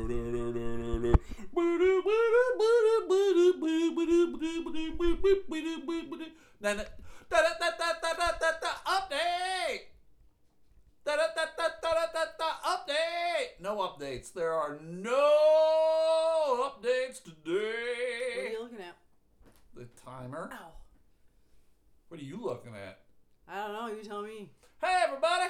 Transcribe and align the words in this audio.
Update. 12.63 13.61
No 13.61 13.77
updates. 13.77 14.31
There 14.33 14.53
are 14.53 14.77
no 14.83 16.71
updates 16.71 17.23
today. 17.23 17.63
What 18.35 18.45
are 18.45 18.49
you 18.49 18.61
looking 18.61 18.79
at? 18.79 18.97
The 19.73 19.87
timer. 20.05 20.49
Ow. 20.53 20.71
What 22.09 22.19
are 22.19 22.23
you 22.23 22.39
looking 22.41 22.73
at? 22.75 22.99
I 23.47 23.65
don't 23.65 23.73
know. 23.73 23.87
You 23.87 24.03
tell 24.03 24.21
me. 24.21 24.51
Hey 24.79 25.03
everybody, 25.07 25.49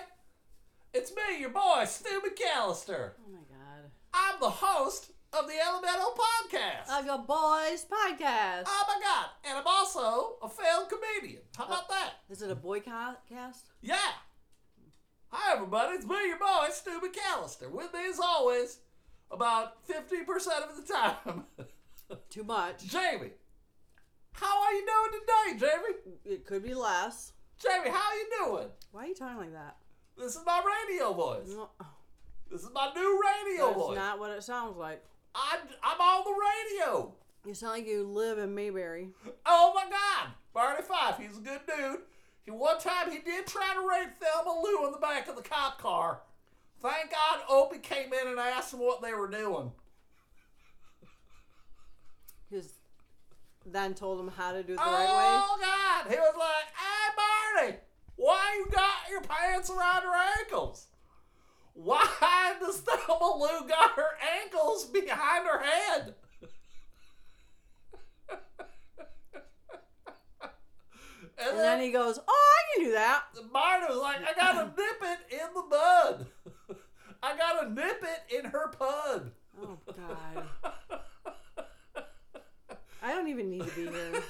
it's 0.93 1.11
me, 1.11 1.41
your 1.41 1.49
boy, 1.49 1.83
Stu 1.85 2.21
McAllister. 2.21 3.11
Oh 3.19 3.31
my 3.31 3.39
god. 3.49 3.56
I'm 4.13 4.39
the 4.39 4.49
host 4.49 5.11
of 5.33 5.47
the 5.47 5.53
Elemental 5.59 6.13
Podcast. 6.17 6.99
Of 6.99 7.05
your 7.05 7.19
boys 7.19 7.85
podcast. 7.85 8.63
Oh 8.65 8.83
my 8.87 8.99
god, 9.01 9.25
and 9.45 9.57
I'm 9.57 9.67
also 9.67 10.37
a 10.41 10.49
failed 10.49 10.89
comedian. 10.89 11.41
How 11.57 11.65
about 11.65 11.83
uh, 11.83 11.93
that? 11.93 12.13
Is 12.29 12.41
it 12.41 12.51
a 12.51 12.55
boy 12.55 12.79
cast? 12.79 13.71
Yeah. 13.81 13.97
Hi 15.29 15.53
everybody, 15.55 15.95
it's 15.95 16.05
me, 16.05 16.15
your 16.27 16.39
boy, 16.39 16.67
Stu 16.71 17.01
McAllister. 17.01 17.69
With 17.69 17.93
me 17.93 17.99
as 18.09 18.19
always, 18.19 18.79
about 19.29 19.85
50% 19.87 19.99
of 20.69 20.87
the 20.87 20.93
time, 20.93 21.43
Too 22.29 22.43
much. 22.43 22.85
Jamie. 22.87 23.31
How 24.31 24.63
are 24.63 24.73
you 24.73 24.85
doing 24.85 25.21
today, 25.59 25.67
Jamie? 25.67 26.15
It 26.35 26.45
could 26.45 26.63
be 26.63 26.73
less. 26.73 27.33
Jamie, 27.61 27.89
how 27.89 28.11
are 28.11 28.15
you 28.15 28.27
doing? 28.45 28.67
Why 28.91 29.03
are 29.03 29.07
you 29.07 29.15
talking 29.15 29.37
like 29.37 29.53
that? 29.53 29.75
This 30.17 30.35
is 30.35 30.41
my 30.45 30.61
radio 30.87 31.11
voice. 31.13 31.49
No, 31.49 31.69
This 32.51 32.61
is 32.61 32.69
my 32.73 32.91
new 32.95 33.21
radio 33.21 33.67
That's 33.67 33.77
voice. 33.79 33.95
not 33.95 34.19
what 34.19 34.31
it 34.31 34.43
sounds 34.43 34.77
like. 34.77 35.03
I'm, 35.35 35.59
I'm 35.83 35.99
on 35.99 36.23
the 36.23 36.81
radio. 36.81 37.13
You 37.45 37.53
sound 37.53 37.73
like 37.73 37.87
you 37.87 38.03
live 38.03 38.37
in 38.39 38.55
Mayberry. 38.55 39.09
Oh 39.45 39.71
my 39.75 39.85
God, 39.89 40.31
Barney 40.53 40.81
Fife, 40.81 41.17
he's 41.19 41.37
a 41.37 41.41
good 41.41 41.61
dude. 41.67 41.99
He 42.43 42.51
one 42.51 42.79
time 42.79 43.11
he 43.11 43.19
did 43.19 43.45
try 43.45 43.73
to 43.73 43.87
rape 43.87 44.15
Thelma 44.19 44.61
Lou 44.63 44.85
in 44.85 44.91
the 44.91 44.97
back 44.97 45.27
of 45.27 45.35
the 45.35 45.41
cop 45.41 45.79
car. 45.79 46.21
Thank 46.81 47.11
God 47.11 47.39
Opie 47.49 47.79
came 47.79 48.13
in 48.13 48.27
and 48.27 48.39
asked 48.39 48.71
them 48.71 48.79
what 48.79 49.01
they 49.01 49.13
were 49.13 49.29
doing. 49.29 49.71
Because 52.49 52.73
then 53.65 53.93
told 53.93 54.19
him 54.19 54.29
how 54.29 54.53
to 54.53 54.63
do 54.63 54.73
it 54.73 54.77
the 54.77 54.81
right 54.81 55.07
oh 55.09 55.17
way. 55.17 55.25
oh 55.27 55.57
God, 55.59 56.11
he 56.11 56.17
was 56.17 56.35
like, 56.37 56.65
"Hey 56.73 57.61
Barney, 57.61 57.77
why 58.15 58.55
you 58.57 58.71
got 58.71 59.09
your 59.09 59.21
pants 59.21 59.69
around 59.69 60.03
your 60.03 60.15
ankles? 60.39 60.87
Why 61.77 62.55
does 62.59 62.77
Thelma 62.79 63.37
Lou 63.37 63.67
got 63.67 63.91
her 63.91 64.17
ankles 64.41 64.85
behind 64.85 65.45
her 65.45 65.63
head?" 65.63 66.15
way. 71.37 71.49
And 71.49 71.59
then 71.59 71.79
he 71.81 71.91
goes, 71.91 72.19
Oh, 72.27 72.53
I 72.55 72.75
can 72.75 72.85
do 72.85 72.91
that. 72.93 73.23
Barney 73.53 73.85
was 73.89 73.97
like, 73.97 74.17
I 74.27 74.33
gotta 74.33 74.65
nip 74.77 75.01
it 75.03 75.19
in 75.33 75.53
the 75.53 75.63
bud. 75.69 76.27
I 77.21 77.37
gotta 77.37 77.69
nip 77.69 78.03
it 78.03 78.39
in 78.39 78.45
her 78.51 78.69
pud. 78.69 79.31
Oh, 79.61 79.77
God. 79.85 80.43
I 83.03 83.13
don't 83.13 83.27
even 83.27 83.49
need 83.49 83.63
to 83.63 83.75
be 83.75 83.87
here. 83.87 84.23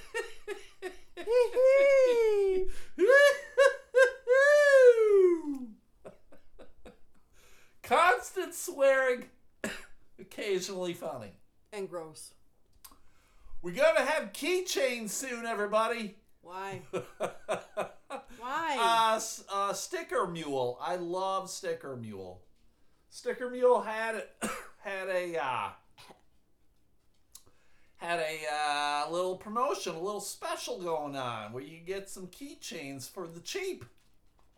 Constant 7.88 8.54
swearing, 8.54 9.26
occasionally 10.20 10.94
funny. 10.94 11.32
and 11.72 11.90
gross. 11.90 12.34
We're 13.62 13.72
gonna 13.76 14.06
have 14.06 14.34
keychains 14.34 15.12
soon, 15.12 15.46
everybody. 15.46 16.16
Why? 16.42 16.82
Why? 18.40 18.78
Uh, 18.80 19.20
uh, 19.52 19.74
Sticker 19.74 20.28
Mule. 20.28 20.78
I 20.82 20.98
love 20.98 21.50
Sticker 21.50 21.96
Mule. 21.96 22.42
Sticker 23.10 23.50
Mule 23.50 23.82
had 23.82 24.24
had 24.80 25.08
a 25.08 25.38
uh, 25.42 25.70
had 27.96 28.20
a 28.20 28.40
uh, 28.54 29.12
little 29.12 29.38
promotion, 29.38 29.96
a 29.96 30.00
little 30.02 30.20
special 30.20 30.80
going 30.82 31.16
on 31.16 31.54
where 31.54 31.64
you 31.64 31.80
get 31.80 32.10
some 32.10 32.28
keychains 32.28 33.10
for 33.10 33.28
the 33.28 33.40
cheap. 33.40 33.86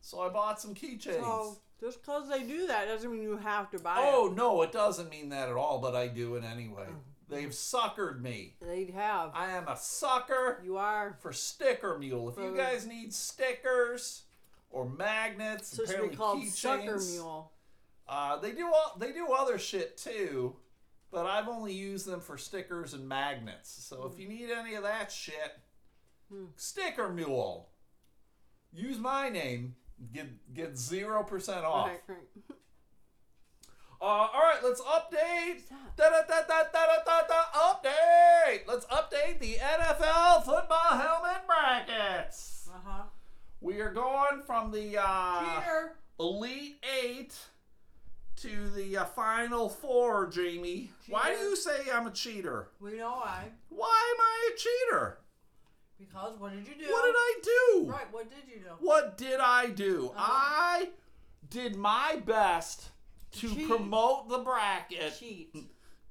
So 0.10 0.22
I 0.22 0.30
bought 0.30 0.60
some 0.60 0.74
keychains. 0.74 1.22
so 1.22 1.58
just 1.80 2.02
because 2.02 2.28
they 2.28 2.42
do 2.42 2.66
that 2.66 2.88
doesn't 2.88 3.12
mean 3.12 3.22
you 3.22 3.38
have 3.38 3.70
to 3.70 3.78
buy 3.80 3.98
oh 4.00 4.34
no, 4.36 4.64
it 4.64 4.72
doesn't 4.72 5.08
mean 5.12 5.30
that 5.30 5.50
at 5.50 5.56
all, 5.56 5.78
but 5.80 5.96
I 5.96 6.08
do 6.08 6.34
it 6.36 6.44
anyway. 6.44 6.88
Oh. 6.90 6.96
They've 7.30 7.50
suckered 7.52 8.20
me. 8.20 8.56
They 8.60 8.86
have. 8.86 9.30
I 9.36 9.52
am 9.52 9.68
a 9.68 9.78
sucker 9.78 10.62
You 10.66 10.78
are. 10.78 11.16
for 11.22 11.32
Sticker 11.32 11.96
Mule. 12.00 12.28
If 12.30 12.38
you 12.38 12.50
For- 12.50 12.58
guys 12.58 12.88
need 12.88 13.14
stickers 13.14 14.24
or 14.72 14.90
magnets, 14.90 15.68
So 15.78 15.84
it 15.84 15.86
should 15.86 15.96
apparently 15.96 16.10
be 16.10 16.18
called 16.18 16.48
Sucker 16.48 16.82
keychains, 16.98 17.12
Mule. 17.12 17.52
Uh, 18.08 18.38
they 18.38 18.54
do 18.54 18.66
all, 18.66 18.98
they 18.98 19.12
do 19.12 19.28
other 19.32 19.60
shit 19.60 19.96
too, 19.96 20.56
but 21.12 21.28
I've 21.28 21.48
only 21.48 21.74
used 21.74 22.08
them 22.08 22.20
for 22.20 22.36
stickers 22.40 22.96
and 22.96 23.08
magnets. 23.08 23.70
So 23.70 24.10
if 24.12 24.20
you 24.20 24.28
need 24.28 24.50
any 24.50 24.74
of 24.74 24.82
that 24.82 25.12
shit, 25.12 25.60
Hmm. 26.32 26.46
Sticker 26.56 27.10
Mule. 27.10 27.70
Use 28.74 28.98
my 28.98 29.30
name. 29.30 29.76
Get 30.14 30.54
get 30.54 30.78
zero 30.78 31.24
percent 31.24 31.66
off. 31.66 31.88
Right, 31.88 32.02
right. 32.08 32.28
Uh, 34.02 34.06
all 34.06 34.30
right, 34.34 34.64
let's 34.64 34.80
update. 34.80 35.68
Da, 35.98 36.10
da, 36.10 36.22
da, 36.26 36.40
da, 36.48 36.64
da, 36.72 36.86
da, 36.86 37.04
da, 37.06 37.28
da, 37.28 37.44
update. 37.74 38.62
Let's 38.66 38.86
update 38.86 39.40
the 39.42 39.56
NFL 39.56 40.46
football 40.46 40.78
helmet 40.92 41.46
brackets. 41.46 42.70
Uh 42.74 42.78
huh. 42.86 43.04
We 43.60 43.82
are 43.82 43.92
going 43.92 44.42
from 44.46 44.72
the 44.72 44.98
uh, 45.06 45.60
Cheater. 45.60 45.96
Elite 46.18 46.82
Eight 47.04 47.36
to 48.38 48.70
the 48.70 49.00
uh, 49.00 49.04
Final 49.06 49.68
Four, 49.68 50.28
Jamie. 50.28 50.92
Why 51.10 51.36
do 51.36 51.42
you 51.42 51.58
say 51.58 51.92
I'm 51.94 52.08
a 52.08 52.12
cheater? 52.12 52.70
We 52.80 53.00
know 53.00 53.12
why. 53.12 53.50
Why 53.68 54.16
am 54.16 54.22
I 54.22 54.52
a 54.54 54.58
cheater? 54.58 55.18
Because 56.00 56.40
what 56.40 56.54
did 56.54 56.68
you 56.68 56.74
do? 56.76 56.92
What 56.92 57.06
did 57.06 57.16
I 57.18 57.34
do? 57.44 57.86
Right. 57.92 58.12
What 58.12 58.30
did 58.30 58.48
you 58.54 58.62
do? 58.62 58.70
What 58.80 59.18
did 59.18 59.40
I 59.40 59.68
do? 59.68 60.12
Uh-huh. 60.16 60.32
I 60.32 60.90
did 61.50 61.76
my 61.76 62.22
best 62.26 62.90
to 63.34 63.54
Cheat. 63.54 63.68
promote 63.68 64.30
the 64.30 64.40
bracket 64.40 65.14
Cheat. 65.20 65.56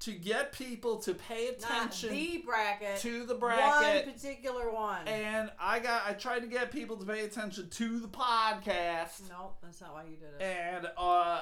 to 0.01 0.11
get 0.11 0.51
people 0.53 0.97
to 0.97 1.13
pay 1.13 1.47
Not 1.47 1.53
attention 1.59 2.09
the 2.11 2.43
bracket. 2.45 2.99
to 2.99 3.25
the 3.25 3.35
bracket, 3.35 4.05
One 4.05 4.13
particular 4.13 4.71
one. 4.71 5.07
And 5.07 5.49
I 5.59 5.79
got 5.79 6.03
I 6.07 6.13
tried 6.13 6.41
to 6.41 6.47
get 6.47 6.71
people 6.71 6.95
to 6.97 7.05
pay 7.05 7.25
attention 7.25 7.69
to 7.69 7.99
the 7.99 8.07
podcast 8.07 9.27
no, 9.29 9.53
that's 9.61 9.81
not 9.81 9.93
why 9.93 10.03
you 10.03 10.15
did 10.17 10.29
it. 10.39 10.41
and 10.41 10.87
uh 10.97 11.41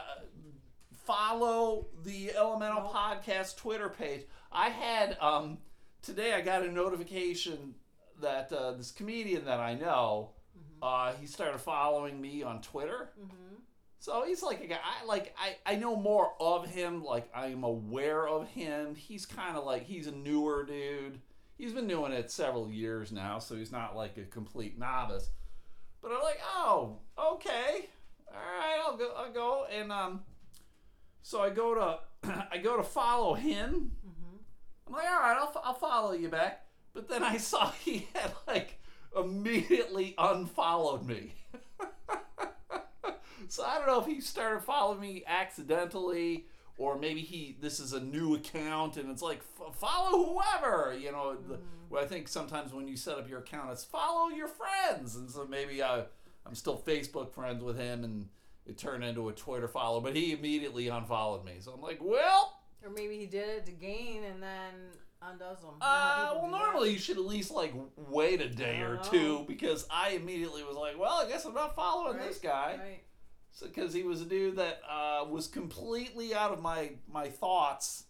follow 1.05 1.87
the 2.03 2.31
Elemental 2.35 2.81
Nope. 2.81 2.93
Podcast 2.93 3.57
Twitter 3.57 3.89
page. 3.89 4.25
I 4.51 4.69
had 4.69 5.17
um 5.21 5.57
today 6.01 6.33
I 6.33 6.41
got 6.41 6.63
a 6.63 6.71
notification 6.71 7.75
that 8.21 8.51
uh, 8.51 8.71
this 8.71 8.91
comedian 8.91 9.45
that 9.45 9.59
I 9.59 9.75
know 9.75 10.31
uh, 10.81 11.13
he 11.19 11.27
started 11.27 11.59
following 11.59 12.19
me 12.19 12.43
on 12.43 12.61
Twitter. 12.61 13.09
mm-hmm. 13.19 13.55
So 13.99 14.23
he's 14.25 14.43
like 14.43 14.63
a 14.63 14.67
guy. 14.67 14.77
I 14.83 15.05
like 15.05 15.35
I, 15.37 15.55
I 15.65 15.75
know 15.75 15.95
more 15.95 16.31
of 16.39 16.69
him. 16.69 17.03
Like 17.03 17.29
I'm 17.35 17.63
aware 17.63 18.27
of 18.27 18.47
him. 18.47 18.95
He's 18.95 19.25
kind 19.25 19.57
of 19.57 19.65
like 19.65 19.83
he's 19.83 20.07
a 20.07 20.11
newer 20.11 20.63
dude. 20.65 21.19
He's 21.57 21.73
been 21.73 21.87
doing 21.87 22.11
it 22.13 22.29
several 22.29 22.69
years 22.69 23.11
now, 23.11 23.39
so 23.39 23.55
he's 23.55 23.71
not 23.71 23.95
like 23.95 24.17
a 24.17 24.23
complete 24.23 24.77
novice. 24.77 25.29
But 26.01 26.11
I'm 26.11 26.21
like, 26.21 26.39
oh, 26.55 26.99
okay, 27.19 27.89
all 28.27 28.39
right, 28.39 28.79
I'll 28.85 28.97
go. 28.97 29.13
I'll 29.17 29.33
go. 29.33 29.65
And 29.75 29.91
um, 29.91 30.21
so 31.23 31.41
I 31.41 31.49
go 31.49 31.73
to 31.73 31.99
I 32.51 32.59
go 32.59 32.77
to 32.77 32.83
follow 32.83 33.33
him. 33.33 33.91
Mm-hmm. 34.07 34.37
I'm 34.87 34.93
like, 34.93 35.11
all 35.11 35.19
right, 35.19 35.37
I'll, 35.39 35.61
I'll 35.65 35.73
follow 35.73 36.13
you 36.13 36.29
back. 36.29 36.66
But 36.97 37.09
then 37.09 37.21
I 37.21 37.37
saw 37.37 37.69
he 37.85 38.07
had 38.15 38.31
like 38.47 38.79
immediately 39.15 40.15
unfollowed 40.17 41.05
me. 41.05 41.35
so 43.47 43.63
I 43.63 43.77
don't 43.77 43.85
know 43.85 44.01
if 44.01 44.07
he 44.07 44.19
started 44.19 44.63
following 44.63 44.99
me 44.99 45.23
accidentally 45.27 46.47
or 46.79 46.97
maybe 46.97 47.21
he 47.21 47.55
this 47.61 47.79
is 47.79 47.93
a 47.93 47.99
new 47.99 48.33
account 48.33 48.97
and 48.97 49.11
it's 49.11 49.21
like 49.21 49.41
f- 49.61 49.75
follow 49.75 50.25
whoever 50.25 50.97
you 50.97 51.11
know 51.11 51.35
the, 51.35 51.55
mm. 51.57 51.59
well, 51.91 52.03
I 52.03 52.07
think 52.07 52.27
sometimes 52.27 52.73
when 52.73 52.87
you 52.87 52.97
set 52.97 53.19
up 53.19 53.29
your 53.29 53.39
account 53.39 53.71
it's 53.71 53.83
follow 53.83 54.29
your 54.29 54.47
friends 54.47 55.15
and 55.15 55.29
so 55.29 55.45
maybe 55.45 55.83
I, 55.83 56.03
I'm 56.47 56.55
still 56.55 56.79
Facebook 56.79 57.31
friends 57.31 57.63
with 57.63 57.77
him 57.77 58.03
and 58.03 58.27
it 58.65 58.79
turned 58.79 59.03
into 59.03 59.29
a 59.29 59.33
Twitter 59.33 59.67
follow 59.67 60.01
but 60.01 60.15
he 60.15 60.31
immediately 60.31 60.87
unfollowed 60.87 61.45
me 61.45 61.57
so 61.59 61.73
I'm 61.73 61.81
like 61.81 61.99
well 62.01 62.59
Or 62.83 62.89
maybe 62.89 63.19
he 63.19 63.27
did 63.27 63.49
it 63.49 63.65
to 63.67 63.71
gain 63.71 64.23
and 64.23 64.41
then 64.41 64.73
undoes 65.21 65.61
them. 65.61 65.75
Uh, 65.81 66.35
well, 66.35 66.49
normally 66.49 66.91
you 66.91 66.99
should 66.99 67.17
at 67.17 67.25
least 67.25 67.51
like 67.51 67.73
wait 67.95 68.41
a 68.41 68.49
day 68.49 68.81
or 68.81 68.99
I 68.99 69.01
two 69.03 69.45
because 69.47 69.85
I 69.89 70.11
immediately 70.11 70.63
was 70.63 70.75
like, 70.77 70.99
well, 70.99 71.21
I 71.25 71.27
guess 71.27 71.45
I'm 71.45 71.53
not 71.53 71.75
following 71.75 72.17
Right, 72.17 72.27
this 72.27 72.37
guy. 72.39 72.77
Right. 72.79 73.03
because 73.61 73.93
he 73.93 74.03
was 74.03 74.21
a 74.21 74.25
dude 74.25 74.57
that 74.57 74.81
uh, 74.89 75.25
was 75.29 75.47
completely 75.47 76.33
out 76.33 76.51
of 76.51 76.61
my 76.61 76.91
my 77.11 77.27
thoughts. 77.29 78.03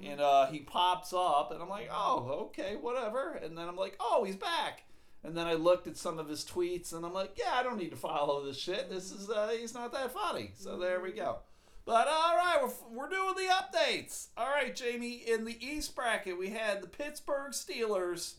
And 0.00 0.20
uh, 0.20 0.46
he 0.46 0.60
pops 0.60 1.12
up, 1.12 1.50
and 1.50 1.60
I'm 1.60 1.68
like, 1.68 1.88
oh, 1.92 2.46
okay, 2.50 2.76
whatever. 2.80 3.32
And 3.32 3.58
then 3.58 3.66
I'm 3.66 3.74
like, 3.74 3.96
oh, 3.98 4.22
he's 4.22 4.36
back. 4.36 4.84
And 5.24 5.36
then 5.36 5.48
I 5.48 5.54
looked 5.54 5.88
at 5.88 5.96
some 5.96 6.20
of 6.20 6.28
his 6.28 6.44
tweets, 6.44 6.92
and 6.92 7.04
I'm 7.04 7.12
like, 7.12 7.36
yeah, 7.36 7.50
I 7.54 7.64
don't 7.64 7.78
need 7.78 7.90
to 7.90 7.96
follow 7.96 8.44
this 8.46 8.56
shit. 8.56 8.88
This 8.88 9.10
is 9.10 9.28
uh, 9.28 9.48
he's 9.58 9.74
not 9.74 9.92
that 9.92 10.12
funny. 10.12 10.52
So 10.54 10.78
there 10.78 11.00
we 11.00 11.10
go. 11.10 11.38
But 11.84 12.06
all 12.06 12.36
right, 12.36 12.58
we're, 12.62 12.96
we're 12.96 13.08
doing 13.08 13.34
the 13.34 13.52
updates. 13.52 14.28
All 14.36 14.48
right, 14.48 14.74
Jamie. 14.74 15.22
In 15.26 15.44
the 15.44 15.56
East 15.64 15.94
bracket, 15.96 16.38
we 16.38 16.50
had 16.50 16.80
the 16.80 16.88
Pittsburgh 16.88 17.52
Steelers 17.52 18.34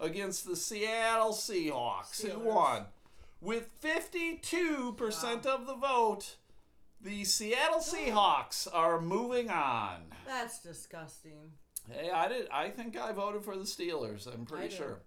against 0.00 0.46
the 0.46 0.56
Seattle 0.56 1.32
Seahawks. 1.32 2.22
Who 2.26 2.40
won? 2.40 2.86
With 3.40 3.68
52% 3.80 5.46
of 5.46 5.66
the 5.66 5.74
vote, 5.74 6.36
the 7.00 7.24
Seattle 7.24 7.78
Seahawks 7.80 8.66
are 8.72 9.00
moving 9.00 9.48
on. 9.48 10.02
That's 10.26 10.58
disgusting. 10.60 11.52
Hey, 11.90 12.10
I 12.10 12.28
did. 12.28 12.48
I 12.52 12.68
think 12.68 12.98
I 12.98 13.12
voted 13.12 13.44
for 13.44 13.56
the 13.56 13.64
Steelers. 13.64 14.32
I'm 14.32 14.44
pretty 14.44 14.74
sure. 14.74 15.00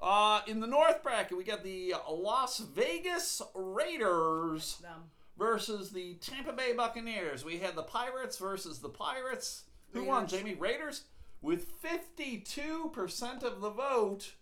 Uh, 0.00 0.40
in 0.46 0.60
the 0.60 0.66
North 0.68 1.02
bracket, 1.02 1.36
we 1.36 1.42
got 1.42 1.64
the 1.64 1.94
Las 2.08 2.60
Vegas 2.60 3.42
Raiders 3.54 4.78
Them. 4.80 5.10
Versus 5.38 5.90
the 5.90 6.14
Tampa 6.14 6.52
Bay 6.52 6.72
Buccaneers. 6.72 7.44
We 7.44 7.58
had 7.58 7.76
the 7.76 7.82
Pirates 7.82 8.36
versus 8.38 8.80
the 8.80 8.88
Pirates. 8.88 9.64
Who 9.92 10.04
won, 10.04 10.26
Jamie? 10.26 10.54
Raiders. 10.54 11.04
With 11.40 11.80
52% 11.80 13.42
of 13.44 13.60
the 13.60 13.70
vote, 13.70 14.32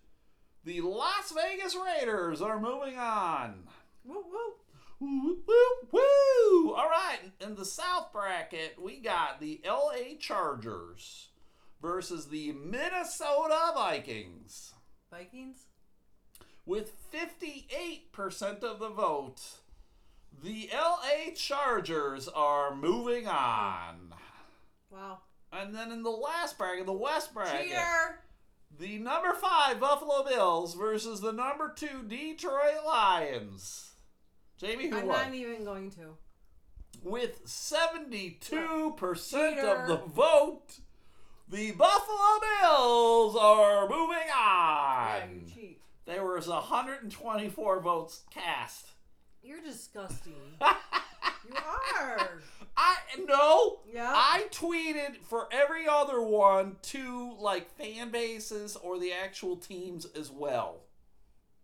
the 0.65 0.81
Las 0.81 1.31
Vegas 1.33 1.75
Raiders 1.75 2.41
are 2.41 2.59
moving 2.59 2.97
on. 2.97 3.67
Woo 4.03 4.25
woo. 4.31 4.53
Woo, 4.99 5.37
woo, 5.47 5.87
woo! 5.91 6.73
All 6.73 6.89
right, 6.89 7.19
in 7.39 7.53
the 7.53 7.65
South 7.65 8.11
bracket, 8.11 8.81
we 8.81 8.97
got 8.97 9.39
the 9.39 9.61
LA 9.63 10.17
Chargers 10.19 11.29
versus 11.79 12.29
the 12.29 12.51
Minnesota 12.53 13.73
Vikings. 13.75 14.73
Vikings. 15.11 15.67
With 16.65 16.93
58% 17.11 18.63
of 18.63 18.79
the 18.79 18.89
vote, 18.89 19.41
the 20.43 20.69
LA 20.73 21.33
Chargers 21.35 22.27
are 22.27 22.75
moving 22.75 23.27
on. 23.27 24.13
Wow. 24.91 25.19
And 25.51 25.73
then 25.73 25.91
in 25.91 26.03
the 26.03 26.09
last 26.09 26.57
bracket, 26.57 26.85
the 26.85 26.93
West 26.93 27.33
bracket, 27.33 27.67
Cheater. 27.67 28.19
the 28.79 28.97
number 28.99 29.33
five 29.33 29.79
Buffalo 29.79 30.23
Bills 30.23 30.75
versus 30.75 31.21
the 31.21 31.31
number 31.31 31.73
two 31.75 32.03
Detroit 32.07 32.85
Lions. 32.85 33.91
Jamie, 34.57 34.89
who 34.89 34.97
I'm 34.97 35.07
won? 35.07 35.25
not 35.27 35.33
even 35.35 35.63
going 35.63 35.91
to. 35.91 36.17
with 37.03 37.45
72% 37.45 38.39
Cheater. 38.41 39.67
of 39.67 39.87
the 39.87 39.97
vote, 39.97 40.79
the 41.47 41.71
Buffalo 41.71 42.39
Bills 42.61 43.35
are 43.35 43.87
moving 43.87 44.17
Yeah, 44.27 45.21
on. 45.23 45.29
you 45.45 45.53
cheat. 45.53 45.81
There 46.05 46.25
was 46.25 46.47
124 46.47 47.81
votes 47.81 48.21
cast. 48.31 48.91
You're 49.43 49.61
disgusting. 49.61 50.33
you 50.61 51.55
are. 51.99 52.29
I 52.75 52.95
no. 53.25 53.79
Yeah. 53.91 54.11
I 54.13 54.45
tweeted 54.51 55.17
for 55.23 55.47
every 55.51 55.87
other 55.87 56.21
one 56.21 56.75
to 56.83 57.35
like 57.39 57.69
fan 57.77 58.11
bases 58.11 58.75
or 58.75 58.99
the 58.99 59.13
actual 59.13 59.55
teams 59.55 60.05
as 60.05 60.29
well. 60.31 60.81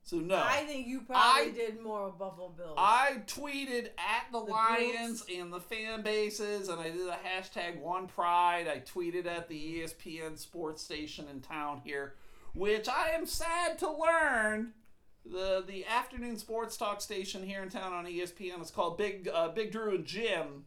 So 0.06 0.18
no. 0.18 0.36
I 0.36 0.66
think 0.66 0.86
you 0.88 1.02
probably 1.02 1.52
I- 1.52 1.54
did 1.56 1.82
more 1.82 2.06
with 2.08 2.18
Buffalo 2.18 2.50
Bills. 2.50 2.76
I 2.78 3.22
tweeted 3.26 3.88
at 3.98 4.32
the, 4.34 4.44
The 4.44 4.52
Lions 4.52 5.24
and 5.34 5.52
the 5.52 5.62
fan 5.62 6.02
bases, 6.02 6.68
and 6.68 6.80
I 6.82 6.90
did 6.90 7.08
a 7.08 7.18
hashtag 7.26 7.80
One 7.80 8.08
Pride. 8.08 8.68
I 8.68 8.80
tweeted 8.80 9.26
at 9.28 9.48
the 9.48 9.82
ESPN 9.82 10.38
sports 10.38 10.82
station 10.82 11.26
in 11.32 11.40
town 11.40 11.82
here, 11.86 12.16
which 12.54 12.90
I 12.90 13.12
am 13.12 13.26
sad 13.26 13.80
to 13.80 13.90
learn. 13.92 14.74
The 15.26 15.64
the 15.66 15.86
afternoon 15.86 16.38
sports 16.38 16.76
talk 16.78 17.02
station 17.02 17.44
here 17.44 17.64
in 17.64 17.70
town 17.70 17.94
on 17.94 18.06
ESPN 18.06 18.62
is 18.62 18.72
called 18.72 18.98
Big 18.98 19.30
uh, 19.34 19.50
Big 19.50 19.72
Drew 19.72 19.96
and 19.96 20.06
Jim, 20.06 20.66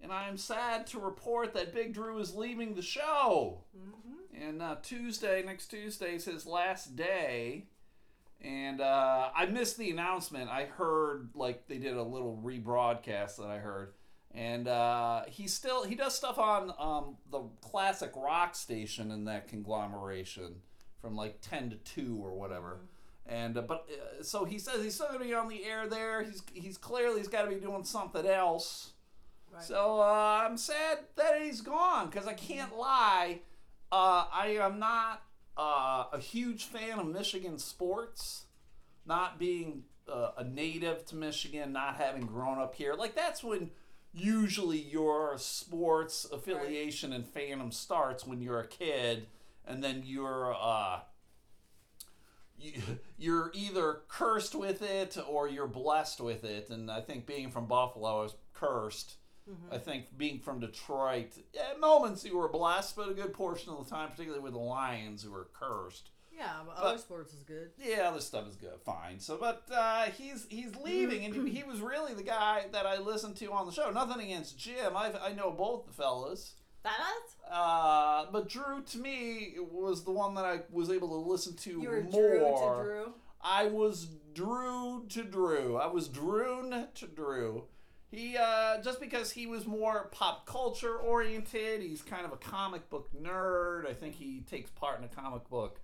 and 0.00 0.10
I 0.12 0.28
am 0.28 0.38
sad 0.38 0.86
to 0.88 0.98
report 0.98 1.52
that 1.54 1.74
Big 1.74 1.92
Drew 1.92 2.18
is 2.18 2.34
leaving 2.34 2.74
the 2.74 2.82
show. 2.82 3.64
Mhm. 3.76 4.42
And 4.48 4.62
uh, 4.62 4.76
Tuesday, 4.82 5.42
next 5.42 5.68
Tuesday, 5.68 6.14
is 6.14 6.24
his 6.24 6.46
last 6.46 6.96
day. 6.96 7.66
And 8.42 8.80
uh, 8.82 9.30
I 9.34 9.46
missed 9.46 9.78
the 9.78 9.90
announcement. 9.90 10.50
I 10.50 10.66
heard 10.66 11.30
like 11.34 11.68
they 11.68 11.78
did 11.78 11.96
a 11.96 12.02
little 12.02 12.38
rebroadcast 12.44 13.36
that 13.36 13.48
I 13.48 13.58
heard, 13.58 13.94
and 14.30 14.68
uh, 14.68 15.24
he 15.26 15.48
still 15.48 15.84
he 15.84 15.94
does 15.94 16.14
stuff 16.14 16.38
on 16.38 16.72
um, 16.78 17.16
the 17.30 17.42
classic 17.62 18.12
rock 18.14 18.54
station 18.54 19.10
in 19.10 19.24
that 19.24 19.48
conglomeration 19.48 20.56
from 21.00 21.16
like 21.16 21.38
ten 21.40 21.70
to 21.70 21.76
two 21.76 22.18
or 22.22 22.34
whatever. 22.34 22.80
And 23.28 23.58
uh, 23.58 23.62
but 23.62 23.88
uh, 23.90 24.22
so 24.22 24.44
he 24.44 24.58
says 24.58 24.82
he's 24.82 24.94
still 24.94 25.08
gonna 25.08 25.24
be 25.24 25.34
on 25.34 25.48
the 25.48 25.64
air 25.64 25.88
there. 25.88 26.22
He's 26.22 26.42
he's 26.52 26.78
clearly 26.78 27.18
he's 27.18 27.28
got 27.28 27.42
to 27.42 27.48
be 27.48 27.56
doing 27.56 27.84
something 27.84 28.26
else. 28.26 28.92
Right. 29.52 29.64
So 29.64 30.00
uh, 30.00 30.42
I'm 30.44 30.56
sad 30.56 30.98
that 31.16 31.40
he's 31.42 31.60
gone 31.60 32.08
because 32.08 32.26
I 32.26 32.34
can't 32.34 32.76
lie. 32.76 33.40
Uh, 33.90 34.26
I 34.32 34.58
am 34.60 34.78
not 34.78 35.22
uh, 35.56 36.04
a 36.12 36.18
huge 36.18 36.64
fan 36.64 36.98
of 36.98 37.06
Michigan 37.06 37.58
sports. 37.58 38.44
Not 39.08 39.38
being 39.38 39.84
uh, 40.12 40.30
a 40.36 40.44
native 40.44 41.04
to 41.06 41.16
Michigan, 41.16 41.72
not 41.72 41.96
having 41.96 42.26
grown 42.26 42.58
up 42.58 42.74
here, 42.74 42.94
like 42.94 43.14
that's 43.14 43.42
when 43.42 43.70
usually 44.12 44.80
your 44.80 45.36
sports 45.38 46.26
affiliation 46.32 47.12
and 47.12 47.24
fandom 47.24 47.72
starts 47.72 48.26
when 48.26 48.40
you're 48.40 48.60
a 48.60 48.66
kid, 48.66 49.26
and 49.66 49.84
then 49.84 50.02
you're 50.04 50.54
uh, 50.58 51.00
you're 53.18 53.50
either 53.54 54.00
cursed 54.08 54.54
with 54.54 54.82
it 54.82 55.16
or 55.28 55.48
you're 55.48 55.66
blessed 55.66 56.20
with 56.20 56.44
it. 56.44 56.70
And 56.70 56.90
I 56.90 57.00
think 57.00 57.26
being 57.26 57.50
from 57.50 57.66
Buffalo, 57.66 58.20
I 58.20 58.22
was 58.22 58.34
cursed. 58.54 59.16
I 59.70 59.78
think 59.78 60.06
being 60.18 60.40
from 60.40 60.58
Detroit, 60.58 61.34
at 61.70 61.78
moments 61.78 62.24
you 62.24 62.36
were 62.36 62.48
blessed, 62.48 62.96
but 62.96 63.08
a 63.08 63.14
good 63.14 63.32
portion 63.32 63.72
of 63.72 63.84
the 63.84 63.88
time, 63.94 64.10
particularly 64.10 64.42
with 64.42 64.54
the 64.54 64.58
Lions, 64.58 65.22
who 65.22 65.30
were 65.30 65.46
cursed. 65.56 66.10
yeah, 66.36 66.50
but, 66.66 66.74
but- 66.74 66.82
other 66.84 66.98
sports 66.98 67.32
is 67.32 67.44
good. 67.44 67.70
Yeah, 67.78 68.08
other 68.08 68.18
stuff 68.20 68.48
is 68.48 68.56
good, 68.56 68.80
fine. 68.84 69.20
So, 69.20 69.36
but 69.36 69.62
uh, 69.72 70.06
he's 70.18 70.46
he's 70.50 70.74
leaving, 70.84 71.24
and 71.24 71.46
he 71.48 71.62
was 71.62 71.80
really 71.80 72.12
the 72.12 72.24
guy 72.24 72.64
that 72.72 72.86
I 72.86 72.98
listened 72.98 73.36
to 73.36 73.52
on 73.52 73.66
the 73.66 73.72
show. 73.72 73.88
Nothing 73.92 74.20
against 74.24 74.58
Jim, 74.58 74.96
I 74.96 75.12
I 75.22 75.32
know 75.32 75.52
both 75.52 75.86
the 75.86 75.92
fellas. 75.92 76.54
That 76.86 77.52
Uh, 77.52 78.26
but 78.30 78.48
Drew, 78.48 78.82
to 78.82 78.98
me, 78.98 79.54
was 79.58 80.04
the 80.04 80.12
one 80.12 80.34
that 80.34 80.44
I 80.44 80.60
was 80.70 80.88
able 80.88 81.08
to 81.08 81.28
listen 81.30 81.56
to 81.56 81.70
you 81.80 81.90
were 81.90 82.02
more. 82.02 82.28
Drew 82.28 82.38
to 82.38 82.82
Drew. 82.82 83.14
I 83.40 83.66
was 83.66 84.06
Drew 84.34 85.04
to 85.08 85.22
Drew. 85.24 85.76
I 85.76 85.86
was 85.86 86.08
Drewn 86.08 86.86
to 86.94 87.06
Drew. 87.06 87.64
He 88.10 88.36
uh, 88.36 88.80
just 88.82 89.00
because 89.00 89.32
he 89.32 89.46
was 89.46 89.66
more 89.66 90.08
pop 90.12 90.46
culture 90.46 90.96
oriented. 90.96 91.82
He's 91.82 92.02
kind 92.02 92.24
of 92.24 92.32
a 92.32 92.36
comic 92.36 92.88
book 92.88 93.08
nerd. 93.20 93.88
I 93.88 93.92
think 93.92 94.14
he 94.14 94.42
takes 94.48 94.70
part 94.70 94.98
in 94.98 95.04
a 95.04 95.08
comic 95.08 95.48
book 95.48 95.80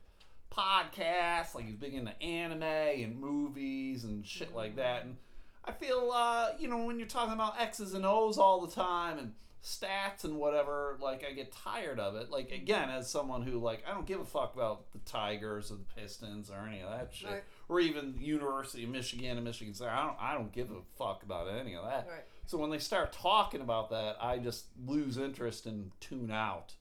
podcast. 0.50 1.54
Like 1.54 1.66
he's 1.66 1.74
big 1.76 1.94
into 1.94 2.20
anime 2.22 2.62
and 2.62 3.18
movies 3.18 4.04
and 4.04 4.24
shit 4.24 4.54
like 4.54 4.76
that. 4.76 5.04
And 5.04 5.16
I 5.64 5.72
feel, 5.72 6.12
uh, 6.14 6.50
you 6.60 6.68
know, 6.68 6.84
when 6.84 6.98
you're 6.98 7.08
talking 7.08 7.34
about 7.34 7.60
X's 7.60 7.94
and 7.94 8.06
O's 8.06 8.38
all 8.38 8.64
the 8.64 8.72
time 8.72 9.18
and 9.18 9.32
stats 9.62 10.24
and 10.24 10.36
whatever, 10.38 10.98
like 11.00 11.24
I 11.28 11.32
get 11.32 11.52
tired 11.52 12.00
of 12.00 12.16
it. 12.16 12.30
Like 12.30 12.50
again, 12.50 12.90
as 12.90 13.08
someone 13.08 13.42
who 13.42 13.58
like 13.58 13.84
I 13.88 13.94
don't 13.94 14.06
give 14.06 14.20
a 14.20 14.24
fuck 14.24 14.54
about 14.54 14.92
the 14.92 14.98
Tigers 15.00 15.70
or 15.70 15.76
the 15.76 16.00
Pistons 16.00 16.50
or 16.50 16.66
any 16.66 16.80
of 16.80 16.90
that 16.90 17.10
shit, 17.14 17.30
Right. 17.30 17.44
or 17.68 17.80
even 17.80 18.12
the 18.12 18.24
University 18.24 18.84
of 18.84 18.90
Michigan 18.90 19.36
and 19.36 19.44
Michigan 19.44 19.72
State. 19.74 19.88
I 19.88 20.04
don't 20.04 20.16
I 20.20 20.34
don't 20.34 20.52
give 20.52 20.70
a 20.70 20.80
fuck 20.98 21.22
about 21.22 21.48
any 21.48 21.74
of 21.74 21.84
that. 21.84 22.06
Right. 22.10 22.24
So 22.46 22.58
when 22.58 22.70
they 22.70 22.78
start 22.78 23.12
talking 23.12 23.60
about 23.60 23.90
that, 23.90 24.16
I 24.20 24.38
just 24.38 24.66
lose 24.84 25.16
interest 25.16 25.66
and 25.66 25.92
tune 26.00 26.30
out. 26.32 26.74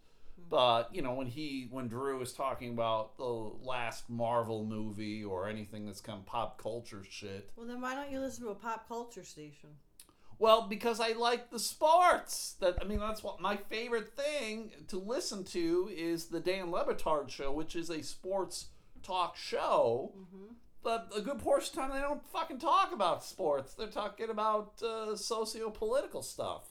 But 0.50 0.94
you 0.94 1.04
know 1.04 1.14
when 1.14 1.28
he 1.28 1.68
when 1.70 1.88
Drew 1.88 2.20
is 2.22 2.34
talking 2.34 2.72
about 2.72 3.16
the 3.18 3.24
last 3.24 4.10
Marvel 4.10 4.66
movie 4.66 5.24
or 5.24 5.48
anything 5.48 5.86
that's 5.86 6.02
come 6.02 6.24
pop 6.24 6.60
culture 6.62 7.04
shit, 7.08 7.52
Well, 7.56 7.68
then 7.68 7.80
why 7.80 7.94
don't 7.94 8.12
you 8.12 8.20
listen 8.20 8.44
to 8.46 8.50
a 8.50 8.56
pop 8.56 8.88
culture 8.88 9.24
station? 9.24 9.70
Well, 10.42 10.64
because 10.64 11.00
I 11.00 11.10
like 11.12 11.52
the 11.52 11.60
sports. 11.60 12.56
That 12.62 12.80
I 12.82 12.86
mean, 12.86 12.98
that's 13.00 13.22
what 13.22 13.40
my 13.40 13.58
favorite 13.58 14.10
thing 14.10 14.72
to 14.88 14.98
listen 14.98 15.44
to 15.46 15.88
is 15.96 16.26
the 16.26 16.40
Dan 16.40 16.72
Le 16.72 16.84
Batard 16.84 17.30
show, 17.30 17.52
which 17.52 17.76
is 17.76 17.92
a 17.92 18.02
sports 18.02 18.70
talk 19.04 19.38
show. 19.38 20.14
Mm-hmm. 20.18 20.54
But 20.82 21.12
a 21.16 21.22
good 21.22 21.38
portion 21.38 21.70
of 21.70 21.76
the 21.76 21.82
time, 21.82 21.92
they 21.92 22.02
don't 22.02 22.26
fucking 22.32 22.58
talk 22.58 22.92
about 22.92 23.24
sports. 23.24 23.76
They're 23.76 23.86
talking 23.86 24.32
about 24.32 24.82
uh, 24.82 25.16
socio-political 25.16 26.24
stuff, 26.24 26.64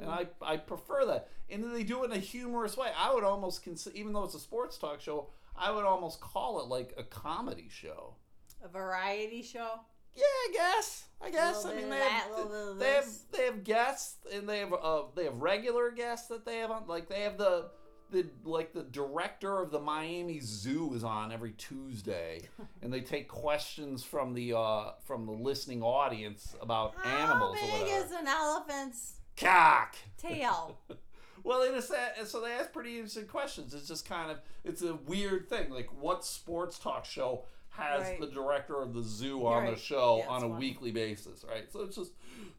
and 0.00 0.10
I 0.10 0.26
I 0.42 0.56
prefer 0.56 1.04
that. 1.06 1.28
And 1.48 1.62
then 1.62 1.72
they 1.72 1.84
do 1.84 2.02
it 2.02 2.10
in 2.10 2.16
a 2.16 2.18
humorous 2.18 2.76
way. 2.76 2.88
I 2.98 3.14
would 3.14 3.22
almost 3.22 3.62
consider, 3.62 3.94
even 3.94 4.12
though 4.12 4.24
it's 4.24 4.34
a 4.34 4.40
sports 4.40 4.76
talk 4.76 5.00
show, 5.00 5.28
I 5.56 5.70
would 5.70 5.84
almost 5.84 6.20
call 6.20 6.60
it 6.60 6.66
like 6.66 6.92
a 6.96 7.04
comedy 7.04 7.68
show. 7.70 8.16
A 8.60 8.66
variety 8.66 9.42
show. 9.42 9.82
Yeah, 10.16 10.22
I 10.22 10.50
guess. 10.52 11.04
I 11.20 11.30
guess. 11.30 11.64
I 11.64 11.74
mean, 11.74 11.88
they 11.88 11.98
have, 11.98 12.30
of 12.32 12.78
they 12.78 12.92
have 12.92 13.08
they 13.32 13.44
have 13.46 13.64
guests 13.64 14.16
and 14.32 14.48
they 14.48 14.58
have 14.58 14.72
uh 14.72 15.02
they 15.14 15.24
have 15.24 15.36
regular 15.36 15.90
guests 15.90 16.28
that 16.28 16.44
they 16.44 16.58
have 16.58 16.70
on. 16.70 16.86
Like 16.86 17.08
they 17.08 17.22
have 17.22 17.38
the 17.38 17.70
the 18.10 18.26
like 18.44 18.72
the 18.72 18.82
director 18.82 19.60
of 19.60 19.70
the 19.70 19.80
Miami 19.80 20.40
Zoo 20.40 20.92
is 20.94 21.02
on 21.02 21.32
every 21.32 21.52
Tuesday, 21.52 22.48
and 22.82 22.92
they 22.92 23.00
take 23.00 23.28
questions 23.28 24.04
from 24.04 24.34
the 24.34 24.56
uh 24.56 24.92
from 25.04 25.26
the 25.26 25.32
listening 25.32 25.82
audience 25.82 26.54
about 26.60 26.94
animals 27.04 27.58
How 27.58 27.78
big 27.78 27.92
is 27.92 28.12
an 28.12 28.26
elephant's 28.28 29.14
Cock. 29.36 29.96
tail? 30.18 30.78
Well, 31.42 31.60
it 31.60 31.74
is 31.74 31.88
that, 31.88 32.26
so 32.26 32.40
they 32.40 32.52
ask 32.52 32.72
pretty 32.72 32.94
interesting 32.94 33.26
questions. 33.26 33.74
It's 33.74 33.86
just 33.86 34.08
kind 34.08 34.30
of 34.30 34.38
it's 34.64 34.80
a 34.80 34.94
weird 34.94 35.50
thing. 35.50 35.68
Like, 35.68 35.90
what 36.00 36.24
sports 36.24 36.78
talk 36.78 37.04
show 37.04 37.44
has 37.76 38.02
Right. 38.02 38.20
the 38.20 38.26
director 38.28 38.80
of 38.80 38.94
the 38.94 39.02
zoo 39.02 39.46
on 39.46 39.66
the 39.66 39.76
show 39.76 40.18
Yeah, 40.18 40.28
on 40.28 40.44
a 40.44 40.48
funny. 40.48 40.54
weekly 40.68 40.90
basis, 40.92 41.44
right? 41.48 41.70
So 41.72 41.80
it's 41.82 41.96
just 41.96 42.12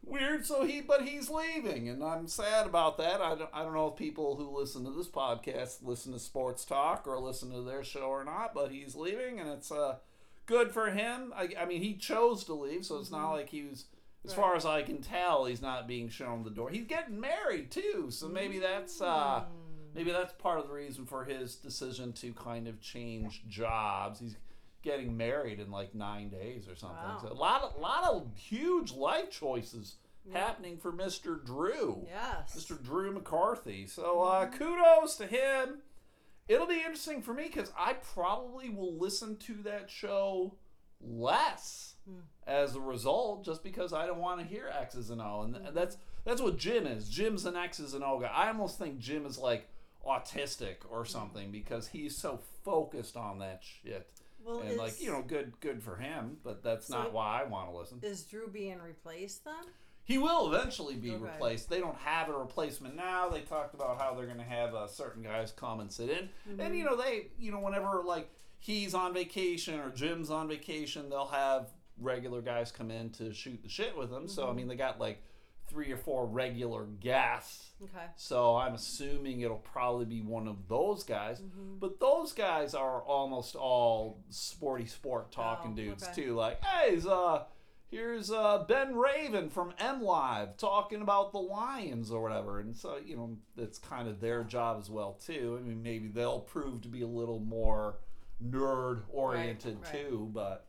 weird. 0.04 0.44
So 0.46 0.64
he, 0.64 0.80
but 0.82 1.02
he's 1.02 1.30
leaving, 1.30 1.88
and 1.88 2.02
I'm 2.04 2.26
sad 2.28 2.66
about 2.66 2.98
that. 2.98 3.20
I 3.20 3.34
don't, 3.34 3.50
I 3.52 3.62
don't 3.62 3.74
know 3.74 3.88
if 3.88 3.96
people 3.96 4.36
who 4.36 4.56
listen 4.58 4.84
to 4.84 4.90
this 4.90 5.08
podcast 5.08 5.82
listen 5.82 6.12
to 6.12 6.18
sports 6.18 6.64
talk 6.64 7.06
or 7.06 7.18
listen 7.18 7.50
to 7.52 7.62
their 7.62 7.82
show 7.82 8.08
or 8.08 8.24
not, 8.24 8.52
but 8.54 8.70
he's 8.70 8.94
leaving, 8.94 9.40
and 9.40 9.48
it's 9.48 9.72
uh 9.72 9.96
good 10.46 10.70
for 10.72 10.90
him. 10.90 11.32
I, 11.34 11.48
I 11.58 11.64
mean, 11.64 11.82
he 11.82 11.94
chose 11.94 12.44
to 12.44 12.54
leave, 12.54 12.84
so 12.84 12.98
it's 12.98 13.10
not 13.10 13.32
like 13.32 13.48
he 13.50 13.62
was. 13.62 13.84
As 14.24 14.32
Mm-hmm. 14.32 14.40
Right. 14.40 14.46
far 14.48 14.56
as 14.56 14.66
I 14.66 14.82
can 14.82 15.02
tell, 15.02 15.44
he's 15.44 15.62
not 15.62 15.86
being 15.86 16.08
shown 16.08 16.42
the 16.42 16.50
door. 16.50 16.68
He's 16.70 16.86
getting 16.86 17.20
married 17.20 17.70
too, 17.70 18.06
so 18.10 18.26
maybe 18.28 18.58
that's 18.58 19.00
uh, 19.00 19.44
Mm. 19.44 19.94
maybe 19.94 20.10
that's 20.10 20.32
part 20.34 20.58
of 20.58 20.66
the 20.66 20.74
reason 20.74 21.06
for 21.06 21.24
his 21.24 21.54
decision 21.54 22.12
to 22.14 22.32
kind 22.32 22.66
of 22.66 22.80
change 22.80 23.42
jobs. 23.48 24.18
He's 24.18 24.34
getting 24.86 25.16
married 25.16 25.60
in 25.60 25.70
like 25.70 25.94
nine 25.94 26.28
days 26.30 26.66
or 26.68 26.74
something. 26.76 26.96
Wow. 26.96 27.18
So 27.20 27.28
a 27.30 27.34
lot 27.34 27.62
of 27.62 27.78
lot 27.78 28.04
of 28.04 28.28
huge 28.36 28.92
life 28.92 29.28
choices 29.30 29.96
Yeah. 30.24 30.38
happening 30.46 30.78
for 30.78 30.92
Mr. 30.92 31.44
Drew. 31.44 32.06
Yes. 32.08 32.54
Mr. 32.56 32.82
Drew 32.82 33.12
McCarthy. 33.12 33.86
So 33.86 34.22
uh, 34.22 34.46
kudos 34.46 35.16
to 35.16 35.26
him. 35.26 35.82
It'll 36.48 36.66
be 36.68 36.76
interesting 36.78 37.20
for 37.22 37.34
me 37.34 37.44
because 37.44 37.72
I 37.76 37.94
probably 37.94 38.68
will 38.70 38.94
listen 38.96 39.36
to 39.38 39.54
that 39.64 39.90
show 39.90 40.54
less 41.00 41.94
Hmm. 42.08 42.20
as 42.46 42.76
a 42.76 42.80
result, 42.80 43.44
just 43.44 43.64
because 43.64 43.92
I 43.92 44.06
don't 44.06 44.20
want 44.20 44.38
to 44.40 44.46
hear 44.46 44.68
X's 44.72 45.10
and 45.10 45.20
O, 45.20 45.42
and 45.42 45.76
that's 45.76 45.96
that's 46.24 46.40
what 46.40 46.56
Jim 46.56 46.86
is. 46.86 47.08
Jim's 47.08 47.44
an 47.46 47.56
X's 47.56 47.94
and 47.94 48.04
O 48.04 48.20
guy. 48.20 48.28
I 48.28 48.46
almost 48.48 48.78
think 48.78 48.98
Jim 49.00 49.26
is 49.26 49.38
like 49.38 49.68
autistic 50.06 50.76
or 50.88 51.04
something 51.04 51.50
because 51.50 51.88
he's 51.88 52.16
so 52.16 52.38
focused 52.64 53.16
on 53.16 53.40
that 53.40 53.62
shit. 53.64 54.08
Well, 54.46 54.60
and 54.60 54.72
is, 54.72 54.78
like 54.78 55.02
you 55.02 55.10
know, 55.10 55.22
good 55.26 55.58
good 55.60 55.82
for 55.82 55.96
him, 55.96 56.36
but 56.44 56.62
that's 56.62 56.86
So 56.86 56.94
not 56.94 57.12
why 57.12 57.42
I 57.42 57.48
want 57.48 57.70
to 57.70 57.76
listen. 57.76 57.98
is 58.02 58.22
Drew 58.22 58.48
being 58.48 58.78
replaced 58.80 59.44
then? 59.44 59.54
He 60.04 60.18
will 60.18 60.54
eventually 60.54 60.94
be 60.94 61.10
Okay. 61.10 61.24
replaced. 61.24 61.68
They 61.68 61.80
don't 61.80 61.96
have 61.98 62.28
a 62.28 62.32
replacement 62.38 62.94
now. 62.94 63.28
They 63.28 63.40
talked 63.40 63.74
about 63.74 64.00
how 64.00 64.14
they're 64.14 64.26
going 64.26 64.38
to 64.38 64.44
have 64.44 64.72
uh, 64.72 64.86
certain 64.86 65.22
guys 65.24 65.50
come 65.50 65.80
and 65.80 65.90
sit 65.90 66.08
in, 66.10 66.28
Mm-hmm. 66.48 66.60
and 66.60 66.76
you 66.76 66.84
know 66.84 66.96
they, 66.96 67.26
you 67.38 67.50
know, 67.50 67.58
whenever 67.58 68.02
like 68.06 68.30
he's 68.60 68.94
on 68.94 69.12
vacation 69.12 69.80
or 69.80 69.90
Jim's 69.90 70.30
on 70.30 70.46
vacation, 70.48 71.10
they'll 71.10 71.26
have 71.26 71.70
regular 71.98 72.40
guys 72.40 72.70
come 72.70 72.90
in 72.92 73.10
to 73.10 73.32
shoot 73.32 73.60
the 73.62 73.68
shit 73.68 73.96
with 73.96 74.10
them. 74.10 74.28
So 74.28 74.44
I 74.44 74.46
Mm-hmm. 74.46 74.56
mean, 74.56 74.68
they 74.68 74.76
got 74.76 75.00
like 75.00 75.20
three 75.68 75.90
or 75.92 75.96
four 75.96 76.26
regular 76.26 76.84
guests. 77.00 77.70
Okay. 77.82 78.06
So 78.16 78.56
I'm 78.56 78.74
assuming 78.74 79.40
it'll 79.40 79.56
probably 79.56 80.04
be 80.06 80.20
one 80.22 80.46
of 80.48 80.68
those 80.68 81.02
guys. 81.04 81.40
Mm-hmm. 81.40 81.78
But 81.78 82.00
those 82.00 82.32
guys 82.32 82.74
are 82.74 83.02
almost 83.02 83.54
all 83.56 84.20
sporty 84.30 84.86
sport 84.86 85.32
talking 85.32 85.72
Oh, 85.72 85.76
dudes 85.76 86.04
okay. 86.04 86.12
too. 86.22 86.34
Like, 86.34 86.62
hey, 86.64 86.98
uh, 87.08 87.42
here's 87.90 88.30
uh, 88.30 88.64
Ben 88.68 88.94
Raven 88.96 89.50
from 89.50 89.72
M 89.78 90.02
Live 90.02 90.56
talking 90.56 91.02
about 91.02 91.32
the 91.32 91.38
Lions 91.38 92.10
or 92.10 92.22
whatever. 92.22 92.60
And 92.60 92.76
so, 92.76 92.98
you 93.04 93.16
know, 93.16 93.36
it's 93.58 93.78
kind 93.78 94.08
of 94.08 94.20
their 94.20 94.44
job 94.44 94.78
as 94.80 94.88
well 94.88 95.14
too. 95.14 95.58
I 95.60 95.66
mean, 95.66 95.82
maybe 95.82 96.08
they'll 96.08 96.40
prove 96.40 96.82
to 96.82 96.88
be 96.88 97.02
a 97.02 97.06
little 97.08 97.40
more 97.40 97.96
nerd 98.44 99.02
oriented 99.10 99.76
Right, 99.82 99.92
right. 99.94 100.08
too. 100.08 100.30
But 100.32 100.66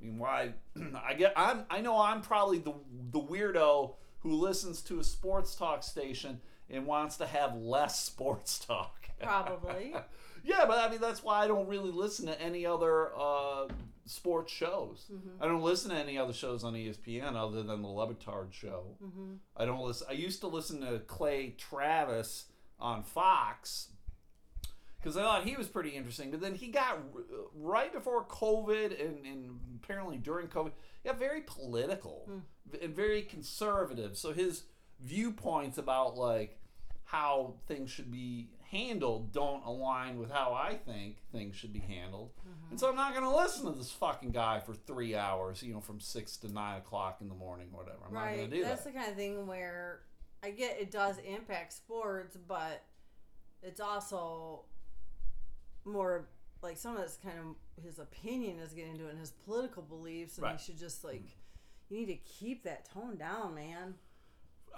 I 0.00 0.04
mean, 0.04 0.18
why? 0.18 0.52
I 1.06 1.14
get. 1.14 1.32
I'm. 1.36 1.64
I 1.70 1.80
know 1.80 1.98
I'm 2.00 2.20
probably 2.22 2.58
the 2.58 2.74
the 3.10 3.20
weirdo 3.20 3.94
who 4.26 4.34
listens 4.34 4.82
to 4.82 4.98
a 4.98 5.04
sports 5.04 5.54
talk 5.54 5.84
station 5.84 6.40
and 6.68 6.84
wants 6.84 7.16
to 7.16 7.26
have 7.26 7.54
less 7.54 8.00
sports 8.04 8.58
talk. 8.58 9.08
Probably. 9.22 9.94
yeah, 10.44 10.64
but 10.66 10.78
I 10.78 10.90
mean 10.90 11.00
that's 11.00 11.22
why 11.22 11.44
I 11.44 11.46
don't 11.46 11.68
really 11.68 11.92
listen 11.92 12.26
to 12.26 12.40
any 12.40 12.66
other 12.66 13.14
uh, 13.16 13.68
sports 14.04 14.52
shows. 14.52 15.06
Mm-hmm. 15.12 15.42
I 15.42 15.46
don't 15.46 15.62
listen 15.62 15.90
to 15.90 15.96
any 15.96 16.18
other 16.18 16.32
shows 16.32 16.64
on 16.64 16.74
ESPN 16.74 17.36
other 17.36 17.62
than 17.62 17.82
the 17.82 17.88
Le 17.88 18.12
Batard 18.12 18.52
show. 18.52 18.96
Mm-hmm. 19.02 19.34
I 19.56 19.64
don't 19.64 19.80
listen. 19.80 20.08
I 20.10 20.14
used 20.14 20.40
to 20.40 20.48
listen 20.48 20.80
to 20.80 20.98
Clay 21.06 21.54
Travis 21.56 22.46
on 22.80 23.04
Fox 23.04 23.88
because 25.06 25.16
I 25.16 25.22
thought 25.22 25.44
he 25.44 25.54
was 25.54 25.68
pretty 25.68 25.90
interesting. 25.90 26.32
But 26.32 26.40
then 26.40 26.56
he 26.56 26.66
got 26.66 26.98
right 27.54 27.92
before 27.92 28.24
COVID 28.24 29.00
and, 29.00 29.24
and 29.24 29.60
apparently 29.80 30.16
during 30.16 30.48
COVID, 30.48 30.72
he 31.00 31.08
got 31.08 31.16
very 31.16 31.42
political 31.42 32.24
hmm. 32.28 32.76
and 32.82 32.92
very 32.92 33.22
conservative. 33.22 34.16
So 34.16 34.32
his 34.32 34.64
viewpoints 35.00 35.78
about 35.78 36.16
like 36.16 36.58
how 37.04 37.54
things 37.68 37.88
should 37.88 38.10
be 38.10 38.48
handled 38.68 39.30
don't 39.30 39.64
align 39.64 40.18
with 40.18 40.32
how 40.32 40.52
I 40.54 40.74
think 40.74 41.18
things 41.30 41.54
should 41.54 41.72
be 41.72 41.78
handled. 41.78 42.30
Mm-hmm. 42.40 42.70
And 42.72 42.80
so 42.80 42.88
I'm 42.88 42.96
not 42.96 43.12
going 43.12 43.22
to 43.22 43.36
listen 43.36 43.64
to 43.66 43.78
this 43.78 43.92
fucking 43.92 44.32
guy 44.32 44.58
for 44.58 44.74
three 44.74 45.14
hours, 45.14 45.62
you 45.62 45.72
know, 45.72 45.80
from 45.80 46.00
six 46.00 46.36
to 46.38 46.52
nine 46.52 46.78
o'clock 46.78 47.18
in 47.20 47.28
the 47.28 47.34
morning 47.36 47.68
or 47.72 47.84
whatever. 47.84 48.00
I'm 48.08 48.12
not 48.12 48.34
going 48.34 48.50
to 48.50 48.56
do 48.56 48.64
That's 48.64 48.82
that. 48.82 48.92
That's 48.92 48.96
the 48.96 49.00
kind 49.00 49.10
of 49.12 49.16
thing 49.16 49.46
where 49.46 50.00
I 50.42 50.50
get 50.50 50.80
it 50.80 50.90
does 50.90 51.18
impact 51.18 51.74
sports, 51.74 52.36
but 52.48 52.82
it's 53.62 53.80
also 53.80 54.64
more 55.86 56.28
like 56.62 56.76
some 56.76 56.96
of 56.96 57.02
it's 57.02 57.16
kind 57.16 57.36
of 57.38 57.84
his 57.84 57.98
opinion 57.98 58.58
is 58.58 58.72
getting 58.72 58.92
into 58.92 59.06
it 59.06 59.10
and 59.10 59.20
his 59.20 59.30
political 59.30 59.82
beliefs, 59.82 60.36
and 60.38 60.44
Right. 60.44 60.52
you 60.52 60.58
should 60.58 60.78
just 60.78 61.04
like 61.04 61.22
you 61.88 61.98
need 61.98 62.06
to 62.06 62.16
keep 62.16 62.64
that 62.64 62.84
tone 62.92 63.16
down, 63.16 63.54
man. 63.54 63.94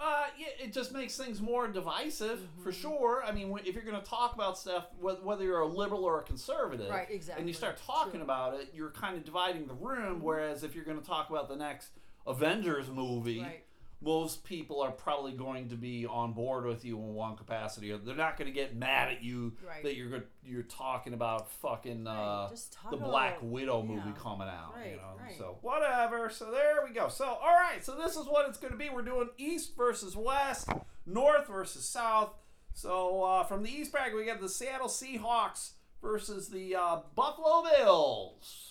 Uh, 0.01 0.27
yeah, 0.37 0.47
it 0.63 0.71
just 0.71 0.93
makes 0.93 1.17
things 1.17 1.41
more 1.41 1.67
divisive 1.67 2.39
for 2.63 2.71
Mm-hmm. 2.71 2.81
sure. 2.81 3.23
I 3.25 3.33
mean, 3.33 3.53
if 3.65 3.75
you're 3.75 3.83
going 3.83 3.99
to 3.99 4.07
talk 4.07 4.33
about 4.33 4.57
stuff, 4.57 4.85
whether 5.01 5.43
you're 5.43 5.59
a 5.59 5.67
liberal 5.67 6.05
or 6.05 6.19
a 6.19 6.23
conservative, 6.23 6.89
Right, 6.89 7.07
exactly. 7.09 7.41
and 7.41 7.49
you 7.49 7.53
start 7.53 7.77
talking 7.85 8.11
True. 8.13 8.21
about 8.21 8.53
it, 8.53 8.69
you're 8.73 8.91
kind 8.91 9.17
of 9.17 9.25
dividing 9.25 9.67
the 9.67 9.73
room. 9.73 10.21
Whereas 10.21 10.63
if 10.63 10.73
you're 10.73 10.85
going 10.85 11.01
to 11.01 11.05
talk 11.05 11.29
about 11.29 11.49
the 11.49 11.57
next 11.57 11.89
Avengers 12.25 12.89
movie, 12.89 13.41
Right. 13.41 13.65
Most 14.01 14.43
people 14.45 14.81
are 14.81 14.91
probably 14.91 15.33
going 15.33 15.67
to 15.69 15.75
be 15.75 16.05
on 16.05 16.31
board 16.33 16.65
with 16.65 16.85
you 16.85 16.97
in 16.97 17.13
one 17.13 17.35
capacity. 17.35 17.91
They're 18.03 18.15
not 18.15 18.37
going 18.37 18.47
to 18.47 18.53
get 18.53 18.75
mad 18.75 19.09
at 19.09 19.21
you 19.23 19.53
Right. 19.67 19.83
that 19.83 19.95
you're 19.95 20.23
you're 20.45 20.63
talking 20.63 21.13
about 21.13 21.51
fucking 21.51 22.07
uh, 22.07 22.47
Right, 22.49 22.59
talk 22.71 22.91
the 22.91 22.97
Black 22.97 23.37
about- 23.39 23.49
Widow 23.49 23.83
movie 23.83 24.01
yeah. 24.05 24.13
coming 24.21 24.47
out. 24.47 24.73
you 24.89 24.95
know, 24.95 25.01
right. 25.21 25.37
so 25.37 25.57
whatever. 25.61 26.29
So 26.29 26.49
there 26.51 26.77
we 26.87 26.93
go. 26.93 27.09
So 27.09 27.25
all 27.25 27.53
right. 27.53 27.83
So 27.83 27.95
this 27.95 28.15
is 28.15 28.25
what 28.25 28.47
it's 28.47 28.57
going 28.57 28.71
to 28.71 28.77
be. 28.79 28.89
We're 28.89 29.01
doing 29.01 29.29
East 29.37 29.75
versus 29.75 30.15
West, 30.15 30.69
North 31.05 31.47
versus 31.47 31.83
South. 31.83 32.33
So 32.73 33.23
uh, 33.23 33.43
from 33.43 33.63
the 33.63 33.69
East 33.69 33.91
bracket, 33.91 34.15
we 34.15 34.23
got 34.25 34.39
the 34.39 34.47
Seattle 34.47 34.87
Seahawks 34.87 35.71
versus 36.01 36.47
the 36.47 36.75
uh, 36.75 36.99
Buffalo 37.15 37.63
Bills. 37.77 38.68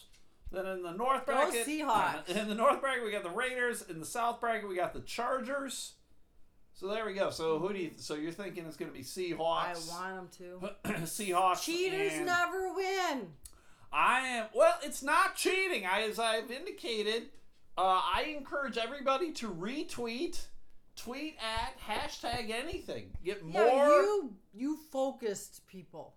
Then 0.50 0.67
in 0.67 0.83
the 0.83 0.93
North 0.93 1.26
Go 1.26 1.33
bracket, 1.35 1.67
Seahawks. 1.67 2.28
in 2.37 2.49
the 2.49 2.55
North 2.55 2.81
bracket, 2.81 3.05
we 3.05 3.11
got 3.11 3.23
the 3.23 3.31
Raiders. 3.31 3.83
In 3.88 4.00
the 4.00 4.07
South 4.07 4.40
bracket, 4.40 4.69
we 4.69 4.76
got 4.76 4.95
the 4.95 5.00
Chargers. 5.00 5.95
So 6.75 6.87
there 6.88 7.05
we 7.05 7.14
go. 7.14 7.31
So 7.31 7.59
who 7.59 7.73
do 7.73 7.78
you? 7.78 7.90
So 7.97 8.14
you're 8.14 8.33
thinking 8.33 8.64
it's 8.67 8.76
going 8.76 8.90
to 8.90 8.97
be 8.97 9.05
Seahawks? 9.05 9.93
I 9.93 10.00
want 10.14 10.33
them 10.85 10.85
to. 10.85 11.00
Seahawks. 11.02 11.62
Cheaters 11.62 12.12
and- 12.14 12.26
never 12.26 12.73
win. 12.73 13.28
I 13.93 14.21
am 14.21 14.47
well. 14.55 14.75
It's 14.83 15.02
not 15.02 15.35
cheating. 15.35 15.87
I, 15.87 16.02
as 16.02 16.19
I've 16.19 16.50
indicated, 16.50 17.31
uh, 17.76 17.81
I 18.05 18.35
encourage 18.37 18.76
everybody 18.76 19.33
to 19.33 19.49
retweet, 19.49 20.45
tweet 20.95 21.37
at 21.40 21.75
hashtag 21.81 22.50
anything. 22.50 23.11
Get 23.25 23.45
more. 23.45 23.62
Yeah, 23.62 23.87
you 23.87 24.35
you 24.55 24.78
focused 24.93 25.67
people. 25.67 26.14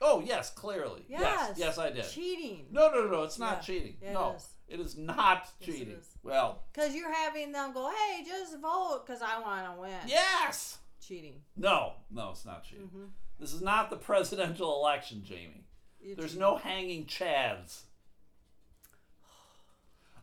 Oh 0.00 0.20
yes, 0.24 0.50
clearly. 0.50 1.04
Yes. 1.08 1.20
Yes, 1.20 1.58
yes, 1.58 1.78
I 1.78 1.90
did. 1.90 2.08
Cheating. 2.08 2.66
No, 2.70 2.90
no, 2.90 3.04
no, 3.04 3.10
no. 3.10 3.22
It's 3.24 3.38
not 3.38 3.56
Yeah. 3.58 3.60
cheating. 3.60 3.96
Yeah, 4.02 4.10
it 4.10 4.14
no, 4.14 4.34
is. 4.36 4.48
it 4.68 4.80
is 4.80 4.96
not 4.96 5.38
Yes, 5.44 5.52
it 5.60 5.64
cheating. 5.72 5.94
is. 5.94 6.08
Well, 6.22 6.62
Because 6.72 6.94
you're 6.94 7.12
having 7.12 7.52
them 7.52 7.72
go, 7.72 7.90
hey, 7.90 8.24
just 8.24 8.58
vote 8.60 9.02
because 9.06 9.22
I 9.22 9.38
want 9.40 9.66
to 9.74 9.80
win. 9.80 9.98
yes. 10.06 10.78
Cheating. 11.00 11.42
No, 11.56 11.92
no, 12.10 12.30
it's 12.30 12.44
not 12.44 12.64
cheating. 12.64 12.90
Mhm. 12.94 13.10
This 13.38 13.52
is 13.52 13.62
not 13.62 13.90
the 13.90 13.96
presidential 13.96 14.74
election, 14.76 15.22
Jamie. 15.24 15.64
You're 16.00 16.16
There's 16.16 16.36
no 16.36 16.56
hanging 16.56 17.06
chads. 17.06 17.82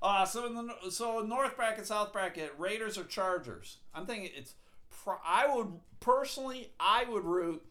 Uh, 0.02 0.26
so 0.26 0.46
in 0.46 0.56
the 0.56 0.90
so 0.92 1.22
North 1.22 1.56
bracket, 1.56 1.88
South 1.88 2.12
bracket, 2.12 2.54
Raiders 2.58 2.98
or 2.98 3.06
Chargers. 3.06 3.78
I'm 3.94 4.06
thinking 4.06 4.30
it's. 4.36 4.56
Pro- 5.04 5.20
I 5.26 5.54
would 5.54 5.80
personally, 6.02 6.72
I 6.80 7.06
would 7.06 7.24
root 7.24 7.64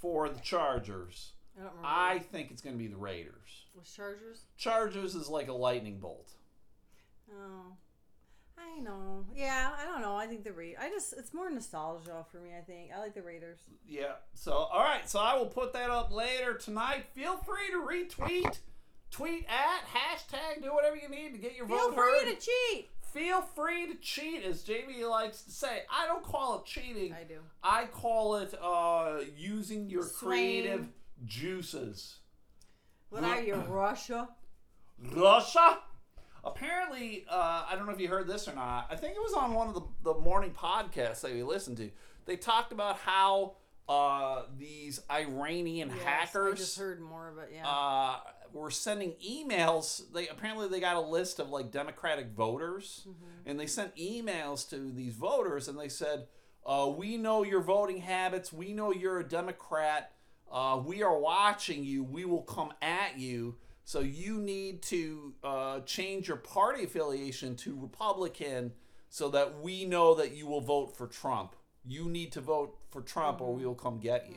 for 0.00 0.28
the 0.28 0.40
Chargers. 0.40 1.32
I 1.56 1.62
don't 1.62 1.70
remember. 1.70 1.88
I 1.88 2.18
think 2.18 2.50
it's 2.50 2.60
going 2.60 2.74
to 2.76 2.78
be 2.78 2.88
the 2.88 2.96
Raiders. 2.96 3.66
Was 3.76 3.88
Chargers? 3.90 4.46
Chargers 4.56 5.14
is 5.14 5.28
like 5.28 5.48
a 5.48 5.52
lightning 5.52 5.98
bolt. 5.98 6.30
Oh, 7.30 7.76
I 8.58 8.80
know. 8.80 9.24
Yeah, 9.34 9.70
I 9.78 9.84
don't 9.84 10.00
know. 10.02 10.16
I 10.16 10.26
think 10.26 10.44
the 10.44 10.52
Raiders. 10.52 10.78
I 10.80 10.88
just 10.90 11.14
it's 11.16 11.32
more 11.32 11.50
nostalgia 11.50 12.24
for 12.30 12.38
me. 12.38 12.50
I 12.58 12.62
think 12.62 12.90
I 12.94 13.00
like 13.00 13.14
the 13.14 13.22
Raiders. 13.22 13.58
Yeah. 13.86 14.12
So, 14.34 14.52
all 14.52 14.82
right. 14.82 15.08
So 15.08 15.18
I 15.18 15.36
will 15.36 15.46
put 15.46 15.72
that 15.72 15.90
up 15.90 16.12
later 16.12 16.54
tonight. 16.54 17.06
Feel 17.14 17.36
free 17.36 17.70
to 17.70 17.78
retweet, 17.80 18.58
tweet 19.10 19.46
at, 19.48 19.84
hashtag, 19.88 20.62
do 20.62 20.72
whatever 20.74 20.96
you 20.96 21.08
need 21.08 21.32
to 21.32 21.38
get 21.38 21.54
your 21.56 21.66
Feel 21.66 21.90
vote 21.90 21.96
heard. 21.96 22.14
Feel 22.14 22.24
free 22.24 22.34
to 22.34 22.40
cheat. 22.40 22.90
Feel 23.12 23.42
free 23.42 23.86
to 23.86 23.94
cheat, 24.00 24.42
as 24.44 24.64
Jamie 24.64 25.04
likes 25.04 25.42
to 25.42 25.50
say. 25.52 25.82
I 25.88 26.06
don't 26.08 26.24
call 26.24 26.58
it 26.58 26.64
cheating. 26.66 27.12
I 27.12 27.22
do. 27.22 27.38
I 27.62 27.84
call 27.86 28.36
it 28.36 28.52
uh, 28.60 29.20
using 29.36 29.88
your 29.88 30.02
Swaying. 30.02 30.62
creative 30.64 30.88
juices. 31.26 32.18
What 33.10 33.24
are 33.24 33.40
you, 33.40 33.54
Russia? 33.54 34.28
Russia. 35.14 35.78
Apparently, 36.44 37.24
uh, 37.30 37.64
I 37.70 37.74
don't 37.76 37.86
know 37.86 37.92
if 37.92 38.00
you 38.00 38.08
heard 38.08 38.26
this 38.26 38.48
or 38.48 38.54
not. 38.54 38.88
I 38.90 38.96
think 38.96 39.14
it 39.16 39.20
was 39.22 39.32
on 39.32 39.54
one 39.54 39.68
of 39.68 39.74
the, 39.74 39.82
the 40.02 40.14
morning 40.20 40.50
podcasts 40.50 41.22
that 41.22 41.32
we 41.32 41.42
listened 41.42 41.78
to. 41.78 41.90
They 42.26 42.36
talked 42.36 42.72
about 42.72 42.98
how 42.98 43.54
uh, 43.88 44.42
these 44.58 45.00
Iranian 45.10 45.90
Yes, 45.90 46.02
hackers 46.04 46.52
I 46.54 46.56
just 46.56 46.78
heard 46.78 47.00
more 47.00 47.28
of 47.28 47.38
it. 47.38 47.50
Yeah. 47.54 47.66
uh, 47.68 48.16
were 48.52 48.70
sending 48.70 49.14
emails. 49.26 50.02
They 50.12 50.28
apparently 50.28 50.68
they 50.68 50.80
got 50.80 50.96
a 50.96 51.00
list 51.00 51.38
of 51.40 51.48
like 51.50 51.70
Democratic 51.70 52.28
voters, 52.36 53.02
Mm-hmm. 53.08 53.48
and 53.50 53.58
they 53.60 53.66
sent 53.66 53.96
emails 53.96 54.68
to 54.70 54.90
these 54.92 55.14
voters, 55.14 55.66
and 55.68 55.78
they 55.78 55.88
said, 55.88 56.26
uh, 56.66 56.90
"We 56.96 57.16
know 57.16 57.42
your 57.42 57.60
voting 57.62 57.98
habits. 57.98 58.52
We 58.52 58.72
know 58.72 58.92
you're 58.92 59.20
a 59.20 59.24
Democrat. 59.28 60.12
Uh, 60.50 60.80
we 60.84 61.02
are 61.02 61.18
watching 61.18 61.84
you. 61.84 62.04
We 62.04 62.24
will 62.24 62.42
come 62.42 62.72
at 62.80 63.18
you. 63.18 63.56
So 63.84 64.00
you 64.00 64.38
need 64.38 64.82
to 64.82 65.34
uh, 65.42 65.80
change 65.80 66.28
your 66.28 66.38
party 66.38 66.84
affiliation 66.84 67.54
to 67.56 67.78
Republican, 67.78 68.72
so 69.10 69.28
that 69.30 69.60
we 69.60 69.84
know 69.84 70.14
that 70.14 70.34
you 70.34 70.46
will 70.46 70.60
vote 70.62 70.96
for 70.96 71.06
Trump. 71.06 71.54
You 71.86 72.08
need 72.08 72.32
to 72.32 72.40
vote 72.40 72.76
for 72.90 73.02
Trump, 73.02 73.40
or 73.40 73.54
we 73.54 73.66
will 73.66 73.74
come 73.74 73.98
get 73.98 74.26
you." 74.28 74.36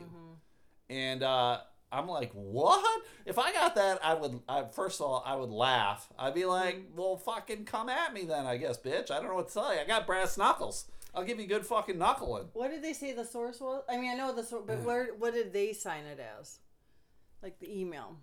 And 0.90 1.22
uh, 1.22 1.60
I'm 1.90 2.06
like, 2.08 2.30
what? 2.32 3.02
If 3.24 3.38
I 3.38 3.52
got 3.52 3.74
that, 3.76 3.98
I 4.04 4.14
would. 4.14 4.40
I, 4.48 4.64
first 4.64 5.00
of 5.00 5.06
all, 5.06 5.22
I 5.24 5.34
would 5.36 5.50
laugh. 5.50 6.08
I'd 6.18 6.34
be 6.34 6.44
like, 6.44 6.82
well, 6.94 7.16
fucking 7.16 7.64
come 7.64 7.88
at 7.88 8.12
me 8.12 8.24
then, 8.24 8.46
I 8.46 8.56
guess, 8.58 8.76
bitch. 8.78 9.10
I 9.10 9.16
don't 9.16 9.28
know 9.28 9.34
what 9.34 9.48
to 9.48 9.54
tell 9.54 9.74
you. 9.74 9.80
I 9.80 9.86
got 9.86 10.06
brass 10.06 10.36
knuckles. 10.36 10.86
I'll 11.14 11.24
give 11.24 11.40
you 11.40 11.46
good 11.46 11.66
fucking 11.66 11.98
knuckling. 11.98 12.48
what 12.52 12.70
did 12.70 12.82
they 12.82 12.92
say 12.92 13.12
the 13.12 13.24
source 13.24 13.60
was? 13.60 13.82
I 13.88 13.96
mean, 13.96 14.10
I 14.10 14.14
know 14.14 14.34
the 14.34 14.44
source, 14.44 14.64
but 14.66 14.82
where? 14.82 15.14
What 15.18 15.34
did 15.34 15.52
they 15.52 15.72
sign 15.72 16.04
it 16.04 16.20
as? 16.38 16.58
Like 17.42 17.58
the 17.58 17.80
email. 17.80 18.16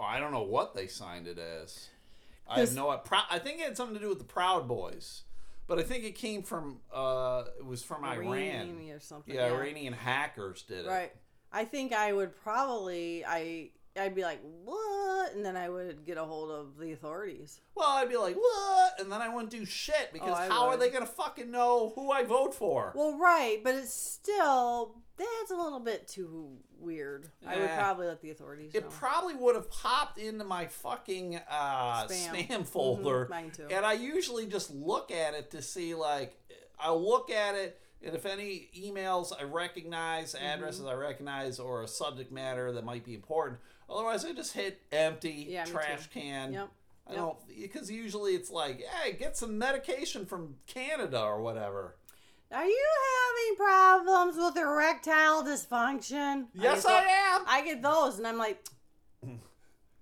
I 0.00 0.20
don't 0.20 0.32
know 0.32 0.42
what 0.42 0.74
they 0.74 0.86
signed 0.86 1.26
it 1.26 1.38
as. 1.38 1.88
I 2.46 2.60
have 2.60 2.74
no. 2.74 2.88
I 2.88 3.38
think 3.38 3.60
it 3.60 3.64
had 3.64 3.76
something 3.76 3.96
to 3.96 4.00
do 4.00 4.08
with 4.08 4.18
the 4.18 4.24
Proud 4.24 4.68
Boys, 4.68 5.24
but 5.66 5.78
I 5.78 5.82
think 5.82 6.04
it 6.04 6.14
came 6.14 6.42
from. 6.42 6.80
Uh, 6.92 7.44
it 7.58 7.64
was 7.64 7.82
from 7.82 8.04
Iran. 8.04 8.26
Iranian 8.28 8.90
or 8.90 9.00
something. 9.00 9.34
Yeah, 9.34 9.46
Iranian 9.46 9.92
hackers 9.92 10.62
did 10.62 10.86
it. 10.86 10.88
Right. 10.88 11.12
I 11.50 11.64
think 11.64 11.92
I 11.92 12.12
would 12.12 12.36
probably 12.36 13.24
I 13.24 13.70
I'd 13.98 14.14
be 14.14 14.22
like 14.22 14.40
what, 14.64 15.34
and 15.34 15.44
then 15.44 15.56
I 15.56 15.68
would 15.68 16.04
get 16.06 16.16
a 16.18 16.24
hold 16.24 16.50
of 16.50 16.78
the 16.78 16.92
authorities. 16.92 17.60
Well, 17.74 17.88
I'd 17.88 18.08
be 18.08 18.16
like, 18.16 18.36
what? 18.36 19.00
And 19.00 19.10
then 19.10 19.20
I 19.20 19.28
wouldn't 19.28 19.50
do 19.50 19.64
shit 19.64 20.10
because 20.12 20.30
Oh, 20.30 20.34
I 20.34 20.48
how 20.48 20.68
are 20.68 20.76
they 20.76 20.90
gonna 20.90 21.06
fucking 21.06 21.50
know 21.50 21.92
who 21.94 22.10
I 22.12 22.24
vote 22.24 22.54
for? 22.54 22.92
Well, 22.94 23.18
right, 23.18 23.60
but 23.62 23.74
it's 23.74 23.92
still 23.94 24.96
that's 25.16 25.50
a 25.50 25.56
little 25.56 25.80
bit 25.80 26.06
too 26.06 26.58
weird. 26.78 27.28
I 27.46 27.58
would 27.58 27.70
probably 27.70 28.06
let 28.06 28.20
the 28.20 28.30
authorities 28.30 28.72
It 28.74 28.84
know. 28.84 28.90
probably 28.90 29.34
would 29.34 29.56
have 29.56 29.68
popped 29.68 30.16
into 30.18 30.44
my 30.44 30.66
fucking 30.66 31.40
uh, 31.50 32.06
spam, 32.06 32.46
Spam. 32.48 32.66
folder, 32.66 33.26
Mhm, 33.26 33.30
mine 33.30 33.50
too. 33.50 33.66
and 33.68 33.84
I 33.84 33.94
usually 33.94 34.46
just 34.46 34.70
look 34.70 35.10
at 35.10 35.34
it 35.34 35.50
to 35.52 35.62
see 35.62 35.94
like 35.94 36.38
I'll 36.78 37.02
look 37.04 37.30
at 37.30 37.56
it, 37.56 37.80
and 38.04 38.14
if 38.14 38.24
any 38.26 38.68
emails 38.76 39.32
I 39.38 39.44
recognize, 39.44 40.34
Mm-hmm. 40.34 40.44
addresses 40.44 40.84
I 40.86 40.94
recognize, 40.94 41.58
or 41.58 41.82
a 41.82 41.88
subject 41.88 42.30
matter 42.32 42.72
that 42.72 42.84
might 42.84 43.04
be 43.04 43.14
important. 43.14 43.58
Otherwise, 43.90 44.24
I 44.24 44.32
just 44.32 44.52
hit 44.52 44.80
empty 44.92 45.46
Yeah, 45.48 45.64
trash 45.64 46.08
can. 46.08 46.52
Yep. 46.52 46.68
I 47.10 47.14
don't 47.14 47.36
because 47.48 47.90
usually 47.90 48.34
it's 48.34 48.50
like, 48.50 48.82
hey, 48.84 49.12
get 49.12 49.34
some 49.36 49.56
medication 49.56 50.26
from 50.26 50.56
Canada 50.66 51.22
or 51.22 51.40
whatever. 51.40 51.96
Are 52.52 52.64
you 52.66 52.86
having 53.16 53.56
problems 53.56 54.36
with 54.36 54.56
erectile 54.58 55.42
dysfunction? 55.42 56.46
Yes, 56.54 56.84
I 56.84 57.00
tho- 57.00 57.06
am. 57.08 57.44
I 57.46 57.62
get 57.64 57.82
those, 57.82 58.18
and 58.18 58.26
I'm 58.26 58.36
like, 58.38 58.62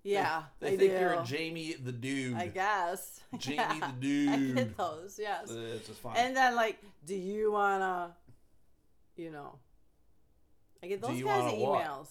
yeah, 0.07 0.43
They 0.61 0.67
I 0.69 0.77
think 0.77 0.93
do. 0.93 0.99
you're 0.99 1.23
Jamie 1.25 1.75
the 1.83 1.93
dude. 1.93 2.37
I 2.37 2.47
guess. 2.49 3.21
Jamie 3.39 3.57
Yeah, 3.57 3.91
the 4.01 4.29
I 4.31 4.37
get 4.55 4.77
those, 4.77 5.19
yes. 5.21 5.51
It's 5.51 5.87
just 5.89 6.01
fine. 6.01 6.17
And 6.17 6.37
then 6.37 6.55
like, 6.57 6.79
do 7.05 7.15
you 7.15 7.53
wanna, 7.53 8.15
you 9.17 9.31
know, 9.31 9.59
I 10.83 10.87
get 10.87 11.01
those 11.03 11.11
kinds 11.23 11.53
of 11.53 11.59
what? 11.59 11.85
emails. 11.85 12.09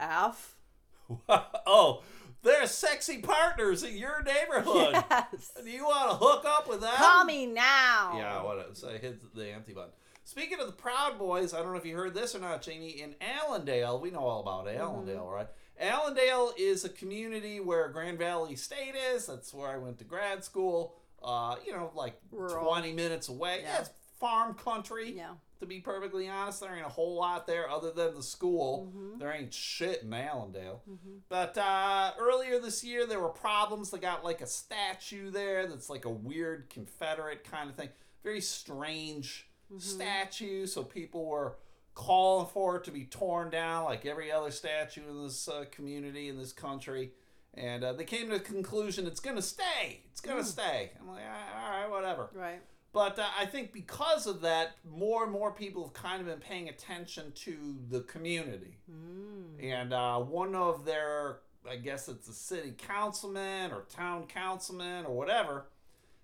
F. 0.00 0.56
oh, 1.28 2.02
they're 2.42 2.66
sexy 2.66 3.18
partners 3.18 3.82
in 3.82 3.96
your 3.96 4.22
neighborhood. 4.22 4.94
Yes. 5.10 5.52
Do 5.62 5.70
you 5.70 5.84
want 5.84 6.10
to 6.10 6.16
hook 6.16 6.44
up 6.46 6.68
with 6.68 6.80
them? 6.80 6.92
Call 6.96 7.24
me 7.24 7.46
now. 7.46 8.14
Yeah, 8.16 8.42
what? 8.42 8.76
So 8.76 8.88
I 8.88 8.98
hit 8.98 9.34
the 9.34 9.50
empty 9.52 9.72
button. 9.72 9.90
Speaking 10.24 10.58
of 10.60 10.66
the 10.66 10.72
Proud 10.72 11.18
Boys, 11.18 11.52
I 11.52 11.58
don't 11.58 11.72
know 11.72 11.78
if 11.78 11.84
you 11.84 11.96
heard 11.96 12.14
this 12.14 12.34
or 12.34 12.38
not, 12.38 12.62
Jamie. 12.62 13.00
In 13.00 13.14
Allendale, 13.20 14.00
we 14.00 14.10
know 14.10 14.20
all 14.20 14.40
about 14.40 14.66
Allendale, 14.68 15.16
Mm-hmm. 15.24 15.34
right? 15.34 15.48
Allendale 15.80 16.52
is 16.58 16.84
a 16.84 16.88
community 16.88 17.60
where 17.60 17.88
Grand 17.88 18.18
Valley 18.18 18.56
State 18.56 18.94
is. 19.14 19.26
That's 19.26 19.52
where 19.52 19.68
I 19.68 19.78
went 19.78 19.98
to 19.98 20.04
grad 20.04 20.44
school. 20.44 20.94
Uh, 21.22 21.56
you 21.64 21.72
know, 21.72 21.90
like 21.94 22.20
Rural. 22.30 22.66
20 22.68 22.92
minutes 22.92 23.28
away. 23.28 23.60
Yeah, 23.62 23.68
Yeah. 23.74 23.80
it's 23.80 23.90
farm 24.18 24.54
country. 24.54 25.12
Yeah. 25.16 25.34
To 25.60 25.66
be 25.66 25.78
perfectly 25.78 26.28
honest, 26.28 26.60
there 26.60 26.74
ain't 26.74 26.84
a 26.84 26.88
whole 26.88 27.14
lot 27.14 27.46
there 27.46 27.70
other 27.70 27.92
than 27.92 28.16
the 28.16 28.22
school. 28.22 28.88
Mm-hmm. 28.88 29.18
There 29.20 29.32
ain't 29.32 29.54
shit 29.54 30.02
in 30.02 30.12
Allendale. 30.12 30.82
But 31.28 31.56
uh, 31.56 32.10
earlier 32.18 32.58
this 32.58 32.82
year, 32.82 33.06
there 33.06 33.20
were 33.20 33.28
problems. 33.28 33.90
They 33.92 33.98
got 33.98 34.24
like 34.24 34.40
a 34.40 34.46
statue 34.48 35.30
there 35.30 35.68
that's 35.68 35.88
like 35.88 36.04
a 36.04 36.10
weird 36.10 36.68
Confederate 36.68 37.44
kind 37.44 37.70
of 37.70 37.76
thing. 37.76 37.90
Very 38.24 38.40
strange 38.40 39.46
statue. 39.78 40.66
So 40.66 40.82
people 40.82 41.26
were 41.26 41.56
calling 41.94 42.46
for 42.46 42.76
it 42.76 42.84
to 42.84 42.90
be 42.90 43.04
torn 43.04 43.50
down, 43.50 43.84
like 43.84 44.06
every 44.06 44.32
other 44.32 44.50
statue 44.50 45.02
in 45.08 45.22
this 45.24 45.48
uh, 45.48 45.64
community, 45.70 46.28
in 46.28 46.38
this 46.38 46.52
country. 46.52 47.12
And 47.54 47.84
uh, 47.84 47.92
they 47.92 48.04
came 48.04 48.30
to 48.30 48.38
the 48.38 48.44
conclusion 48.44 49.06
it's 49.06 49.20
going 49.20 49.36
to 49.36 49.42
stay. 49.42 50.00
It's 50.10 50.20
going 50.20 50.38
to 50.38 50.44
stay. 50.44 50.92
I'm 50.98 51.08
like, 51.08 51.22
all 51.22 51.70
right, 51.70 51.90
whatever. 51.90 52.30
Right. 52.34 52.60
But 52.92 53.18
uh, 53.18 53.26
I 53.38 53.46
think 53.46 53.72
because 53.72 54.26
of 54.26 54.42
that, 54.42 54.76
more 54.90 55.22
and 55.24 55.32
more 55.32 55.50
people 55.50 55.84
have 55.84 55.94
kind 55.94 56.20
of 56.20 56.26
been 56.26 56.40
paying 56.40 56.68
attention 56.68 57.32
to 57.36 57.76
the 57.90 58.00
community. 58.00 58.78
Mm. 58.90 59.64
And 59.64 59.92
uh, 59.92 60.18
one 60.18 60.54
of 60.54 60.84
their, 60.84 61.38
I 61.68 61.76
guess 61.76 62.08
it's 62.08 62.28
a 62.28 62.34
city 62.34 62.74
councilman 62.76 63.70
or 63.70 63.84
town 63.88 64.26
councilman 64.26 65.06
or 65.06 65.14
whatever, 65.14 65.66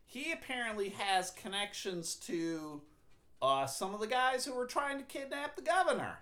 he 0.04 0.32
apparently 0.32 0.90
has 0.90 1.30
connections 1.30 2.14
to 2.16 2.82
uh, 3.40 3.66
some 3.66 3.94
of 3.94 4.00
the 4.00 4.06
guys 4.06 4.44
who 4.44 4.54
were 4.54 4.66
trying 4.66 4.98
to 4.98 5.04
kidnap 5.04 5.56
the 5.56 5.62
governor. 5.62 6.18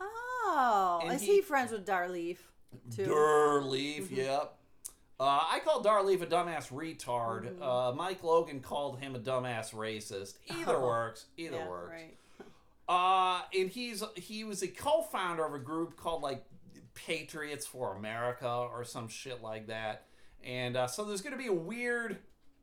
Oh, 0.00 1.00
And 1.04 1.12
is 1.14 1.22
he- 1.22 1.36
he, 1.36 1.40
friends 1.42 1.72
with 1.72 1.84
Dar 1.84 2.08
Leaf 2.08 2.50
too? 2.94 3.06
Dar 3.06 3.60
Leaf, 3.62 4.10
yep. 4.10 4.54
Uh, 5.20 5.40
I 5.50 5.60
called 5.64 5.82
Dar 5.82 6.02
Leaf 6.04 6.22
a 6.22 6.26
dumbass 6.26 6.70
retard. 6.72 7.60
Uh, 7.60 7.92
Mike 7.92 8.22
Logan 8.22 8.60
called 8.60 9.00
him 9.00 9.16
a 9.16 9.18
dumbass 9.18 9.74
racist. 9.74 10.34
Either 10.48 10.76
Oh. 10.76 10.86
works. 10.86 11.26
Either 11.36 11.56
yeah, 11.56 11.68
works. 11.68 11.90
right. 11.90 12.14
Uh, 12.88 13.42
and 13.58 13.68
he's 13.68 14.02
he 14.14 14.44
was 14.44 14.62
a 14.62 14.68
co-founder 14.68 15.44
of 15.44 15.52
a 15.54 15.58
group 15.58 15.96
called 15.96 16.22
like 16.22 16.44
Patriots 16.94 17.66
for 17.66 17.94
America 17.96 18.48
or 18.48 18.84
some 18.84 19.08
shit 19.08 19.42
like 19.42 19.66
that. 19.66 20.04
And 20.44 20.76
uh, 20.76 20.86
so 20.86 21.04
there's 21.04 21.20
going 21.20 21.32
to 21.32 21.38
be 21.38 21.48
a 21.48 21.52
weird. 21.52 22.18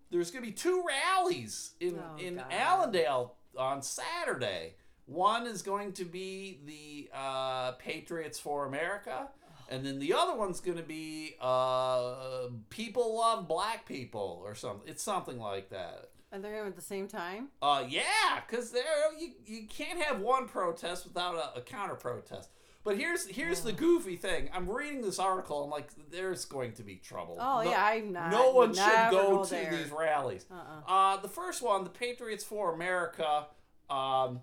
There's 0.10 0.32
going 0.32 0.44
to 0.44 0.50
be 0.50 0.56
two 0.56 0.84
rallies 0.88 1.74
in 1.82 2.00
Oh, 2.00 2.18
in 2.18 2.36
God. 2.38 2.46
Allendale 2.52 3.35
on 3.58 3.82
Saturday. 3.82 4.76
One 5.06 5.46
is 5.46 5.62
going 5.62 5.94
to 5.94 6.06
be 6.06 6.60
the 6.66 7.10
uh, 7.16 7.74
Patriots 7.74 8.40
for 8.40 8.66
America, 8.66 9.30
and 9.70 9.86
then 9.86 10.00
the 10.00 10.14
other 10.14 10.36
one's 10.36 10.60
going 10.60 10.78
to 10.78 10.84
be 10.84 11.36
uh, 11.40 12.48
People 12.70 13.18
Love 13.18 13.48
Black 13.48 13.86
People 13.86 14.42
or 14.44 14.56
something. 14.56 14.88
It's 14.88 15.04
something 15.04 15.40
like 15.40 15.70
that. 15.70 16.10
And 16.32 16.44
they're 16.44 16.54
going 16.54 16.68
at 16.68 16.76
the 16.76 16.82
same 16.82 17.08
time. 17.08 17.50
Uh, 17.62 17.84
yeah, 17.88 18.42
because 18.46 18.72
there 18.72 18.84
you, 19.18 19.34
you 19.46 19.68
can't 19.68 20.02
have 20.02 20.20
one 20.20 20.48
protest 20.48 21.06
without 21.06 21.36
a, 21.36 21.60
a 21.60 21.62
counter 21.62 21.96
protest. 21.96 22.50
But 22.86 22.98
here's 22.98 23.28
here's 23.28 23.62
the 23.62 23.74
goofy 23.74 24.16
thing. 24.16 24.50
I'm 24.54 24.70
reading 24.70 25.02
this 25.02 25.20
article. 25.20 25.64
I'm 25.64 25.70
like, 25.72 25.90
there's 26.12 26.46
going 26.46 26.72
to 26.74 26.84
be 26.84 26.96
trouble. 26.98 27.36
Oh 27.40 27.64
No- 27.64 27.70
yeah, 27.72 27.84
I'm 27.84 28.14
not. 28.14 28.32
no 28.32 28.52
one 28.52 28.74
should 28.74 28.86
never 28.86 29.12
go, 29.12 29.44
to 29.44 29.50
there. 29.50 29.76
these 29.76 29.90
rallies. 29.92 30.46
Uh-uh. 30.52 30.92
Uh, 30.92 31.18
the 31.22 31.28
first 31.28 31.62
one, 31.62 31.84
the 31.84 31.90
Patriots 31.90 32.44
for 32.44 32.74
America. 32.74 33.48
Um, 33.90 34.42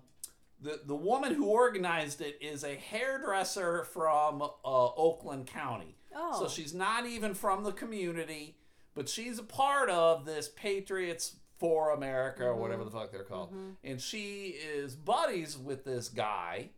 the 0.61 0.81
the 0.85 0.95
woman 0.95 1.33
who 1.33 1.45
organized 1.47 2.21
it 2.21 2.37
is 2.41 2.63
a 2.63 2.75
hairdresser 2.75 3.85
from 3.85 4.41
uh, 4.41 4.47
Oakland 4.65 5.47
County. 5.47 5.95
Oh. 6.15 6.39
So 6.41 6.47
she's 6.49 6.73
not 6.73 7.05
even 7.05 7.33
from 7.33 7.63
the 7.63 7.71
community, 7.71 8.57
but 8.93 9.07
she's 9.09 9.39
a 9.39 9.43
part 9.43 9.89
of 9.89 10.25
this 10.25 10.49
Patriots 10.49 11.37
for 11.59 11.91
America 11.93 12.43
or 12.43 12.55
whatever 12.55 12.83
the 12.83 12.91
fuck 12.91 13.11
they're 13.11 13.23
called, 13.23 13.53
Mm. 13.53 13.75
and 13.85 14.01
she 14.01 14.47
is 14.75 14.95
buddies 14.95 15.57
with 15.57 15.85
this 15.85 16.09
guy. 16.09 16.69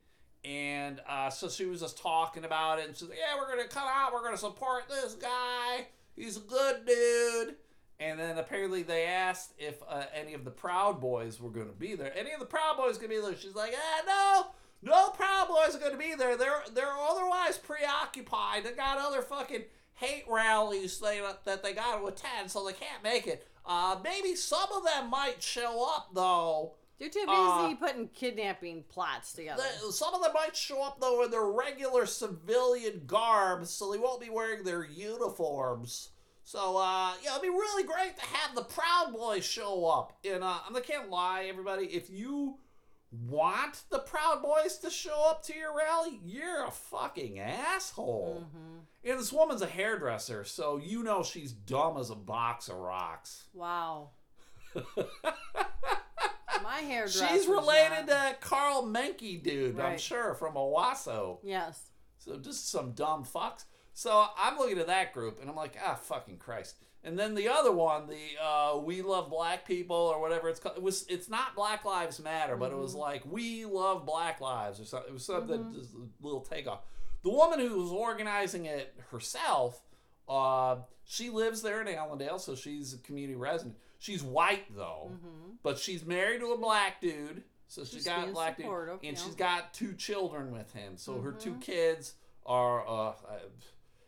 And 0.46 1.02
uh, 1.08 1.30
so 1.30 1.50
she 1.50 1.66
was 1.66 1.82
just 1.82 1.98
talking 1.98 2.46
about 2.46 2.80
it, 2.80 2.88
and 2.88 2.96
she's 2.96 3.10
like, 3.10 3.18
"Yeah, 3.18 3.40
we're 3.40 3.50
gonna 3.50 3.68
come 3.68 3.88
out. 3.88 4.14
We're 4.14 4.24
gonna 4.24 4.38
support 4.38 4.88
this 4.88 5.16
guy. 5.16 5.88
He's 6.16 6.38
a 6.38 6.42
good 6.42 6.86
dude." 6.86 7.56
And 8.00 8.20
then 8.20 8.38
apparently 8.38 8.84
they 8.84 9.06
asked 9.06 9.54
if 9.58 9.82
uh, 9.88 10.04
any 10.14 10.34
of 10.34 10.44
the 10.44 10.52
Proud 10.52 11.00
Boys 11.00 11.40
were 11.40 11.50
to 11.52 11.66
be 11.66 11.96
there. 11.96 12.16
Any 12.18 12.32
of 12.34 12.40
the 12.40 12.46
Proud 12.46 12.76
Boys 12.78 12.98
to 12.98 13.08
be 13.08 13.20
there? 13.20 13.36
She's 13.38 13.56
like, 13.56 13.74
ah, 13.74 14.52
no, 14.84 14.92
no 14.92 15.10
Proud 15.12 15.48
Boys 15.48 15.76
are 15.76 15.90
to 15.90 15.98
be 15.98 16.14
there. 16.14 16.36
They're 16.36 16.64
they're 16.74 16.92
otherwise 16.92 17.58
preoccupied. 17.58 18.66
They 18.66 18.72
got 18.74 18.98
other 18.98 19.22
fucking 19.22 19.64
hate 19.94 20.26
rallies 20.30 21.00
they, 21.00 21.22
that 21.46 21.64
they 21.64 21.74
got 21.74 22.00
to 22.00 22.06
attend, 22.08 22.52
so 22.52 22.66
they 22.66 22.74
can't 22.74 23.02
make 23.02 23.28
it. 23.28 23.48
Uh, 23.66 23.98
maybe 24.04 24.36
some 24.36 24.68
of 24.76 24.84
them 24.84 25.10
might 25.10 25.42
show 25.42 25.90
up 25.96 26.10
though. 26.14 26.74
They're 27.00 27.10
too 27.10 27.26
busy 27.26 27.32
Uh, 27.32 27.76
putting 27.76 28.08
kidnapping 28.10 28.84
plots 28.84 29.34
together. 29.34 29.64
The- 29.86 29.92
some 29.92 30.14
of 30.14 30.22
them 30.22 30.32
might 30.34 30.56
show 30.56 30.82
up 30.82 31.00
though 31.02 31.24
in 31.24 31.32
their 31.32 31.44
regular 31.46 32.06
civilian 32.06 33.04
garb, 33.06 33.66
so 33.68 33.92
they 33.92 33.98
won't 33.98 34.22
be 34.22 34.30
wearing 34.30 34.64
their 34.64 34.84
uniforms. 34.86 36.10
So 36.44 36.78
uh, 36.78 37.14
yeah, 37.24 37.32
it'd 37.32 37.42
be 37.42 37.50
really 37.50 37.84
great 37.84 38.16
to 38.18 38.26
have 38.26 38.56
the 38.56 38.64
Proud 38.64 39.14
Boys 39.14 39.44
show 39.46 39.86
up. 39.88 40.14
And 40.24 40.44
uh, 40.44 40.60
I 40.74 40.80
can't 40.82 41.10
lie, 41.10 41.46
everybody, 41.50 41.86
if 41.88 42.10
you 42.10 42.60
want 43.28 43.82
the 43.90 44.00
Proud 44.00 44.42
Boys 44.42 44.78
to 44.80 44.90
show 44.90 45.26
up 45.30 45.44
to 45.46 45.56
your 45.58 45.76
rally, 45.76 46.20
you're 46.24 46.66
a 46.66 46.72
fucking 46.72 47.40
asshole. 47.40 48.46
Mm-hmm. 48.46 49.10
And 49.10 49.20
this 49.20 49.32
woman's 49.34 49.62
a 49.62 49.68
hairdresser, 49.68 50.44
so 50.44 50.78
you 50.78 51.04
know 51.04 51.24
she's 51.24 51.52
dumb 51.52 51.98
as 51.98 52.10
a 52.10 52.16
box 52.16 52.68
of 52.70 52.78
rocks. 52.78 53.46
wow. 53.54 54.10
My 56.76 56.82
hairdresser. 56.82 57.28
She's 57.28 57.48
related 57.48 58.08
to 58.08 58.36
Karl 58.42 58.84
Manke, 58.84 59.42
dude, 59.42 59.80
I'm 59.80 59.98
sure, 59.98 60.34
from 60.36 60.56
Owosso. 60.56 61.40
Yes. 61.44 61.90
So 62.18 62.38
just 62.38 62.70
some 62.70 62.92
dumb 62.92 63.24
fucks. 63.24 63.66
So 63.94 64.28
I'm 64.38 64.58
looking 64.58 64.80
at 64.80 64.88
that 64.88 65.14
group 65.14 65.40
and 65.40 65.50
I'm 65.50 65.56
like, 65.56 65.78
ah, 65.84 65.96
fucking 65.96 66.38
Christ. 66.38 66.76
And 67.04 67.18
then 67.20 67.36
the 67.36 67.48
other 67.48 67.72
one, 67.72 68.08
the 68.08 68.44
uh, 68.44 68.78
We 68.80 69.04
Love 69.04 69.30
Black 69.30 69.66
People 69.66 69.96
or 69.96 70.20
whatever 70.20 70.50
it's 70.50 70.60
called, 70.60 70.76
it 70.76 70.82
was 70.82 71.06
it's 71.08 71.30
not 71.30 71.56
Black 71.56 71.86
Lives 71.86 72.20
Matter, 72.20 72.58
but 72.58 72.72
it 72.72 72.78
was 72.78 72.96
like 72.96 73.22
We 73.32 73.64
Love 73.64 74.06
Black 74.06 74.42
Lives 74.42 74.80
or 74.80 74.86
something. 74.86 75.10
It 75.10 75.14
was 75.14 75.24
something 75.24 75.72
just 75.72 75.94
a 75.94 76.26
little 76.26 76.42
takeoff. 76.42 76.80
The 77.24 77.30
woman 77.30 77.60
who 77.60 77.80
was 77.80 77.92
organizing 77.92 78.66
it 78.66 78.96
herself, 79.12 79.82
uh, 80.28 80.78
she 81.06 81.30
lives 81.30 81.62
there 81.62 81.80
in 81.82 81.88
Allendale, 81.88 82.40
so 82.40 82.56
she's 82.56 82.94
a 82.94 82.98
community 82.98 83.36
resident. 83.36 83.76
She's 84.06 84.22
white 84.22 84.66
though, 84.76 85.14
but 85.64 85.80
she's 85.80 86.06
married 86.06 86.42
to 86.42 86.52
a 86.52 86.58
black 86.60 87.02
dude. 87.02 87.42
So 87.68 87.84
she's 87.84 87.94
She's 87.94 88.06
got 88.06 88.28
a 88.28 88.32
black 88.32 88.56
dude, 88.56 88.68
and 88.68 89.00
yeah. 89.02 89.14
she's 89.16 89.34
got 89.34 89.74
two 89.74 89.94
children 89.94 90.52
with 90.52 90.72
him. 90.74 90.96
So 90.96 91.20
her 91.22 91.32
two 91.32 91.56
kids 91.56 92.14
are. 92.46 92.88
Uh, 92.88 93.10
uh, 93.10 93.14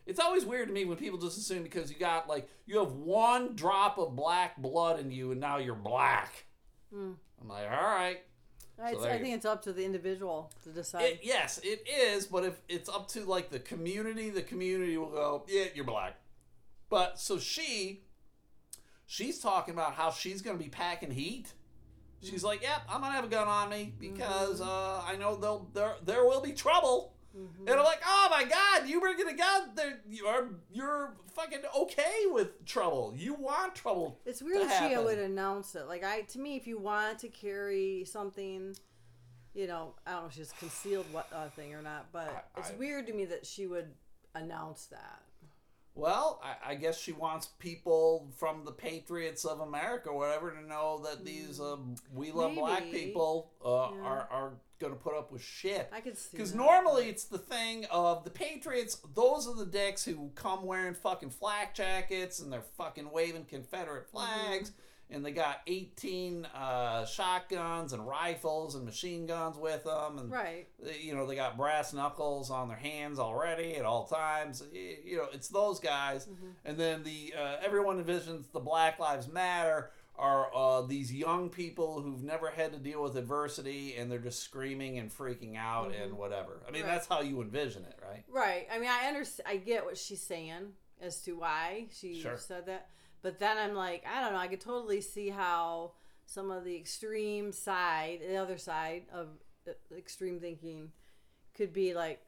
it's 0.06 0.20
always 0.20 0.46
weird 0.46 0.68
to 0.68 0.74
me 0.74 0.86
when 0.86 0.98
people 0.98 1.18
just 1.18 1.40
assume 1.40 1.64
because 1.64 1.92
you 1.92 1.98
got 1.98 2.30
like 2.30 2.48
you 2.68 2.78
have 2.78 2.92
one 2.92 3.56
drop 3.56 3.98
of 3.98 4.16
black 4.16 4.58
blood 4.58 5.00
in 5.00 5.10
you 5.10 5.32
and 5.32 5.42
now 5.42 5.58
you're 5.58 5.74
black. 5.74 6.46
Hmm. 6.94 7.14
I'm 7.42 7.48
like, 7.48 7.66
all 7.66 7.84
right. 7.84 8.20
There 8.78 9.12
I 9.12 9.18
think 9.18 9.34
it's 9.36 9.48
up 9.48 9.64
to 9.64 9.74
the 9.74 9.84
individual 9.84 10.52
to 10.64 10.70
decide. 10.70 11.06
It, 11.06 11.20
yes, 11.24 11.60
it 11.64 11.88
is, 11.90 12.28
but 12.28 12.44
if 12.44 12.62
it's 12.70 12.88
up 12.88 13.08
to 13.10 13.26
like 13.26 13.50
the 13.50 13.58
community, 13.58 14.30
the 14.30 14.44
community 14.44 14.96
will 14.96 15.10
go, 15.10 15.44
yeah, 15.48 15.66
you're 15.74 15.86
black. 15.86 16.18
But 16.88 17.20
so 17.20 17.40
she, 17.40 18.04
she's 19.08 19.40
talking 19.40 19.74
about 19.74 19.94
how 19.94 20.12
she's 20.12 20.44
going 20.44 20.56
to 20.58 20.64
be 20.64 20.70
packing 20.70 21.10
heat. 21.10 21.54
She's 22.22 22.44
like, 22.44 22.62
yep, 22.62 22.82
I'm 22.90 23.02
gonna 23.02 23.14
have 23.14 23.26
a 23.26 23.28
gun 23.28 23.48
on 23.48 23.70
me 23.70 23.94
because 24.00 24.60
uh, 24.60 25.02
I 25.06 25.16
know 25.18 25.36
they'll 25.36 25.68
there 25.76 25.96
there 26.04 26.26
will 26.26 26.42
be 26.42 26.52
trouble. 26.52 27.14
And 27.36 27.70
I'm 27.70 27.84
like, 27.86 28.02
oh 28.04 28.28
my 28.32 28.44
god, 28.44 28.90
you 28.90 29.00
bringing 29.00 29.28
a 29.28 29.36
gun? 29.36 29.70
There, 29.76 30.00
you're 30.10 30.50
you're 30.72 31.14
fucking 31.36 31.60
okay 31.78 32.24
with 32.32 32.66
trouble. 32.66 33.14
You 33.16 33.36
want 33.36 33.76
trouble. 33.76 34.20
It's 34.26 34.42
weird 34.42 34.68
that 34.68 34.90
she 34.90 34.98
would 34.98 35.20
announce 35.20 35.76
it. 35.76 35.88
Like 35.88 36.04
I, 36.04 36.22
to 36.22 36.40
me, 36.40 36.56
if 36.56 36.66
you 36.66 36.80
want 36.80 37.20
to 37.20 37.28
carry 37.28 38.04
something, 38.06 38.76
you 39.54 39.68
know, 39.68 39.94
I 40.08 40.14
don't 40.14 40.22
know 40.24 40.28
if 40.30 40.34
she's 40.34 40.52
concealed 40.54 41.06
what 41.12 41.28
uh, 41.32 41.50
thing 41.50 41.76
or 41.76 41.84
not, 41.84 42.08
but 42.12 42.50
I- 42.56 42.60
it's 42.60 42.72
I- 42.72 42.76
weird 42.78 43.06
to 43.06 43.14
me 43.14 43.26
that 43.26 43.46
she 43.46 43.68
would 43.68 43.92
announce 44.34 44.88
that. 44.88 45.22
Well, 45.98 46.40
I, 46.44 46.72
I 46.72 46.76
guess 46.76 46.98
she 47.00 47.12
wants 47.12 47.48
people 47.60 48.28
from 48.38 48.64
the 48.66 48.72
Patriots 48.72 49.46
of 49.46 49.60
America, 49.62 50.10
or 50.10 50.18
whatever, 50.18 50.52
to 50.52 50.62
know 50.62 51.02
that 51.06 51.26
these 51.26 51.60
um, 51.60 51.96
we 52.14 52.32
love 52.32 52.54
black 52.56 52.92
people 52.92 53.52
uh, 53.66 53.90
Yeah. 53.96 54.02
are 54.08 54.28
are 54.32 54.52
going 54.80 54.94
to 54.94 55.00
put 55.00 55.16
up 55.16 55.32
with 55.32 55.42
shit. 55.42 55.90
I 55.92 56.02
could 56.02 56.16
see 56.16 56.30
Because 56.38 56.54
normally 56.54 57.10
it's 57.10 57.24
the 57.24 57.40
thing 57.40 57.86
of 57.90 58.24
the 58.24 58.30
Patriots. 58.30 59.02
Those 59.16 59.48
are 59.48 59.56
the 59.56 59.66
dicks 59.66 60.06
who 60.06 60.30
come 60.36 60.66
wearing 60.66 60.94
fucking 60.94 61.32
flak 61.32 61.74
jackets 61.74 62.40
and 62.40 62.54
they're 62.54 62.62
fucking 62.78 63.10
waving 63.12 63.46
Confederate 63.46 64.06
Mm-hmm. 64.14 64.18
And 65.10 65.26
they 65.26 65.32
got 65.32 65.62
eighteen 65.68 66.46
uh, 66.56 67.06
shotguns 67.06 67.94
and 67.94 68.06
rifles 68.08 68.76
and 68.76 68.86
machine 68.86 69.26
guns 69.26 69.58
with 69.58 69.84
them, 69.84 70.18
and 70.18 70.32
right. 70.32 70.68
they- 70.84 71.00
you 71.02 71.16
know 71.16 71.26
they 71.26 71.36
got 71.36 71.58
brass 71.58 71.94
knuckles 71.94 72.50
on 72.52 72.68
their 72.68 72.78
hands 72.78 73.20
already 73.20 73.76
at 73.76 73.86
all 73.86 74.06
times 74.06 74.64
you 74.74 75.18
know 75.18 75.28
it's 75.34 75.48
those 75.50 75.80
guys 75.80 76.26
Mm-hmm. 76.26 76.48
and 76.66 76.78
then 76.78 77.04
the 77.04 77.34
uh, 77.38 77.56
everyone 77.64 78.04
envisions 78.04 78.52
the 78.52 78.60
black 78.60 79.00
lives 79.00 79.28
matter 79.28 79.92
are 80.20 80.48
uh, 80.56 80.82
these 80.82 81.14
young 81.14 81.48
people 81.50 82.02
who've 82.02 82.24
never 82.24 82.50
had 82.50 82.74
to 82.74 82.80
deal 82.80 83.04
with 83.04 83.16
adversity 83.16 83.96
and 83.96 84.12
they're 84.12 84.18
just 84.18 84.42
screaming 84.42 84.98
and 84.98 85.12
freaking 85.16 85.56
out 85.56 85.94
and 85.94 86.14
whatever 86.18 86.62
i 86.68 86.72
mean 86.72 86.82
Mm-hmm. 86.82 86.90
Right. 86.90 86.96
that's 86.96 87.08
how 87.08 87.22
you 87.22 87.42
envision 87.42 87.84
it 87.84 87.98
right 88.08 88.24
Right. 88.30 88.68
I 88.74 88.80
mean, 88.80 88.90
I 88.90 89.08
understand. 89.08 89.48
I 89.48 89.58
get 89.58 89.86
what 89.86 89.98
she's 89.98 90.22
saying 90.22 90.74
as 91.02 91.22
to 91.22 91.34
why 91.34 91.86
she 91.92 92.20
Sure. 92.22 92.38
said 92.38 92.66
that, 92.66 92.90
but 93.28 93.40
then 93.40 93.58
I'm 93.58 93.74
like, 93.76 94.06
I 94.10 94.22
don't 94.22 94.32
know. 94.32 94.40
I 94.40 94.48
could 94.48 94.62
totally 94.62 95.02
see 95.02 95.28
how 95.28 95.92
some 96.26 96.50
of 96.50 96.64
the 96.64 96.74
extreme 96.78 97.52
side, 97.52 98.20
the 98.26 98.38
other 98.38 98.58
side 98.58 99.04
of 99.14 99.28
uh, 99.68 99.72
extreme 99.98 100.40
thinking, 100.40 100.92
could 101.54 101.74
be 101.74 101.94
like, 101.94 102.22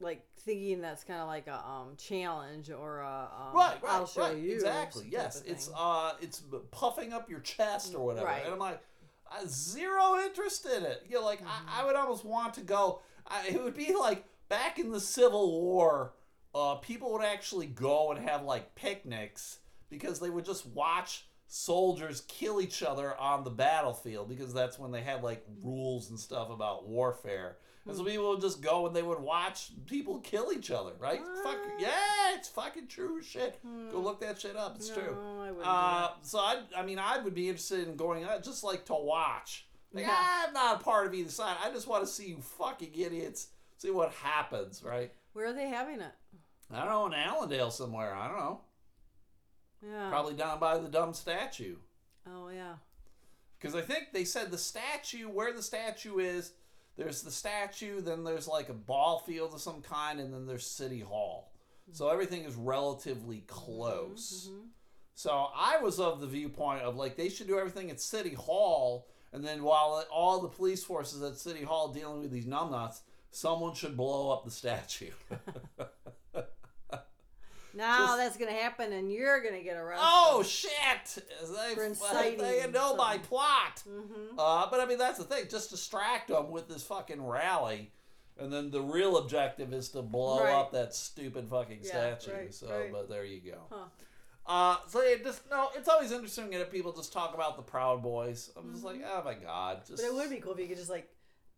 like 0.00 0.24
thinking 0.38 0.80
that's 0.80 1.04
kind 1.04 1.20
of 1.20 1.28
like 1.28 1.46
a 1.46 1.54
um 1.68 1.94
challenge 1.98 2.70
or 2.70 3.00
a 3.00 3.28
um, 3.38 3.54
right 3.54 3.76
right 3.82 3.92
I'll 3.92 4.06
show 4.06 4.22
right 4.22 4.36
you 4.38 4.54
exactly 4.54 5.06
yes 5.10 5.42
it's 5.46 5.70
uh 5.76 6.14
it's 6.22 6.42
puffing 6.70 7.12
up 7.12 7.28
your 7.30 7.40
chest 7.40 7.94
or 7.94 8.04
whatever 8.06 8.26
Right. 8.26 8.44
and 8.44 8.52
i'm 8.54 8.58
like 8.58 8.80
uh, 9.30 9.44
zero 9.46 10.16
interest 10.24 10.66
in 10.66 10.82
it 10.84 11.04
you 11.08 11.14
know 11.16 11.24
like 11.24 11.40
Mm-hmm. 11.40 11.68
I, 11.78 11.82
I 11.82 11.84
would 11.86 11.94
almost 11.96 12.24
want 12.24 12.54
to 12.54 12.62
go 12.62 13.02
I, 13.26 13.46
it 13.48 13.62
would 13.62 13.74
be 13.76 13.94
like 13.94 14.24
back 14.48 14.78
in 14.80 14.90
the 14.90 15.00
civil 15.00 15.60
war 15.62 16.12
uh 16.56 16.74
people 16.76 17.12
would 17.12 17.24
actually 17.24 17.66
go 17.66 18.10
and 18.10 18.28
have 18.28 18.42
like 18.42 18.74
picnics 18.74 19.58
because 19.98 20.20
they 20.20 20.30
would 20.30 20.44
just 20.44 20.66
watch 20.66 21.26
soldiers 21.46 22.22
kill 22.28 22.60
each 22.60 22.82
other 22.82 23.16
on 23.18 23.44
the 23.44 23.50
battlefield 23.50 24.28
because 24.28 24.52
that's 24.52 24.78
when 24.78 24.90
they 24.90 25.02
had 25.02 25.22
like 25.22 25.44
rules 25.62 26.10
and 26.10 26.18
stuff 26.18 26.50
about 26.50 26.88
warfare 26.88 27.58
and 27.86 27.94
so 27.94 28.02
Hmm. 28.02 28.08
people 28.08 28.30
would 28.30 28.40
just 28.40 28.62
go 28.62 28.86
and 28.86 28.96
they 28.96 29.02
would 29.02 29.20
watch 29.20 29.70
people 29.86 30.18
kill 30.20 30.50
each 30.52 30.70
other, 30.70 30.92
right? 30.98 31.20
Fuck 31.42 31.58
yeah, 31.78 32.34
it's 32.34 32.48
fucking 32.48 32.86
true 32.88 33.20
shit. 33.22 33.60
Go 33.92 34.00
look 34.00 34.20
that 34.20 34.40
shit 34.40 34.56
up. 34.56 34.76
It's 34.76 34.88
no, 34.88 34.94
true. 34.94 35.16
I 35.62 35.68
Uh, 36.08 36.10
so 36.22 36.38
I, 36.38 36.62
I 36.74 36.82
mean, 36.82 36.98
I 36.98 37.18
would 37.18 37.34
be 37.34 37.46
interested 37.48 37.86
in 37.86 37.94
going 37.96 38.24
out 38.24 38.42
just 38.42 38.64
like 38.64 38.86
to 38.86 38.94
watch. 38.94 39.66
Like, 39.92 40.06
Yeah. 40.06 40.16
I'm 40.46 40.54
not 40.54 40.80
a 40.80 40.82
part 40.84 41.06
of 41.06 41.12
either 41.14 41.30
side. 41.30 41.56
I 41.62 41.70
just 41.70 41.86
want 41.86 42.02
to 42.04 42.10
see 42.10 42.28
you 42.28 42.38
fucking 42.38 42.90
idiots. 42.94 43.48
See 43.76 43.90
what 43.90 44.12
happens, 44.12 44.82
right? 44.82 45.12
Where 45.34 45.48
are 45.48 45.52
they 45.52 45.68
having 45.68 46.00
it? 46.00 46.12
I 46.72 46.80
don't 46.80 46.88
know 46.88 47.06
in 47.06 47.12
Allendale 47.12 47.70
somewhere. 47.70 48.14
I 48.14 48.28
don't 48.28 48.38
know. 48.38 48.60
Yeah. 49.88 50.08
Probably 50.08 50.34
down 50.34 50.58
by 50.58 50.78
the 50.78 50.88
dumb 50.88 51.14
statue. 51.14 51.76
Oh 52.26 52.48
yeah. 52.48 52.74
Because 53.58 53.74
I 53.74 53.80
think 53.80 54.12
they 54.12 54.24
said 54.24 54.50
the 54.50 54.58
statue, 54.58 55.28
where 55.28 55.52
the 55.52 55.62
statue 55.62 56.18
is, 56.18 56.52
there's 56.96 57.22
the 57.22 57.30
statue, 57.30 58.00
then 58.00 58.22
there's 58.24 58.46
like 58.46 58.68
a 58.68 58.74
ball 58.74 59.20
field 59.20 59.54
of 59.54 59.60
some 59.60 59.82
kind, 59.82 60.20
and 60.20 60.32
then 60.32 60.46
there's 60.46 60.66
City 60.66 61.00
Hall. 61.00 61.52
So 61.92 62.04
mm-hmm. 62.04 62.12
everything 62.12 62.44
is 62.44 62.54
relatively 62.54 63.44
close. 63.46 64.48
Mm-hmm, 64.48 64.56
mm-hmm. 64.56 64.68
So 65.14 65.48
I 65.54 65.78
was 65.78 66.00
of 66.00 66.20
the 66.20 66.26
viewpoint 66.26 66.82
of 66.82 66.96
like 66.96 67.16
they 67.16 67.28
should 67.28 67.46
do 67.46 67.58
everything 67.58 67.90
at 67.90 68.00
City 68.00 68.34
Hall, 68.34 69.08
and 69.32 69.44
then 69.44 69.62
while 69.62 70.04
all 70.12 70.40
the 70.40 70.48
police 70.48 70.84
forces 70.84 71.22
at 71.22 71.36
City 71.36 71.64
Hall 71.64 71.88
dealing 71.88 72.20
with 72.20 72.30
these 72.30 72.46
numbnuts, 72.46 73.00
someone 73.30 73.74
should 73.74 73.96
blow 73.96 74.30
up 74.30 74.44
the 74.44 74.50
statue. 74.50 75.10
Now 77.74 78.06
Just- 78.06 78.18
that's 78.18 78.36
gonna 78.36 78.52
happen, 78.52 78.92
and 78.92 79.10
you're 79.12 79.42
gonna 79.42 79.62
get 79.62 79.76
arrested. 79.76 80.04
oh 80.06 80.42
shit! 80.42 80.70
They, 81.42 81.74
For 81.74 81.84
inciting 81.84 82.38
they 82.38 82.66
know 82.70 82.94
my 82.96 83.18
plot. 83.18 83.82
Mm-hmm. 83.88 84.38
Uh, 84.38 84.68
but 84.70 84.80
I 84.80 84.86
mean, 84.86 84.98
that's 84.98 85.18
the 85.18 85.24
thing. 85.24 85.44
Just 85.50 85.70
distract 85.70 86.28
them 86.28 86.50
with 86.50 86.68
this 86.68 86.82
fucking 86.84 87.24
rally, 87.24 87.90
and 88.38 88.52
then 88.52 88.70
the 88.70 88.80
real 88.80 89.16
objective 89.16 89.72
is 89.72 89.88
to 89.90 90.02
blow 90.02 90.44
Right. 90.44 90.52
up 90.52 90.72
that 90.72 90.94
stupid 90.94 91.48
fucking 91.48 91.80
Yeah, 91.82 92.16
statue. 92.16 92.32
right, 92.32 92.54
so, 92.54 92.68
right. 92.68 92.92
but 92.92 93.08
there 93.08 93.24
you 93.24 93.40
go. 93.40 93.58
Huh. 93.70 93.84
Uh, 94.46 94.76
so 94.88 95.00
it 95.00 95.24
just 95.24 95.48
no, 95.50 95.70
it's 95.74 95.88
always 95.88 96.12
interesting 96.12 96.50
to 96.50 96.64
people 96.66 96.92
just 96.92 97.12
talk 97.12 97.34
about 97.34 97.56
the 97.56 97.62
Proud 97.62 98.02
Boys. 98.02 98.50
I'm 98.56 98.72
just 98.72 98.84
like, 98.84 99.00
oh 99.04 99.22
my 99.24 99.34
god, 99.34 99.86
just 99.86 100.02
But 100.02 100.08
it 100.08 100.14
would 100.14 100.30
be 100.30 100.36
cool 100.36 100.52
if 100.52 100.60
you 100.60 100.66
could 100.68 100.76
just 100.76 100.90
like 100.90 101.08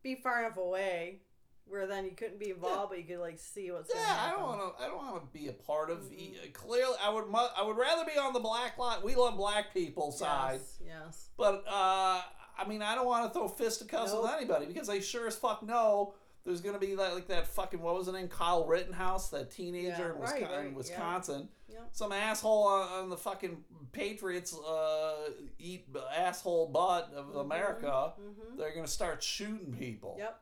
be 0.03 0.15
far 0.15 0.45
enough 0.45 0.57
away 0.57 1.21
where 1.69 1.87
then 1.87 2.05
you 2.05 2.13
couldn't 2.13 2.39
be 2.39 2.51
involved, 2.51 2.91
but 2.91 2.99
you 2.99 3.05
could 3.05 3.19
like 3.21 3.39
see 3.39 3.71
what's 3.71 3.91
Yeah, 3.95 4.01
I 4.27 4.31
don't 4.31 4.43
want 4.43 4.77
to. 4.79 4.83
I 4.85 4.87
don't 4.87 4.97
want 4.99 5.21
to 5.33 5.39
be 5.39 5.49
a 5.49 5.53
part 5.53 5.91
of. 5.91 5.99
Mhm. 5.99 6.13
e- 6.13 6.51
Clearly, 6.53 6.97
I 7.03 7.11
would. 7.11 7.27
mu- 7.29 7.39
I 7.57 7.63
would 7.63 7.77
rather 7.77 8.05
be 8.05 8.19
on 8.19 8.33
the 8.33 8.41
black 8.41 8.79
line. 8.79 8.99
We 9.03 9.15
love 9.15 9.37
black 9.37 9.73
people 9.75 10.13
side, 10.13 10.61
Yes, 10.61 10.79
yes. 10.87 11.29
but 11.37 11.65
uh, 11.67 12.23
I 12.59 12.67
mean, 12.69 12.83
I 12.83 12.95
don't 12.95 13.07
want 13.07 13.27
to 13.33 13.39
throw 13.39 13.49
fisticuffs 13.49 14.13
with 14.13 14.23
Nope. 14.25 14.35
anybody 14.37 14.67
because 14.67 14.89
I 14.89 15.01
sure 15.01 15.27
as 15.27 15.37
fuck 15.37 15.63
know 15.63 16.15
there's 16.45 16.61
gonna 16.61 16.79
be 16.79 16.95
that 16.95 17.15
like 17.15 17.27
that 17.29 17.47
fucking 17.49 17.81
what 17.83 17.95
was 17.97 18.07
it 18.09 18.13
name 18.13 18.29
Kyle 18.29 18.65
Rittenhouse, 18.65 19.31
that 19.31 19.51
teenager 19.51 19.89
Yeah, 19.89 20.11
in, 20.13 20.19
Wisconsin, 20.21 20.49
right, 20.57 20.67
in. 20.67 20.75
Wisconsin. 20.75 21.49
Yep. 21.69 21.89
Some 21.93 22.13
asshole 22.13 22.63
on, 22.69 22.89
on 23.03 23.09
the 23.11 23.17
fucking 23.17 23.63
Patriots 23.93 24.57
uh, 24.57 25.31
eat 25.59 25.89
asshole 26.17 26.69
butt 26.69 27.13
of 27.15 27.35
America. 27.37 28.15
Mhm. 28.21 28.57
They're 28.57 28.73
gonna 28.75 28.87
start 28.87 29.23
shooting 29.23 29.75
people. 29.77 30.15
Yep. 30.19 30.41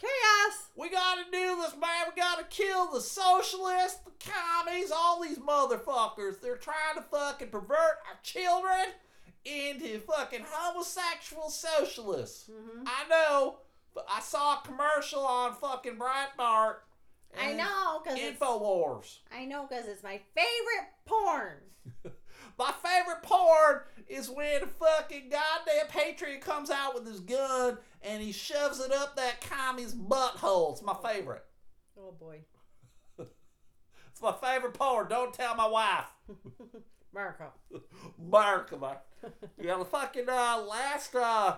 Chaos. 0.00 0.68
We 0.76 0.88
gotta 0.88 1.24
do 1.30 1.56
this, 1.56 1.72
man. 1.78 2.06
We 2.08 2.20
gotta 2.20 2.44
kill 2.44 2.90
the 2.90 3.00
socialists, 3.00 3.98
the 4.04 4.12
commies, 4.32 4.90
all 4.90 5.20
these 5.20 5.38
motherfuckers. 5.38 6.40
They're 6.40 6.56
trying 6.56 6.94
to 6.96 7.02
fucking 7.02 7.48
pervert 7.48 7.98
our 8.08 8.18
children 8.22 8.86
into 9.44 10.00
fucking 10.00 10.44
homosexual 10.48 11.50
socialists. 11.50 12.48
Mhm. 12.48 12.84
I 12.86 13.08
know, 13.08 13.58
but 13.94 14.06
I 14.08 14.20
saw 14.20 14.58
a 14.58 14.62
commercial 14.66 15.24
on 15.24 15.54
fucking 15.56 15.96
Breitbart. 15.98 16.76
I 17.38 17.52
know 17.52 18.00
because 18.02 18.18
it's 18.18 18.38
Infowars. 18.38 19.18
I 19.32 19.44
know 19.44 19.66
because 19.66 19.86
it's 19.86 20.02
my 20.02 20.20
favorite 20.34 20.88
porn. 21.04 21.58
My 22.58 22.72
favorite 22.72 23.22
porn 23.22 23.80
is 24.06 24.28
when 24.28 24.62
a 24.62 24.66
fucking 24.66 25.30
goddamn 25.30 25.86
patriot 25.88 26.42
comes 26.42 26.70
out 26.70 26.92
with 26.94 27.06
his 27.06 27.20
gun 27.20 27.78
and 28.02 28.22
he 28.22 28.32
shoves 28.32 28.80
it 28.80 28.92
up 28.92 29.16
that 29.16 29.40
commie's 29.40 29.94
butthole. 29.94 30.72
It's 30.72 30.82
my 30.82 30.96
favorite. 31.02 31.44
Oh 31.98 32.12
boy, 32.12 32.40
It's 33.18 34.22
my 34.22 34.32
favorite 34.32 34.74
porn. 34.74 35.08
Don't 35.08 35.34
tell 35.34 35.54
my 35.54 35.66
wife. 35.68 36.12
Mark. 37.12 37.40
We 39.58 39.66
got 39.66 39.78
the 39.78 39.84
fucking 39.84 40.28
uh, 40.28 40.64
last 40.68 41.14
uh, 41.14 41.56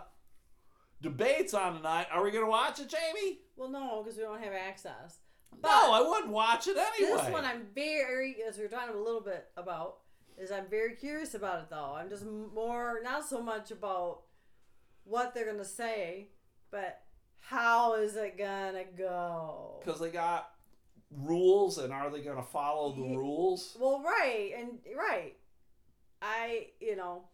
debates 1.01 1.55
on 1.55 1.77
tonight. 1.77 2.07
Are 2.11 2.23
we 2.23 2.31
gonna 2.31 2.47
watch 2.49 2.81
it, 2.81 2.89
Jamie? 2.89 3.41
Well, 3.57 3.69
no, 3.69 4.03
because 4.03 4.17
we 4.17 4.25
don't 4.25 4.43
have 4.43 4.53
access. 4.53 5.19
But 5.61 5.69
no, 5.69 5.93
I 5.93 6.01
wouldn't 6.09 6.33
watch 6.33 6.67
it 6.67 6.77
anyway. 6.77 7.17
This 7.17 7.31
one 7.31 7.45
I'm 7.45 7.67
very, 7.75 8.37
as 8.49 8.59
we 8.59 8.65
are 8.65 8.69
talking 8.69 8.95
a 8.95 8.99
little 8.99 9.21
bit 9.21 9.49
about, 9.57 9.99
is 10.39 10.51
I'm 10.51 10.67
very 10.71 10.95
curious 10.95 11.35
about 11.35 11.61
it 11.61 11.67
though. 11.71 11.95
I'm 11.97 12.09
just 12.09 12.25
more, 12.25 13.01
not 13.05 13.25
so 13.29 13.43
much 13.43 13.71
about 13.71 14.23
what 15.05 15.35
they're 15.35 15.51
gonna 15.51 15.65
say, 15.65 16.29
but 16.71 17.03
how 17.41 17.95
is 17.95 18.17
it 18.17 18.39
gonna 18.39 18.85
go? 18.97 19.81
Because 19.85 20.01
they 20.01 20.11
got 20.11 20.51
rules, 21.11 21.79
and 21.79 21.93
are 21.93 22.11
they 22.11 22.21
gonna 22.21 22.43
follow 22.43 22.95
the 22.95 23.17
rules? 23.17 23.77
Well, 23.79 24.03
right, 24.03 24.53
and 24.59 24.79
right. 24.97 25.37
I, 26.21 26.69
you 26.81 26.97
know, 26.97 27.25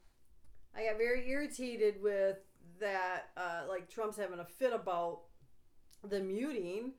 I 0.74 0.87
got 0.87 0.98
very 0.98 1.28
irritated 1.28 2.02
with 2.02 2.38
that, 2.81 3.31
uh, 3.37 3.62
like 3.68 3.90
Trump's 3.90 4.16
having 4.16 4.38
a 4.38 4.44
fit 4.44 4.72
about 4.72 5.22
the 6.02 6.20
muting 6.20 6.92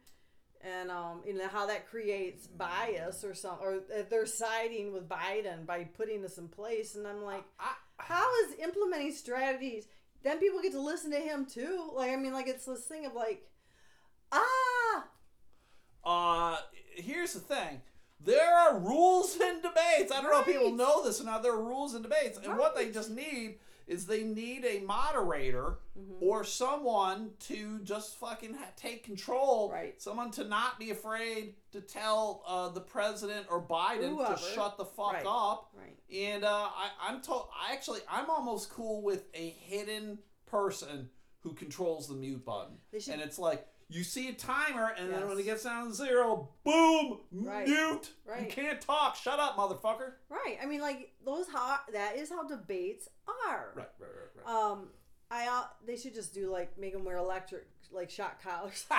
and 0.62 0.92
um, 0.92 1.22
you 1.26 1.34
know 1.34 1.48
how 1.48 1.66
that 1.68 1.90
creates 1.90 2.48
bias 2.48 3.24
or 3.24 3.34
something, 3.34 3.66
or 3.66 3.80
if 3.90 4.10
they're 4.10 4.26
siding 4.26 4.92
with 4.92 5.08
Biden 5.08 5.66
by 5.66 5.86
putting 5.86 6.22
this 6.22 6.38
in 6.38 6.48
place. 6.48 6.96
And 6.96 7.08
I'm 7.08 7.24
like, 7.24 7.44
I, 7.60 7.74
how 7.98 8.28
is 8.44 8.60
implementing 8.60 9.14
strategies? 9.14 9.86
Then 10.24 10.40
people 10.40 10.62
get 10.62 10.74
to 10.74 10.82
listen 10.82 11.12
to 11.12 11.18
him 11.18 11.46
too. 11.46 11.92
Like, 11.96 12.12
I 12.12 12.16
mean, 12.16 12.34
like 12.34 12.48
it's 12.48 12.66
this 12.66 12.86
thing 12.86 13.06
of 13.06 13.14
like, 13.14 13.48
ah, 14.32 15.04
Uh, 16.04 16.58
here's 16.96 17.34
the 17.34 17.40
thing. 17.40 17.82
There 18.22 18.54
are 18.54 18.78
rules 18.78 19.40
in 19.40 19.62
debates. 19.62 20.12
I 20.12 20.22
don't 20.22 20.32
know 20.32 20.42
if 20.42 20.46
people 20.46 20.72
know 20.72 21.04
this 21.04 21.22
or 21.22 21.24
not. 21.24 21.42
There 21.42 21.54
are 21.54 21.64
rules 21.64 21.96
in 21.96 22.02
debates. 22.02 22.38
And 22.38 22.58
what 22.58 22.76
they 22.76 22.92
just 22.92 23.10
need 23.10 23.60
is 23.90 24.06
they 24.06 24.24
need 24.24 24.64
a 24.64 24.80
moderator 24.82 25.80
Mhm. 25.98 26.22
or 26.22 26.44
someone 26.44 27.32
to 27.40 27.80
just 27.80 28.16
fucking 28.18 28.54
ha- 28.54 28.72
take 28.76 29.04
control. 29.04 29.72
Right. 29.72 30.00
Someone 30.02 30.30
to 30.32 30.44
not 30.44 30.78
be 30.78 30.92
afraid 30.92 31.56
to 31.72 31.82
tell 31.82 32.44
uh, 32.48 32.70
the 32.70 32.82
president 32.82 33.48
or 33.50 33.62
Biden 33.62 34.10
Whoever. 34.16 34.36
to 34.36 34.40
shut 34.42 34.78
the 34.78 34.86
fuck 34.86 35.14
Right. 35.14 35.26
up. 35.28 35.72
right, 35.74 35.98
And 36.14 36.44
uh, 36.46 36.70
I, 36.72 36.90
I'm 37.02 37.22
told. 37.22 37.50
I 37.60 37.74
actually, 37.74 38.02
I'm 38.08 38.30
almost 38.30 38.70
cool 38.70 39.02
with 39.02 39.26
a 39.34 39.50
hidden 39.50 40.20
person 40.46 41.10
who 41.40 41.54
controls 41.54 42.08
the 42.08 42.16
mute 42.16 42.46
button. 42.46 42.78
Should- 43.00 43.14
and 43.14 43.22
it's 43.24 43.40
like 43.40 43.68
you 43.90 44.04
see 44.04 44.30
a 44.30 44.34
timer, 44.34 44.94
and 44.98 45.12
then 45.12 45.28
when 45.28 45.38
it 45.40 45.44
gets 45.44 45.64
down 45.64 45.88
to 45.88 45.94
zero, 45.94 46.50
boom, 46.64 47.20
Right. 47.32 47.68
mute. 47.68 48.12
You 48.26 48.32
Right. 48.32 48.50
can't 48.50 48.80
talk. 48.80 49.16
Shut 49.16 49.40
up, 49.40 49.58
motherfucker. 49.58 50.14
right. 50.30 50.58
I 50.62 50.66
mean, 50.68 50.82
like 50.82 51.12
those 51.26 51.48
how 51.52 51.80
that 51.94 52.16
is 52.16 52.30
how 52.30 52.44
debates 52.48 53.10
are. 53.48 53.72
Right, 53.76 53.90
right, 54.00 54.10
right, 54.10 54.46
right. 54.46 54.56
Um, 54.56 54.90
I 55.32 55.48
uh, 55.48 55.64
they 55.86 55.96
should 55.98 56.14
just 56.14 56.34
do 56.34 56.52
like 56.52 56.78
make 56.78 56.94
them 56.94 57.04
wear 57.04 57.18
electric 57.18 57.68
like 57.92 58.10
shot 58.12 58.40
collars. 58.42 58.86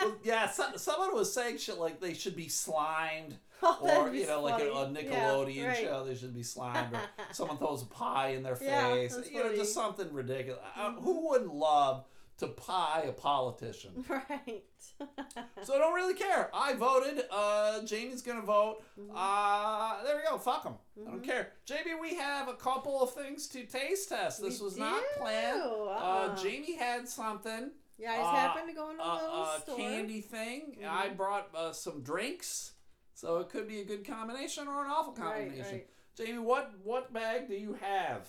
well, 0.00 0.16
yeah, 0.22 0.48
so, 0.50 0.76
someone 0.76 1.14
was 1.14 1.32
saying 1.32 1.58
shit 1.58 1.78
like 1.78 2.00
they 2.00 2.14
should 2.14 2.36
be 2.36 2.48
slimed, 2.48 3.36
Oh, 3.62 4.06
or 4.06 4.14
you 4.14 4.26
know, 4.26 4.40
like 4.42 4.62
a. 4.62 4.66
Nickelodeon 4.66 5.54
Yeah, 5.54 5.66
right. 5.68 5.76
show, 5.78 6.04
they 6.04 6.14
should 6.14 6.34
be 6.34 6.42
slimed, 6.42 6.94
or 6.94 7.00
someone 7.32 7.58
throws 7.58 7.82
a 7.82 7.86
pie 7.86 8.28
in 8.30 8.42
their 8.42 8.58
Yeah, 8.60 8.92
face, 8.94 9.16
that's 9.16 9.30
you 9.30 9.42
know, 9.42 9.54
just 9.54 9.72
something 9.74 10.12
ridiculous. 10.12 10.60
Uh, 10.76 10.90
Mhm. 10.92 11.02
who 11.02 11.28
wouldn't 11.28 11.54
love 11.54 12.04
to 12.38 12.48
pie 12.48 13.04
a 13.06 13.12
politician? 13.12 14.04
right. 14.08 14.64
so 15.62 15.74
I 15.74 15.78
don't 15.78 15.94
really 15.94 16.14
care. 16.14 16.50
I 16.54 16.74
voted. 16.74 17.24
Uh, 17.30 17.82
Jamie's 17.84 18.22
gonna 18.22 18.42
vote. 18.42 18.82
Mhm. 18.98 19.10
Uh, 19.14 20.02
there 20.04 20.16
we 20.16 20.22
go. 20.28 20.38
Fuck 20.38 20.64
them. 20.64 20.74
I 21.00 21.10
don't 21.10 21.22
Mhm. 21.22 21.24
care. 21.26 21.52
Jamie, 21.64 21.94
we 22.00 22.14
have 22.16 22.48
a 22.48 22.54
couple 22.54 23.02
of 23.02 23.12
things 23.14 23.46
to 23.48 23.64
taste 23.66 24.08
test. 24.08 24.40
This 24.42 24.58
We 24.60 24.64
was 24.66 24.76
not 24.76 25.02
planned. 25.18 25.62
Uh, 25.62 25.84
Uh-uh. 25.86 26.36
Jamie 26.36 26.74
had 26.76 27.08
something. 27.08 27.70
yeah, 27.98 28.12
I 28.12 28.16
just 28.16 28.28
uh, 28.28 28.34
happened 28.36 28.68
to 28.68 28.74
go 28.74 28.90
into 28.90 29.02
a 29.02 29.06
a, 29.06 29.14
little 29.14 29.42
a 29.44 29.60
store. 29.60 29.76
candy 29.76 30.20
thing. 30.20 30.78
I 30.86 31.08
Mhm. 31.10 31.16
brought 31.16 31.54
uh, 31.54 31.72
some 31.72 32.02
drinks, 32.02 32.72
so 33.14 33.38
it 33.38 33.48
could 33.48 33.68
be 33.68 33.80
a 33.80 33.84
good 33.84 34.04
combination 34.06 34.66
or 34.68 34.84
an 34.84 34.90
awful 34.90 35.12
combination. 35.12 35.62
Right, 35.64 35.72
right. 35.72 35.88
Jamie, 36.16 36.38
what 36.38 36.72
what 36.82 37.12
bag 37.12 37.48
do 37.48 37.54
you 37.54 37.74
have? 37.74 38.26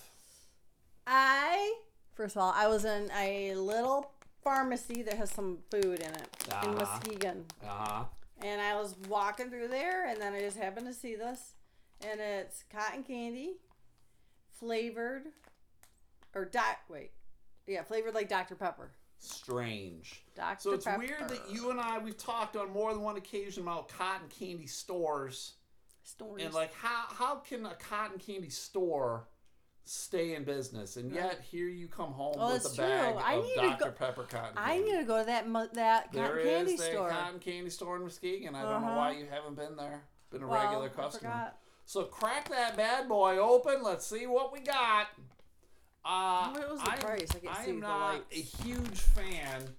I 1.06 1.80
first 2.16 2.34
of 2.36 2.42
all, 2.42 2.52
I 2.56 2.66
was 2.66 2.84
in 2.84 3.10
a 3.16 3.54
little 3.54 4.10
pharmacy 4.42 5.02
that 5.02 5.14
has 5.14 5.30
some 5.30 5.58
food 5.70 6.00
in 6.00 6.10
it 6.14 6.28
in 6.48 6.52
Uh-huh. 6.52 6.72
Muskegon. 6.72 7.44
Uh 7.62 7.68
huh. 7.68 8.04
And 8.42 8.60
I 8.60 8.74
was 8.74 8.96
walking 9.08 9.48
through 9.50 9.68
there, 9.68 10.06
and 10.06 10.20
then 10.20 10.34
I 10.34 10.40
just 10.40 10.56
happened 10.58 10.86
to 10.86 10.92
see 10.92 11.14
this, 11.14 11.54
and 12.06 12.20
it's 12.20 12.64
cotton 12.70 13.02
candy, 13.02 13.54
flavored, 14.50 15.24
or 16.34 16.44
dot 16.44 16.78
wait, 16.88 17.12
yeah, 17.66 17.82
flavored 17.82 18.14
like 18.14 18.28
Dr 18.28 18.54
Pepper. 18.54 18.90
Strange. 19.18 20.22
Dr 20.34 20.60
So 20.60 20.72
it's 20.72 20.84
Pepper. 20.84 20.98
weird 20.98 21.28
that 21.30 21.50
you 21.50 21.70
and 21.70 21.80
I 21.80 21.98
we've 21.98 22.18
talked 22.18 22.56
on 22.56 22.70
more 22.70 22.92
than 22.92 23.02
one 23.02 23.16
occasion 23.16 23.62
about 23.62 23.88
cotton 23.88 24.28
candy 24.28 24.66
stores 24.66 25.54
Stories. 26.02 26.44
and 26.44 26.52
like 26.54 26.74
how 26.74 27.06
how 27.08 27.36
can 27.36 27.64
a 27.64 27.74
cotton 27.76 28.18
candy 28.18 28.50
store 28.50 29.26
stay 29.88 30.34
in 30.34 30.42
business 30.44 30.96
and 30.96 31.12
yet 31.12 31.40
here 31.48 31.68
you 31.68 31.86
come 31.86 32.10
home 32.12 32.34
Oh, 32.38 32.52
with 32.54 32.66
a 32.72 32.76
bag 32.76 33.14
true. 33.14 33.22
I 33.24 33.34
of 33.34 33.44
need 33.44 33.54
to 33.54 33.60
Dr 33.60 33.84
go- 33.84 33.90
Pepper 33.92 34.22
cotton 34.24 34.58
I 34.58 34.76
candy. 34.76 34.90
need 34.92 34.98
to 34.98 35.04
go 35.04 35.18
to 35.20 35.26
that 35.26 35.48
mu- 35.48 35.68
that 35.74 36.12
There 36.12 36.26
cotton 36.26 36.40
is 36.40 36.46
candy 36.48 36.76
the 36.76 36.82
store. 36.82 37.08
cotton 37.10 37.38
candy 37.38 37.70
store 37.70 37.96
in 37.96 38.02
Muskegon. 38.02 38.54
I 38.56 38.62
don't 38.62 38.82
know 38.82 38.88
Uh-huh. 38.88 38.96
why 38.96 39.10
you 39.12 39.26
haven't 39.30 39.54
been 39.54 39.76
there. 39.76 40.02
Been 40.30 40.42
a 40.42 40.48
well, 40.48 40.60
regular 40.64 40.88
customer. 40.88 41.52
So 41.84 42.02
crack 42.04 42.48
that 42.48 42.76
bad 42.76 43.08
boy 43.08 43.38
open. 43.38 43.82
Let's 43.84 44.04
see 44.04 44.26
what 44.26 44.52
we 44.52 44.58
got. 44.58 45.06
Uh, 46.04 46.50
What 46.50 46.70
was 46.72 46.80
the 46.82 46.90
I, 46.90 46.96
price? 46.96 47.28
I 47.48 47.62
I 47.62 47.64
am 47.66 47.80
not 47.80 48.24
a 48.32 48.34
huge 48.34 48.98
fan. 49.00 49.76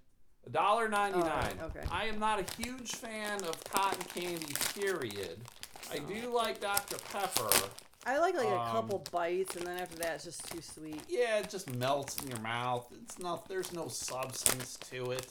$1.99. 0.49 1.11
Oh, 1.15 1.19
right, 1.27 1.61
okay. 1.63 1.83
I 1.91 2.05
am 2.05 2.19
not 2.19 2.39
a 2.39 2.45
huge 2.63 2.95
fan 2.95 3.43
of 3.43 3.61
cotton 3.65 4.03
candy, 4.13 4.53
period. 4.73 5.41
I 5.91 5.99
do 5.99 6.33
like 6.33 6.61
Dr. 6.61 6.97
Pepper. 7.11 7.49
I 8.07 8.19
like 8.19 8.35
like 8.35 8.47
Um, 8.47 8.53
a 8.67 8.71
couple 8.71 9.03
bites, 9.11 9.55
and 9.55 9.65
then 9.67 9.77
after 9.77 9.97
that, 9.97 10.15
it's 10.15 10.23
just 10.23 10.49
too 10.51 10.61
sweet. 10.61 11.01
Yeah, 11.09 11.39
it 11.39 11.49
just 11.49 11.73
melts 11.75 12.17
in 12.23 12.29
your 12.29 12.39
mouth. 12.39 12.87
It's 13.03 13.19
not. 13.19 13.47
There's 13.49 13.73
no 13.73 13.87
substance 13.89 14.77
to 14.91 15.11
it. 15.11 15.27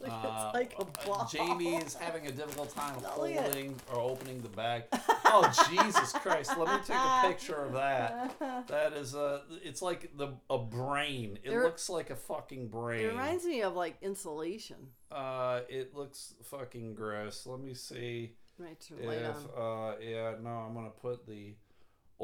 Like, 0.00 0.10
Uh, 0.12 0.16
it's 0.46 0.54
like 0.54 0.74
a 0.78 0.82
uh, 0.82 1.06
ball. 1.06 1.28
Jamie 1.30 1.76
is 1.76 1.94
having 1.94 2.26
a 2.26 2.32
difficult 2.32 2.74
time 2.74 2.96
No, 3.00 3.20
look 3.22 3.30
at 3.30 3.42
holding 3.44 3.76
or 3.92 4.00
opening 4.00 4.40
the 4.42 4.48
bag. 4.50 4.84
Oh 5.36 5.50
Jesus 5.68 6.12
Christ! 6.12 6.56
Let 6.56 6.68
me 6.68 6.78
take 6.86 6.96
a 6.96 7.20
picture 7.26 7.56
of 7.56 7.72
that. 7.72 8.38
That 8.68 8.92
is 8.92 9.14
a. 9.16 9.42
It's 9.64 9.82
like 9.82 10.16
the 10.16 10.28
a 10.48 10.58
brain. 10.58 11.40
It 11.42 11.50
There- 11.50 11.64
looks 11.64 11.88
like 11.90 12.10
a 12.10 12.14
fucking 12.16 12.68
brain. 12.68 13.00
It 13.06 13.08
reminds 13.08 13.44
me 13.44 13.62
of 13.62 13.74
like 13.74 13.96
insulation. 14.00 14.76
Uh, 15.10 15.62
it 15.68 15.92
looks 15.92 16.34
fucking 16.44 16.94
gross. 16.94 17.46
Let 17.46 17.58
me 17.58 17.74
see. 17.74 18.36
Right 18.58 18.78
to 18.82 18.94
light 19.04 19.18
If 19.18 19.36
on. 19.56 19.92
uh 19.92 19.96
yeah, 20.00 20.34
no, 20.40 20.50
I'm 20.50 20.74
gonna 20.74 20.90
put 20.90 21.26
the 21.26 21.54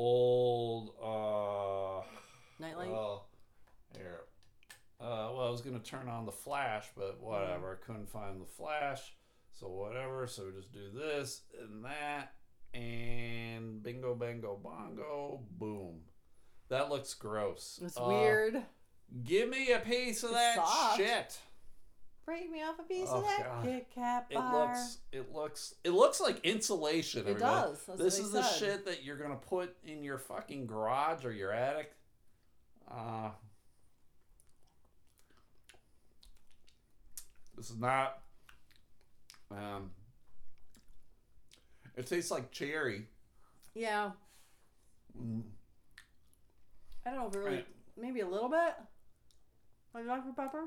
old 0.04 0.94
uh 1.02 2.02
Nightlight. 2.58 2.90
well 2.90 3.28
here. 3.96 4.20
Uh 5.00 5.30
well 5.34 5.46
I 5.46 5.50
was 5.50 5.60
gonna 5.60 5.78
turn 5.78 6.08
on 6.08 6.24
the 6.26 6.32
flash, 6.32 6.86
but 6.96 7.20
whatever. 7.20 7.78
I 7.80 7.84
couldn't 7.86 8.08
find 8.10 8.40
the 8.40 8.46
flash. 8.46 9.14
So 9.52 9.68
whatever, 9.68 10.26
so 10.26 10.46
we 10.46 10.52
just 10.58 10.72
do 10.72 10.90
this 10.94 11.42
and 11.60 11.84
that 11.84 12.32
and 12.72 13.82
bingo 13.82 14.14
bango 14.14 14.58
bongo 14.62 15.40
boom. 15.58 16.00
That 16.68 16.88
looks 16.88 17.14
gross. 17.14 17.80
it's 17.82 17.98
Uh, 17.98 18.04
weird. 18.06 18.62
Give 19.24 19.48
me 19.48 19.72
a 19.72 19.80
piece 19.80 20.22
of 20.22 20.30
It's 20.30 20.38
that 20.38 20.56
soft. 20.56 20.96
shit. 20.98 21.38
Break 22.30 22.48
me 22.48 22.62
off 22.62 22.78
a 22.78 22.84
piece 22.84 23.08
Oh, 23.10 23.16
of 23.18 23.24
that 23.24 23.44
God. 23.44 23.64
Kit 23.64 23.88
Kat 23.92 24.30
bar. 24.30 24.70
It 24.72 24.76
looks 24.78 24.98
it 25.10 25.34
looks 25.34 25.74
it 25.82 25.90
looks 25.90 26.20
like 26.20 26.38
insulation. 26.44 27.22
It 27.26 27.30
everybody. 27.30 27.40
does. 27.72 27.84
That's 27.86 27.98
this 27.98 28.18
is 28.20 28.30
they 28.30 28.38
the 28.38 28.44
said. 28.44 28.58
shit 28.60 28.84
that 28.86 29.02
you're 29.02 29.16
gonna 29.16 29.34
put 29.34 29.76
in 29.84 30.04
your 30.04 30.16
fucking 30.16 30.66
garage 30.68 31.24
or 31.24 31.32
your 31.32 31.50
attic. 31.52 31.92
Uh, 32.88 33.30
this 37.56 37.68
is 37.68 37.80
not. 37.80 38.20
Um, 39.50 39.90
it 41.96 42.06
tastes 42.06 42.30
like 42.30 42.52
cherry. 42.52 43.06
Yeah. 43.74 44.12
Mm. 45.20 45.42
I 47.04 47.10
don't 47.10 47.34
know 47.34 47.40
really. 47.40 47.56
Right. 47.56 47.66
Maybe 48.00 48.20
a 48.20 48.28
little 48.28 48.48
bit. 48.48 48.74
Like 49.92 50.06
Dr 50.06 50.30
Pepper. 50.36 50.66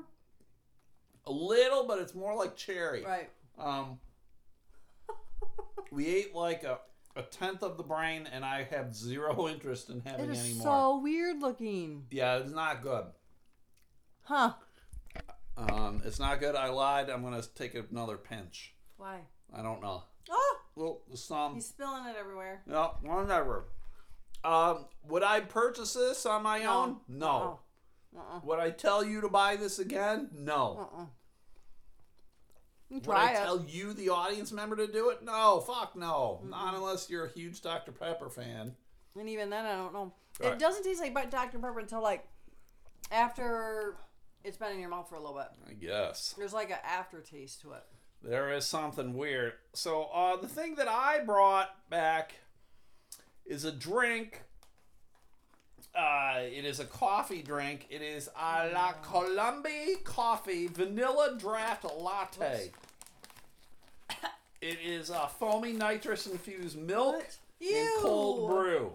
A 1.26 1.32
little, 1.32 1.86
but 1.86 1.98
it's 2.00 2.14
more 2.14 2.34
like 2.36 2.56
cherry. 2.56 3.04
Right. 3.04 3.30
Um, 3.58 3.98
we 5.90 6.06
ate 6.08 6.34
like 6.34 6.64
a, 6.64 6.78
a 7.16 7.22
tenth 7.22 7.62
of 7.62 7.76
the 7.76 7.82
brain, 7.82 8.28
and 8.30 8.44
I 8.44 8.64
have 8.64 8.94
zero 8.94 9.48
interest 9.48 9.90
in 9.90 10.00
having 10.04 10.30
is 10.30 10.40
any 10.40 10.48
more. 10.54 10.56
It's 10.56 10.62
so 10.64 10.98
weird 11.00 11.40
looking. 11.40 12.04
Yeah, 12.10 12.36
it's 12.38 12.50
not 12.52 12.82
good. 12.82 13.04
Huh? 14.22 14.54
Um, 15.56 16.02
it's 16.04 16.18
not 16.18 16.40
good. 16.40 16.56
I 16.56 16.68
lied. 16.70 17.08
I'm 17.10 17.22
gonna 17.22 17.42
take 17.54 17.74
another 17.74 18.16
pinch. 18.16 18.74
Why? 18.96 19.20
I 19.54 19.62
don't 19.62 19.80
know. 19.80 20.02
Oh, 20.30 20.56
Well, 20.74 21.00
some. 21.14 21.54
he's 21.54 21.66
spilling 21.66 22.06
it 22.06 22.16
everywhere. 22.18 22.62
No, 22.66 22.96
whatever. 23.02 23.66
Um, 24.42 24.86
would 25.08 25.22
I 25.22 25.40
purchase 25.40 25.94
this 25.94 26.26
on 26.26 26.42
my 26.42 26.60
No. 26.62 26.70
own? 26.82 26.96
No. 27.08 27.60
Uh 28.16 28.36
uh. 28.36 28.40
Would 28.44 28.58
I 28.58 28.70
tell 28.70 29.04
you 29.04 29.20
to 29.20 29.28
buy 29.28 29.56
this 29.56 29.78
again? 29.78 30.28
No. 30.34 30.88
Uh 30.96 31.02
uh. 31.02 31.06
You 32.90 32.96
Would 32.96 33.04
try 33.04 33.30
I 33.30 33.32
it. 33.32 33.44
tell 33.44 33.64
you, 33.66 33.92
the 33.92 34.10
audience 34.10 34.52
member, 34.52 34.76
to 34.76 34.86
do 34.86 35.10
it? 35.10 35.22
No. 35.24 35.60
Fuck 35.60 35.96
no. 35.96 36.40
Not 36.44 36.74
unless 36.74 37.08
you're 37.10 37.24
a 37.26 37.32
huge 37.32 37.60
Dr. 37.62 37.92
Pepper 37.92 38.28
fan. 38.28 38.76
And 39.18 39.28
even 39.28 39.50
then, 39.50 39.64
I 39.64 39.76
don't 39.76 39.92
know. 39.92 40.12
Right. 40.40 40.52
It 40.52 40.58
doesn't 40.58 40.82
taste 40.84 41.00
like 41.00 41.14
Dr 41.30 41.58
Pepper 41.58 41.80
until 41.80 42.02
like 42.02 42.26
after 43.10 43.96
it's 44.44 44.56
been 44.58 44.72
in 44.72 44.80
your 44.80 44.90
mouth 44.90 45.08
for 45.08 45.14
a 45.16 45.20
little 45.20 45.36
bit. 45.36 45.48
I 45.68 45.72
guess. 45.72 46.34
There's 46.36 46.52
like 46.52 46.70
an 46.70 46.78
aftertaste 46.84 47.62
to 47.62 47.72
it. 47.72 47.82
There 48.22 48.52
is 48.52 48.64
something 48.64 49.14
weird. 49.14 49.52
So, 49.74 50.04
uh, 50.04 50.36
the 50.36 50.48
thing 50.48 50.76
that 50.76 50.88
I 50.88 51.20
brought 51.20 51.88
back 51.90 52.34
is 53.44 53.64
a 53.64 53.72
drink. 53.72 54.42
Uh, 55.96 56.40
it 56.40 56.64
is 56.64 56.80
a 56.80 56.84
coffee 56.84 57.42
drink. 57.42 57.86
It 57.88 58.02
is 58.02 58.28
a 58.36 58.70
La 58.74 58.92
Colombe 58.94 59.96
Coffee 60.02 60.66
Vanilla 60.66 61.36
Draft 61.38 61.84
Latte. 61.84 62.72
It 64.60 64.78
is 64.84 65.10
a 65.10 65.28
foamy 65.38 65.72
nitrous 65.72 66.26
infused 66.26 66.76
milk 66.78 67.16
What? 67.16 67.36
and 67.60 67.88
cold 68.02 68.50
brew. 68.50 68.92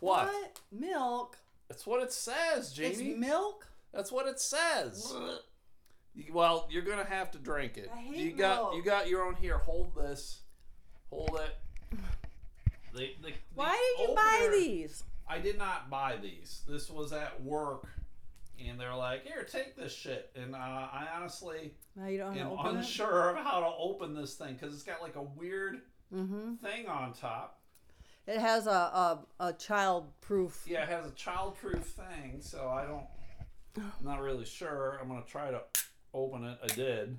What? 0.00 0.58
Milk? 0.72 1.36
That's 1.68 1.86
what 1.86 2.02
it 2.02 2.12
says, 2.12 2.76
It's 2.78 2.98
Jamie. 2.98 3.14
milk? 3.14 3.66
That's 3.92 4.10
what 4.10 4.26
it 4.26 4.40
says. 4.40 5.12
You- 6.14 6.32
Well, 6.32 6.66
you're 6.70 6.82
gonna 6.82 7.04
have 7.04 7.30
to 7.32 7.38
drink 7.38 7.76
it. 7.78 7.90
I 7.94 7.98
hate 7.98 8.16
you 8.16 8.32
got 8.32 8.56
milk. 8.56 8.74
you 8.76 8.82
got 8.82 9.08
your 9.08 9.22
own 9.24 9.34
here. 9.36 9.58
Hold 9.58 9.94
this. 9.94 10.40
Hold 11.10 11.38
it. 11.40 11.98
The, 12.94 13.14
the, 13.22 13.32
Why 13.54 13.94
did 13.98 14.08
you 14.08 14.14
buy 14.14 14.38
opener- 14.42 14.56
these? 14.56 15.02
I 15.28 15.38
did 15.38 15.58
not 15.58 15.88
buy 15.90 16.16
these. 16.20 16.62
This 16.68 16.90
was 16.90 17.12
at 17.12 17.42
work, 17.42 17.88
and 18.64 18.78
they're 18.78 18.94
like, 18.94 19.24
"Here, 19.24 19.44
take 19.44 19.76
this 19.76 19.94
shit." 19.94 20.30
And 20.36 20.54
uh, 20.54 20.58
I 20.58 21.08
honestly 21.16 21.74
Now 21.96 22.06
you 22.08 22.18
don't 22.18 22.36
am 22.36 22.38
have 22.38 22.48
to 22.48 22.52
open 22.54 22.76
unsure 22.76 23.30
of 23.30 23.36
how 23.36 23.60
to 23.60 23.72
open 23.78 24.14
this 24.14 24.34
thing 24.34 24.54
because 24.54 24.74
it's 24.74 24.82
got 24.82 25.00
like 25.02 25.16
a 25.16 25.22
weird. 25.22 25.80
Mm-hmm. 26.14 26.56
thing 26.56 26.88
on 26.88 27.14
top. 27.14 27.60
It 28.26 28.38
has 28.38 28.66
a 28.66 28.70
a, 28.70 29.18
a 29.40 29.52
child-proof. 29.54 30.64
Yeah, 30.66 30.82
it 30.82 30.90
has 30.90 31.06
a 31.06 31.12
child-proof 31.12 31.84
thing, 31.84 32.40
so 32.40 32.68
I 32.68 32.84
don't. 32.84 33.06
I'm 33.78 34.04
not 34.04 34.20
really 34.20 34.44
sure. 34.44 34.98
I'm 35.00 35.08
gonna 35.08 35.22
try 35.26 35.50
to 35.50 35.62
open 36.12 36.44
it. 36.44 36.58
I 36.62 36.66
did. 36.74 37.18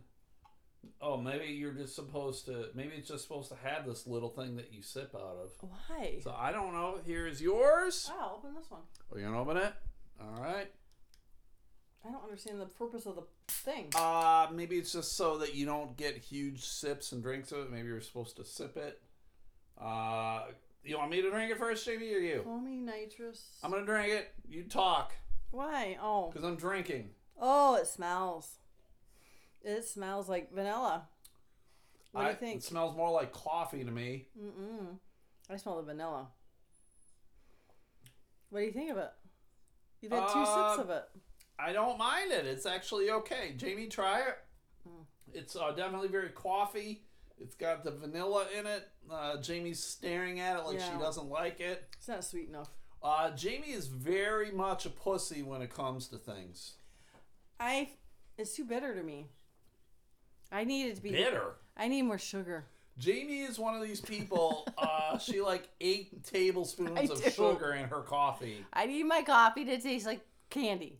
Oh, 1.01 1.17
maybe 1.17 1.45
you're 1.45 1.73
just 1.73 1.95
supposed 1.95 2.45
to. 2.45 2.67
Maybe 2.73 2.93
it's 2.97 3.09
just 3.09 3.23
supposed 3.23 3.49
to 3.49 3.57
have 3.63 3.85
this 3.85 4.07
little 4.07 4.29
thing 4.29 4.55
that 4.55 4.71
you 4.71 4.81
sip 4.81 5.13
out 5.15 5.37
of. 5.43 5.69
Why? 5.87 6.19
So 6.23 6.33
I 6.37 6.51
don't 6.51 6.73
know. 6.73 6.99
Here's 7.05 7.41
yours. 7.41 8.09
I'll 8.17 8.35
open 8.37 8.55
this 8.55 8.69
one. 8.71 8.81
Are 9.11 9.19
you 9.19 9.25
gonna 9.25 9.41
open 9.41 9.57
it? 9.57 9.73
All 10.21 10.41
right. 10.41 10.71
I 12.05 12.11
don't 12.11 12.23
understand 12.23 12.59
the 12.59 12.65
purpose 12.65 13.05
of 13.05 13.15
the 13.15 13.23
thing. 13.47 13.89
Uh, 13.95 14.47
maybe 14.53 14.77
it's 14.77 14.91
just 14.91 15.15
so 15.15 15.37
that 15.37 15.55
you 15.55 15.65
don't 15.65 15.95
get 15.95 16.17
huge 16.17 16.63
sips 16.65 17.13
and 17.13 17.23
drinks 17.23 17.51
of 17.53 17.59
it. 17.59 17.71
Maybe 17.71 17.87
you're 17.87 18.01
supposed 18.01 18.35
to 18.37 18.45
sip 18.45 18.75
it. 18.75 19.01
Uh, 19.79 20.43
you 20.83 20.97
want 20.97 21.11
me 21.11 21.21
to 21.21 21.29
drink 21.29 21.51
it 21.51 21.57
first, 21.57 21.85
Jamie, 21.85 22.13
or 22.13 22.19
you? 22.19 22.41
Foamy 22.43 22.75
nitrous. 22.75 23.57
I'm 23.63 23.71
gonna 23.71 23.85
drink 23.85 24.11
it. 24.11 24.33
You 24.47 24.63
talk, 24.63 25.13
Why? 25.51 25.97
Oh. 26.01 26.29
cause 26.33 26.43
I'm 26.43 26.57
drinking. 26.57 27.11
Oh, 27.39 27.75
it 27.75 27.87
smells. 27.87 28.57
It 29.63 29.85
smells 29.85 30.27
like 30.29 30.51
vanilla. 30.53 31.07
What 32.11 32.21
do 32.21 32.27
I- 32.27 32.29
you 32.31 32.35
think? 32.35 32.57
It 32.57 32.63
smells 32.63 32.95
more 32.95 33.11
like 33.11 33.31
coffee 33.31 33.83
to 33.83 33.91
me. 33.91 34.27
Mm-mm. 34.39 34.97
I 35.49 35.57
smell 35.57 35.77
the 35.77 35.83
vanilla. 35.83 36.27
What 38.49 38.59
do 38.59 38.65
you 38.65 38.71
think 38.71 38.91
of 38.91 38.97
it? 38.97 39.11
You've 40.01 40.11
had 40.11 40.27
two 40.29 40.39
Uh, 40.39 40.75
sips 40.75 40.83
of 40.83 40.89
it. 40.89 41.05
I 41.57 41.71
don't 41.73 41.97
mind 41.97 42.31
it. 42.31 42.45
It's 42.45 42.65
actually 42.65 43.09
okay. 43.09 43.53
Jamie, 43.57 43.87
try 43.87 44.19
it. 44.21 44.37
Mm. 44.87 45.05
It's 45.33 45.55
uh, 45.55 45.71
definitely 45.71 46.09
very 46.09 46.29
coffee. 46.29 47.03
It's 47.39 47.55
got 47.55 47.83
the 47.83 47.91
vanilla 47.91 48.47
in 48.57 48.67
it. 48.67 48.87
Uh, 49.09 49.37
Jamie's 49.41 49.81
staring 49.83 50.39
at 50.39 50.57
it 50.59 50.65
like 50.65 50.79
she 50.79 50.91
doesn't 50.99 51.27
like 51.29 51.59
it. 51.59 51.87
It's 51.97 52.07
not 52.07 52.23
sweet 52.23 52.49
enough. 52.49 52.69
Uh, 53.01 53.31
Jamie 53.31 53.71
is 53.71 53.87
very 53.87 54.51
much 54.51 54.85
a 54.85 54.89
pussy 54.89 55.41
when 55.43 55.61
it 55.61 55.73
comes 55.73 56.07
to 56.09 56.17
things. 56.17 56.73
I. 57.59 57.89
It's 58.37 58.55
too 58.55 58.65
bitter 58.65 58.95
to 58.95 59.03
me. 59.03 59.27
I 60.53 60.63
need 60.63 60.89
it 60.89 60.95
to 60.97 61.01
be. 61.01 61.11
Bitter. 61.11 61.55
I 61.75 61.87
need 61.87 62.03
more 62.03 62.19
sugar. 62.19 62.65
Jamie 62.99 63.41
is 63.41 63.57
one 63.57 63.75
of 63.75 63.81
these 63.81 63.99
people. 63.99 64.67
Uh, 64.77 65.17
she 65.17 65.41
like 65.41 65.67
eight 65.81 66.23
tablespoons 66.23 66.91
I 66.97 67.13
of 67.13 67.23
do. 67.23 67.29
sugar 67.31 67.73
in 67.73 67.85
her 67.85 68.01
coffee. 68.01 68.63
I 68.71 68.85
need 68.85 69.03
my 69.03 69.23
coffee 69.23 69.65
to 69.65 69.79
taste 69.81 70.05
like 70.05 70.21
candy. 70.51 70.99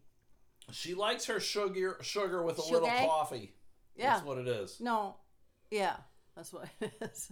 She 0.71 0.95
likes 0.95 1.25
her 1.25 1.39
sugar 1.39 1.97
sugar 2.01 2.41
with 2.41 2.57
a 2.57 2.63
little 2.63 2.87
Sugar? 2.89 3.05
coffee. 3.05 3.53
Yeah. 3.95 4.13
That's 4.15 4.25
what 4.25 4.37
it 4.39 4.47
is. 4.47 4.79
No. 4.79 5.17
Yeah. 5.69 5.97
That's 6.35 6.51
what 6.51 6.67
it 6.81 6.93
is. 7.01 7.31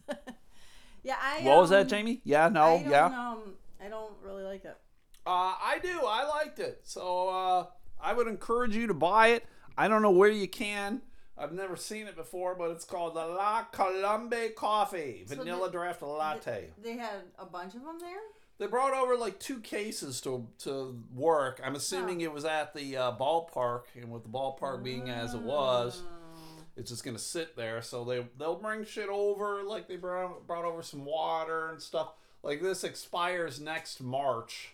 yeah. 1.04 1.16
I. 1.20 1.42
What 1.42 1.58
was 1.62 1.70
that, 1.72 1.84
um, 1.84 1.88
Jamie? 1.88 2.22
Yeah, 2.24 2.50
no, 2.50 2.64
I 2.64 2.78
don't, 2.82 2.90
yeah. 2.92 3.06
Um, 3.06 3.40
I 3.84 3.90
don't 3.90 4.14
really 4.24 4.44
like 4.44 4.64
it. 4.66 4.78
Uh, 5.26 5.56
I 5.60 5.80
do. 5.82 6.02
I 6.06 6.28
liked 6.28 6.60
it. 6.60 6.82
So 6.84 7.30
uh, 7.30 7.66
I 8.00 8.14
would 8.14 8.28
encourage 8.28 8.76
you 8.76 8.86
to 8.88 8.94
buy 8.94 9.30
it. 9.30 9.46
I 9.78 9.88
don't 9.88 10.02
know 10.04 10.12
where 10.12 10.30
you 10.30 10.48
can. 10.48 11.02
I've 11.42 11.54
never 11.54 11.76
seen 11.76 12.08
it 12.08 12.16
before, 12.16 12.56
but 12.56 12.70
it's 12.72 12.86
called 12.86 13.16
the 13.16 13.26
La 13.26 13.64
Colombe 13.72 14.54
Coffee 14.56 15.24
So 15.28 15.36
Vanilla 15.36 15.68
the- 15.68 15.72
Draft 15.72 16.02
Latte. 16.02 16.70
They 16.82 16.98
had 16.98 17.22
a 17.40 17.46
bunch 17.46 17.74
of 17.76 17.82
them 17.84 17.98
there. 18.00 18.20
They 18.60 18.68
brought 18.68 18.94
over 18.94 19.18
like 19.18 19.40
two 19.40 19.60
cases 19.60 20.22
to 20.22 20.48
to 20.60 21.04
work. 21.16 21.60
I'm 21.64 21.76
assuming 21.76 22.22
it 22.22 22.32
was 22.32 22.46
at 22.46 22.76
the 22.76 22.96
uh, 22.96 23.12
ballpark, 23.18 23.86
and 23.96 24.12
with 24.12 24.22
the 24.22 24.30
ballpark 24.30 24.84
being 24.84 25.10
as 25.10 25.34
it 25.34 25.42
was, 25.42 26.02
Mm. 26.02 26.64
it's 26.78 26.92
just 26.92 27.04
gonna 27.04 27.18
sit 27.18 27.56
there. 27.56 27.82
So 27.82 28.04
they 28.04 28.28
they'll 28.38 28.56
bring 28.60 28.86
shit 28.86 29.10
over, 29.10 29.64
like 29.64 29.88
they 29.88 29.96
brought 29.98 30.46
brought 30.46 30.66
over 30.66 30.84
some 30.84 31.06
water 31.06 31.70
and 31.70 31.82
stuff. 31.82 32.14
Like 32.44 32.62
this 32.62 32.84
expires 32.84 33.60
next 33.60 34.00
March, 34.00 34.74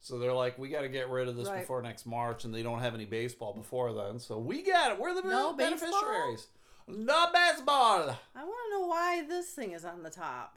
so 0.00 0.18
they're 0.18 0.32
like, 0.32 0.58
we 0.58 0.68
got 0.68 0.82
to 0.82 0.88
get 0.88 1.08
rid 1.10 1.28
of 1.28 1.36
this 1.36 1.48
Right. 1.48 1.60
before 1.60 1.82
next 1.82 2.06
March, 2.06 2.44
and 2.44 2.54
they 2.54 2.62
don't 2.62 2.80
have 2.80 2.94
any 2.94 3.04
baseball 3.04 3.52
before 3.52 3.92
then. 3.92 4.18
So 4.18 4.38
we 4.38 4.62
got 4.62 4.92
it. 4.92 4.98
We're 4.98 5.14
the 5.14 5.22
No 5.28 5.52
beneficiaries. 5.54 6.48
No 6.86 7.26
baseball. 7.32 8.16
I 8.34 8.44
want 8.44 8.56
to 8.72 8.78
know 8.78 8.86
why 8.86 9.22
this 9.28 9.50
thing 9.50 9.72
is 9.72 9.84
on 9.84 10.02
the 10.02 10.10
top. 10.10 10.56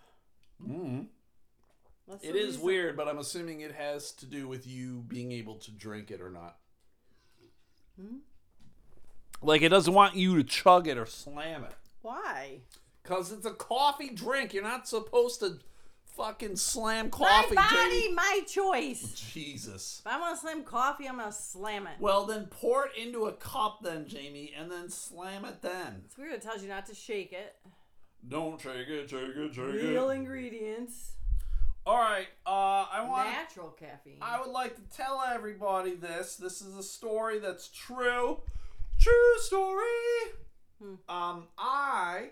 mm 0.65 1.07
What's 2.05 2.23
It 2.23 2.33
the 2.33 2.39
is 2.39 2.45
reason? 2.47 2.61
weird, 2.65 2.97
but 2.97 3.07
I'm 3.07 3.19
assuming 3.19 3.61
it 3.61 3.73
has 3.73 4.11
to 4.13 4.25
do 4.25 4.47
with 4.47 4.65
you 4.67 5.03
being 5.07 5.31
able 5.31 5.55
to 5.55 5.71
drink 5.71 6.11
it 6.11 6.19
or 6.21 6.29
not. 6.29 6.57
Hmm? 7.99 8.17
Like 9.41 9.61
it 9.61 9.69
doesn't 9.69 9.93
want 9.93 10.15
you 10.15 10.35
to 10.37 10.43
chug 10.43 10.87
it 10.87 10.97
or 10.97 11.05
slam 11.05 11.63
it. 11.63 11.73
Why? 12.01 12.61
Cause 13.03 13.31
it's 13.31 13.45
a 13.45 13.51
coffee 13.51 14.09
drink. 14.09 14.53
You're 14.53 14.63
not 14.63 14.87
supposed 14.87 15.39
to 15.39 15.59
fucking 16.16 16.55
slam 16.55 17.05
My 17.05 17.09
coffee. 17.09 17.55
body, 17.55 18.01
Jamie. 18.01 18.14
my 18.14 18.41
choice. 18.47 19.14
Jesus. 19.34 20.01
If 20.05 20.12
I 20.12 20.20
want 20.20 20.36
to 20.36 20.41
slam 20.41 20.64
coffee, 20.64 21.07
I'm 21.07 21.18
gonna 21.18 21.32
slam 21.32 21.88
it. 21.88 21.93
Well, 21.99 22.26
then 22.26 22.45
pour 22.47 22.88
it 22.88 22.91
into 23.01 23.26
a 23.26 23.34
cup, 23.34 23.80
then 23.84 24.07
Jamie, 24.07 24.53
and 24.57 24.72
then 24.72 24.89
slam 24.89 25.45
it. 25.45 25.62
Then 25.62 26.03
It's 26.05 26.18
weird. 26.18 26.34
It 26.34 26.41
tells 26.41 26.62
you 26.62 26.70
not 26.70 26.86
to 26.88 26.95
shake 26.95 27.34
it. 27.34 27.55
don't 28.28 28.59
shake 28.62 28.88
it, 28.88 29.09
shake 29.09 29.22
it, 29.36 29.53
shake 29.55 29.66
Real 29.74 30.09
it. 30.09 30.16
ingredients. 30.16 31.14
All 31.86 31.97
right. 31.97 32.28
Uh, 32.45 32.86
I 32.91 33.05
want. 33.09 33.28
Natural 33.30 33.70
caffeine. 33.70 34.18
I 34.22 34.39
would 34.39 34.51
like 34.51 34.76
to 34.76 34.95
tell 34.95 35.22
everybody 35.28 35.95
this. 35.95 36.36
This 36.36 36.62
is 36.62 36.78
a 36.78 36.84
story 36.84 37.39
that's 37.39 37.70
true. 37.70 38.39
True 38.99 39.38
story. 39.39 39.88
Hmm. 40.80 40.93
Um, 41.09 41.47
I 41.57 42.30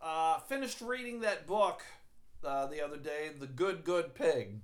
uh, 0.00 0.38
finished 0.40 0.80
reading 0.80 1.20
that 1.22 1.46
book 1.48 1.82
uh, 2.44 2.66
the 2.66 2.84
other 2.84 2.96
day, 2.96 3.30
The 3.38 3.46
Good 3.46 3.84
Good 3.84 4.14
Pig. 4.14 4.60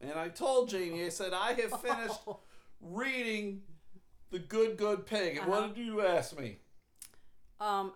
And 0.00 0.12
I 0.12 0.28
told 0.28 0.68
Jamie, 0.68 1.04
I 1.04 1.08
said, 1.08 1.32
I 1.32 1.52
have 1.54 1.80
finished 1.80 2.20
reading 2.80 3.62
The 4.30 4.38
Good 4.38 4.76
Good 4.76 5.06
Pig. 5.06 5.36
And 5.38 5.40
Uh-huh. 5.48 5.50
what 5.62 5.74
did 5.74 5.84
you 5.86 6.02
ask 6.02 6.38
me? 6.38 6.58
Um, 7.60 7.92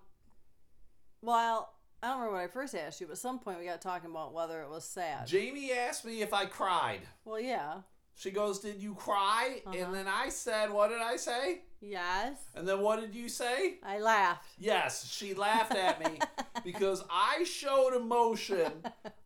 well, 1.21 1.75
I 2.03 2.09
don't 2.09 2.19
remember 2.19 2.37
what 2.39 2.45
I 2.45 2.49
first 2.49 2.75
asked 2.75 3.01
you, 3.01 3.07
but 3.09 3.13
at 3.15 3.19
some 3.19 3.39
point 3.41 3.59
we 3.59 3.65
got 3.67 3.81
talking 3.83 4.11
about 4.11 4.33
whether 4.33 4.63
it 4.63 4.71
was 4.71 4.85
sad. 4.85 5.27
Jamie 5.27 5.73
asked 5.73 6.05
me 6.05 6.23
if 6.23 6.33
I 6.33 6.47
cried. 6.47 7.01
well, 7.25 7.41
yeah. 7.41 7.79
She 8.15 8.31
goes, 8.33 8.59
Did 8.61 8.83
you 8.83 8.95
cry? 8.95 9.63
Uh-huh. 9.67 9.77
And 9.79 9.95
then 9.95 10.07
I 10.09 10.29
said, 10.29 10.71
What 10.73 10.89
did 10.91 11.01
I 11.01 11.17
say? 11.17 11.63
Yes. 11.81 12.37
And 12.55 12.67
then 12.67 12.81
what 12.81 13.01
did 13.01 13.15
you 13.15 13.29
say? 13.29 13.77
I 13.85 13.99
laughed. 14.01 14.49
Yes, 14.59 15.09
she 15.11 15.35
laughed 15.35 15.75
at 15.75 16.01
me 16.01 16.19
because 16.65 17.05
I 17.11 17.45
showed 17.45 17.95
emotion 17.95 18.73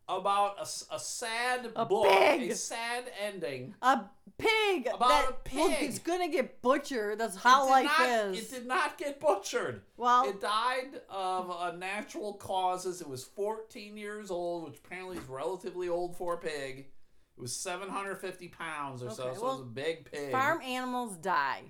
about 0.07 0.57
a, 0.59 0.95
a 0.95 0.99
sad 0.99 1.69
A 1.75 1.85
book, 1.85 2.07
pig. 2.07 2.51
a 2.51 2.55
sad 2.55 3.05
ending. 3.25 3.73
A 3.81 4.01
pig 4.37 4.87
About 4.87 5.09
that 5.09 5.29
a 5.29 5.33
pig. 5.43 5.77
it's 5.81 5.99
gonna 5.99 6.27
get 6.27 6.61
butchered. 6.61 7.17
That's 7.19 7.35
how 7.37 7.65
It 7.67 7.69
life 7.71 7.85
not- 7.99 8.09
is. 8.09 8.39
It 8.39 8.51
did 8.51 8.67
not 8.67 8.97
get 8.97 9.19
butchered. 9.19 9.81
well, 9.97 10.27
It 10.29 10.39
died 10.39 11.01
of 11.09 11.49
uh, 11.49 11.71
natural 11.75 12.33
causes. 12.33 13.01
It 13.01 13.07
was 13.09 13.23
14 13.23 13.97
years 13.97 14.29
old, 14.29 14.65
which 14.69 14.77
apparently 14.83 15.17
is 15.17 15.27
relatively 15.27 15.89
old 15.89 16.15
for 16.17 16.35
a 16.35 16.37
pig. 16.37 16.87
It 17.35 17.41
was 17.41 17.55
750 17.55 18.49
pounds 18.49 19.01
or 19.01 19.09
so, 19.09 19.23
Okay, 19.23 19.35
so 19.35 19.39
it 19.39 19.41
well, 19.43 19.51
was 19.53 19.61
a 19.61 19.65
big 19.71 20.11
pig. 20.11 20.31
farm 20.31 20.61
animals 20.61 21.17
die. 21.17 21.63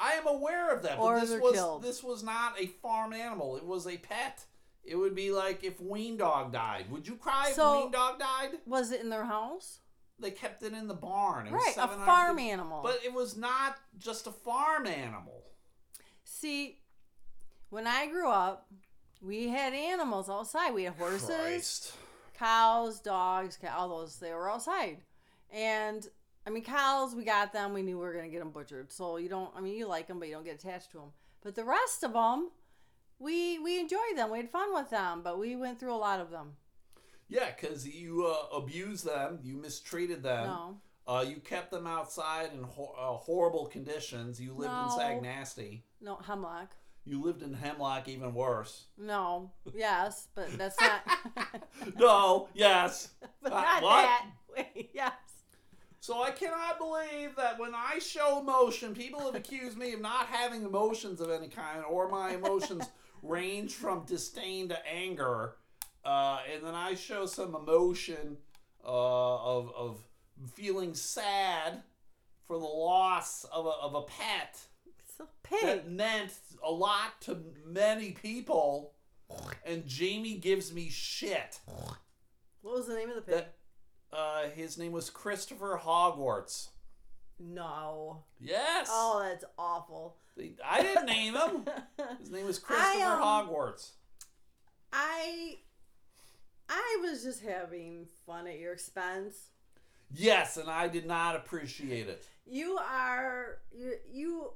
I 0.00 0.12
am 0.12 0.26
aware 0.26 0.74
of 0.74 0.82
that, 0.82 0.96
but 0.96 1.02
Or 1.04 1.20
this 1.20 1.30
was 1.38 1.52
killed. 1.52 1.82
this 1.82 2.02
was 2.02 2.22
not 2.22 2.58
a 2.58 2.66
farm 2.66 3.12
animal. 3.12 3.56
It 3.56 3.64
was 3.64 3.86
a 3.86 3.98
pet. 3.98 4.44
It 4.82 4.96
would 4.96 5.14
be 5.14 5.30
like 5.30 5.62
if 5.62 5.78
Ween 5.80 6.16
Dog 6.16 6.52
died. 6.52 6.90
Would 6.90 7.06
you 7.06 7.16
cry 7.16 7.52
So- 7.52 7.74
if 7.78 7.82
Ween 7.84 7.92
Dog 7.92 8.18
died? 8.18 8.58
Was 8.66 8.90
it 8.92 9.00
in 9.02 9.10
their 9.10 9.26
house? 9.26 9.80
They 10.18 10.30
kept 10.30 10.62
it 10.62 10.72
in 10.72 10.88
the 10.88 10.94
barn. 10.94 11.46
It 11.46 11.52
was 11.52 11.62
Right, 11.62 11.70
a 11.72 11.74
750 11.74 12.06
farm 12.06 12.38
animal. 12.38 12.82
But 12.82 13.04
it 13.04 13.12
was 13.12 13.36
not 13.36 13.78
just 13.98 14.26
a 14.26 14.32
farm 14.32 14.86
animal. 14.86 15.44
See, 16.24 16.80
when 17.68 17.86
I 17.86 18.06
grew 18.06 18.28
up, 18.30 18.68
we 19.22 19.48
had 19.48 19.72
animals 19.74 20.28
outside. 20.30 20.72
We 20.72 20.84
had 20.84 20.94
horses, 20.96 21.26
Christ. 21.28 21.92
cows, 22.34 23.00
dogs, 23.00 23.58
all 23.74 23.88
those. 23.88 24.16
They 24.18 24.32
were 24.32 24.50
outside, 24.50 25.02
and 25.50 26.08
I 26.46 26.50
mean 26.50 26.64
cows. 26.64 27.14
We 27.14 27.24
got 27.24 27.52
them. 27.52 27.72
We 27.72 27.82
knew 27.82 27.98
we 27.98 28.04
were 28.04 28.14
gonna 28.14 28.28
get 28.28 28.38
them 28.40 28.50
butchered. 28.50 28.92
So 28.92 29.16
you 29.18 29.28
don't. 29.28 29.50
I 29.56 29.60
mean, 29.60 29.74
you 29.76 29.86
like 29.86 30.06
them, 30.08 30.18
but 30.18 30.28
you 30.28 30.34
don't 30.34 30.44
get 30.44 30.54
attached 30.56 30.90
to 30.92 30.98
them. 30.98 31.12
But 31.42 31.54
the 31.54 31.64
rest 31.64 32.02
of 32.02 32.12
them, 32.14 32.50
we 33.18 33.58
we 33.58 33.78
enjoyed 33.78 34.16
them. 34.16 34.30
We 34.30 34.38
had 34.38 34.50
fun 34.50 34.72
with 34.74 34.90
them. 34.90 35.22
But 35.22 35.38
we 35.38 35.56
went 35.56 35.78
through 35.78 35.94
a 35.94 35.96
lot 35.96 36.20
of 36.20 36.30
them. 36.30 36.56
Yeah, 37.28 37.50
because 37.54 37.86
you 37.86 38.26
uh, 38.26 38.56
abused 38.56 39.04
them, 39.06 39.38
you 39.42 39.56
mistreated 39.56 40.22
them. 40.22 40.46
No, 40.46 40.80
Uh, 41.06 41.22
you 41.22 41.36
kept 41.36 41.70
them 41.70 41.86
outside 41.86 42.50
in 42.52 42.62
ho- 42.64 42.94
uh, 42.98 43.16
horrible 43.18 43.66
conditions. 43.66 44.40
You 44.40 44.52
lived 44.54 44.72
in 44.84 44.90
Sag 44.90 45.22
Nasty. 45.22 45.84
no 46.00 46.16
hemlock. 46.16 46.74
You 47.06 47.22
lived 47.22 47.42
in 47.42 47.54
Hemlock, 47.54 48.08
even 48.08 48.34
worse. 48.34 48.86
No, 48.98 49.50
yes, 49.74 50.28
but 50.34 50.50
that's 50.58 50.78
not. 50.80 51.00
no, 51.98 52.48
yes. 52.52 53.10
but 53.42 53.52
Uh, 53.52 53.62
not 53.62 53.82
what? 53.82 54.02
that. 54.02 54.26
Wait, 54.56 54.90
yes. 54.94 55.12
So 56.02 56.22
I 56.22 56.30
cannot 56.30 56.78
believe 56.78 57.36
that 57.36 57.58
when 57.58 57.74
I 57.74 57.98
show 57.98 58.40
emotion, 58.40 58.94
people 58.94 59.20
have 59.20 59.34
accused 59.34 59.76
me 59.76 59.92
of 59.92 60.00
not 60.00 60.26
having 60.28 60.62
emotions 60.62 61.20
of 61.20 61.30
any 61.30 61.48
kind, 61.48 61.84
or 61.88 62.08
my 62.08 62.30
emotions 62.32 62.84
range 63.22 63.74
from 63.74 64.06
disdain 64.06 64.70
to 64.70 64.86
anger. 64.86 65.56
Uh, 66.02 66.38
and 66.50 66.64
then 66.64 66.74
I 66.74 66.94
show 66.94 67.26
some 67.26 67.54
emotion 67.54 68.38
uh, 68.82 68.88
of, 68.88 69.72
of 69.76 69.98
feeling 70.54 70.94
sad 70.94 71.82
for 72.46 72.58
the 72.58 72.64
loss 72.64 73.44
of 73.52 73.66
a, 73.66 73.68
of 73.68 73.94
a 73.94 74.02
pet 74.02 74.58
It's 74.98 75.20
a 75.20 75.26
pig. 75.42 75.60
that 75.62 75.90
meant 75.90 76.32
a 76.64 76.70
lot 76.70 77.20
to 77.22 77.42
many 77.66 78.12
people. 78.12 78.94
And 79.66 79.86
Jamie 79.86 80.38
gives 80.38 80.72
me 80.72 80.88
shit. 80.88 81.60
What 82.62 82.74
was 82.74 82.86
the 82.86 82.94
name 82.94 83.10
of 83.10 83.16
the 83.16 83.22
pig? 83.22 83.34
That 83.34 83.54
uh, 84.12 84.48
his 84.54 84.76
name 84.78 84.92
was 84.92 85.10
Christopher 85.10 85.76
Hogwood. 85.82 86.50
no. 87.38 88.22
Yes. 88.40 88.88
Oh, 88.90 89.20
that's 89.22 89.44
awful. 89.58 90.16
I 90.64 90.82
didn't 90.82 91.04
name 91.06 91.34
him. 91.34 91.66
His 92.18 92.30
name 92.30 92.46
was 92.46 92.58
Christopher 92.58 92.98
I, 92.98 93.02
um, 93.02 93.20
Hogwood. 93.20 93.74
I 94.92 95.58
I 96.70 96.98
was 97.02 97.22
just 97.22 97.42
having 97.42 98.06
fun 98.26 98.46
at 98.46 98.58
your 98.58 98.72
expense. 98.72 99.48
Yes, 100.14 100.56
and 100.56 100.70
I 100.70 100.88
did 100.88 101.04
not 101.04 101.36
appreciate 101.36 102.08
it. 102.08 102.24
You 102.46 102.78
are 102.78 103.58
you 103.76 103.94
you 104.10 104.52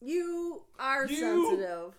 you 0.00 0.62
are 0.78 1.06
You- 1.06 1.16
sensitive. 1.16 1.94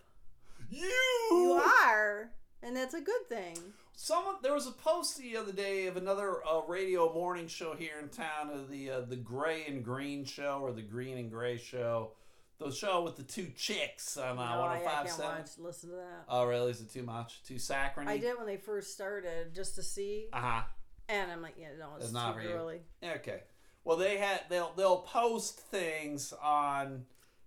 You. 0.69 0.91
You 1.31 1.61
are, 1.85 2.29
and 2.61 2.75
that's 2.75 2.93
a 2.93 2.99
good 3.01 3.29
thing. 3.29 3.57
Someone 3.99 4.35
there 4.43 4.53
was 4.53 4.67
a 4.67 4.71
post 4.71 5.17
the 5.17 5.35
other 5.37 5.51
day 5.51 5.87
of 5.87 5.97
another 5.97 6.35
uh, 6.45 6.61
radio 6.67 7.11
morning 7.11 7.47
show 7.47 7.73
here 7.73 7.93
in 7.99 8.09
town 8.09 8.51
of 8.53 8.69
the 8.69 8.91
uh, 8.91 9.01
the 9.01 9.15
Gray 9.15 9.65
and 9.67 9.83
Green 9.83 10.23
show 10.23 10.59
or 10.61 10.71
the 10.71 10.83
Green 10.83 11.17
and 11.17 11.31
Gray 11.31 11.57
show, 11.57 12.11
the 12.59 12.71
show 12.71 13.01
with 13.01 13.15
the 13.15 13.23
two 13.23 13.47
chicks 13.55 14.15
on 14.15 14.37
uh, 14.37 14.55
no, 14.55 14.61
I, 14.61 14.75
I 14.75 14.79
can't 14.81 15.07
105.7. 15.07 15.19
watch. 15.23 15.49
Listen 15.57 15.89
to 15.89 15.95
that. 15.95 16.25
Oh, 16.29 16.45
really? 16.45 16.69
Is 16.69 16.79
it 16.79 16.91
too 16.91 17.01
much? 17.01 17.41
Too 17.41 17.57
saccharine? 17.57 18.07
I 18.07 18.17
did 18.19 18.37
when 18.37 18.45
they 18.45 18.57
first 18.57 18.93
started, 18.93 19.55
just 19.55 19.73
to 19.75 19.81
see, 19.81 20.27
Uh 20.31 20.41
huh. 20.41 20.61
and 21.09 21.31
I'm 21.31 21.41
like, 21.41 21.55
yeah, 21.59 21.69
no, 21.79 21.87
it's, 21.95 22.05
It's 22.05 22.13
not 22.13 22.39
too 22.39 22.47
girly. 22.47 22.81
Okay. 23.03 23.41
Well, 23.83 23.97
they 23.97 24.17
had 24.17 24.41
they'll 24.47 24.73
they'll 24.77 24.99
post 24.99 25.59
things 25.59 26.33
on 26.39 27.05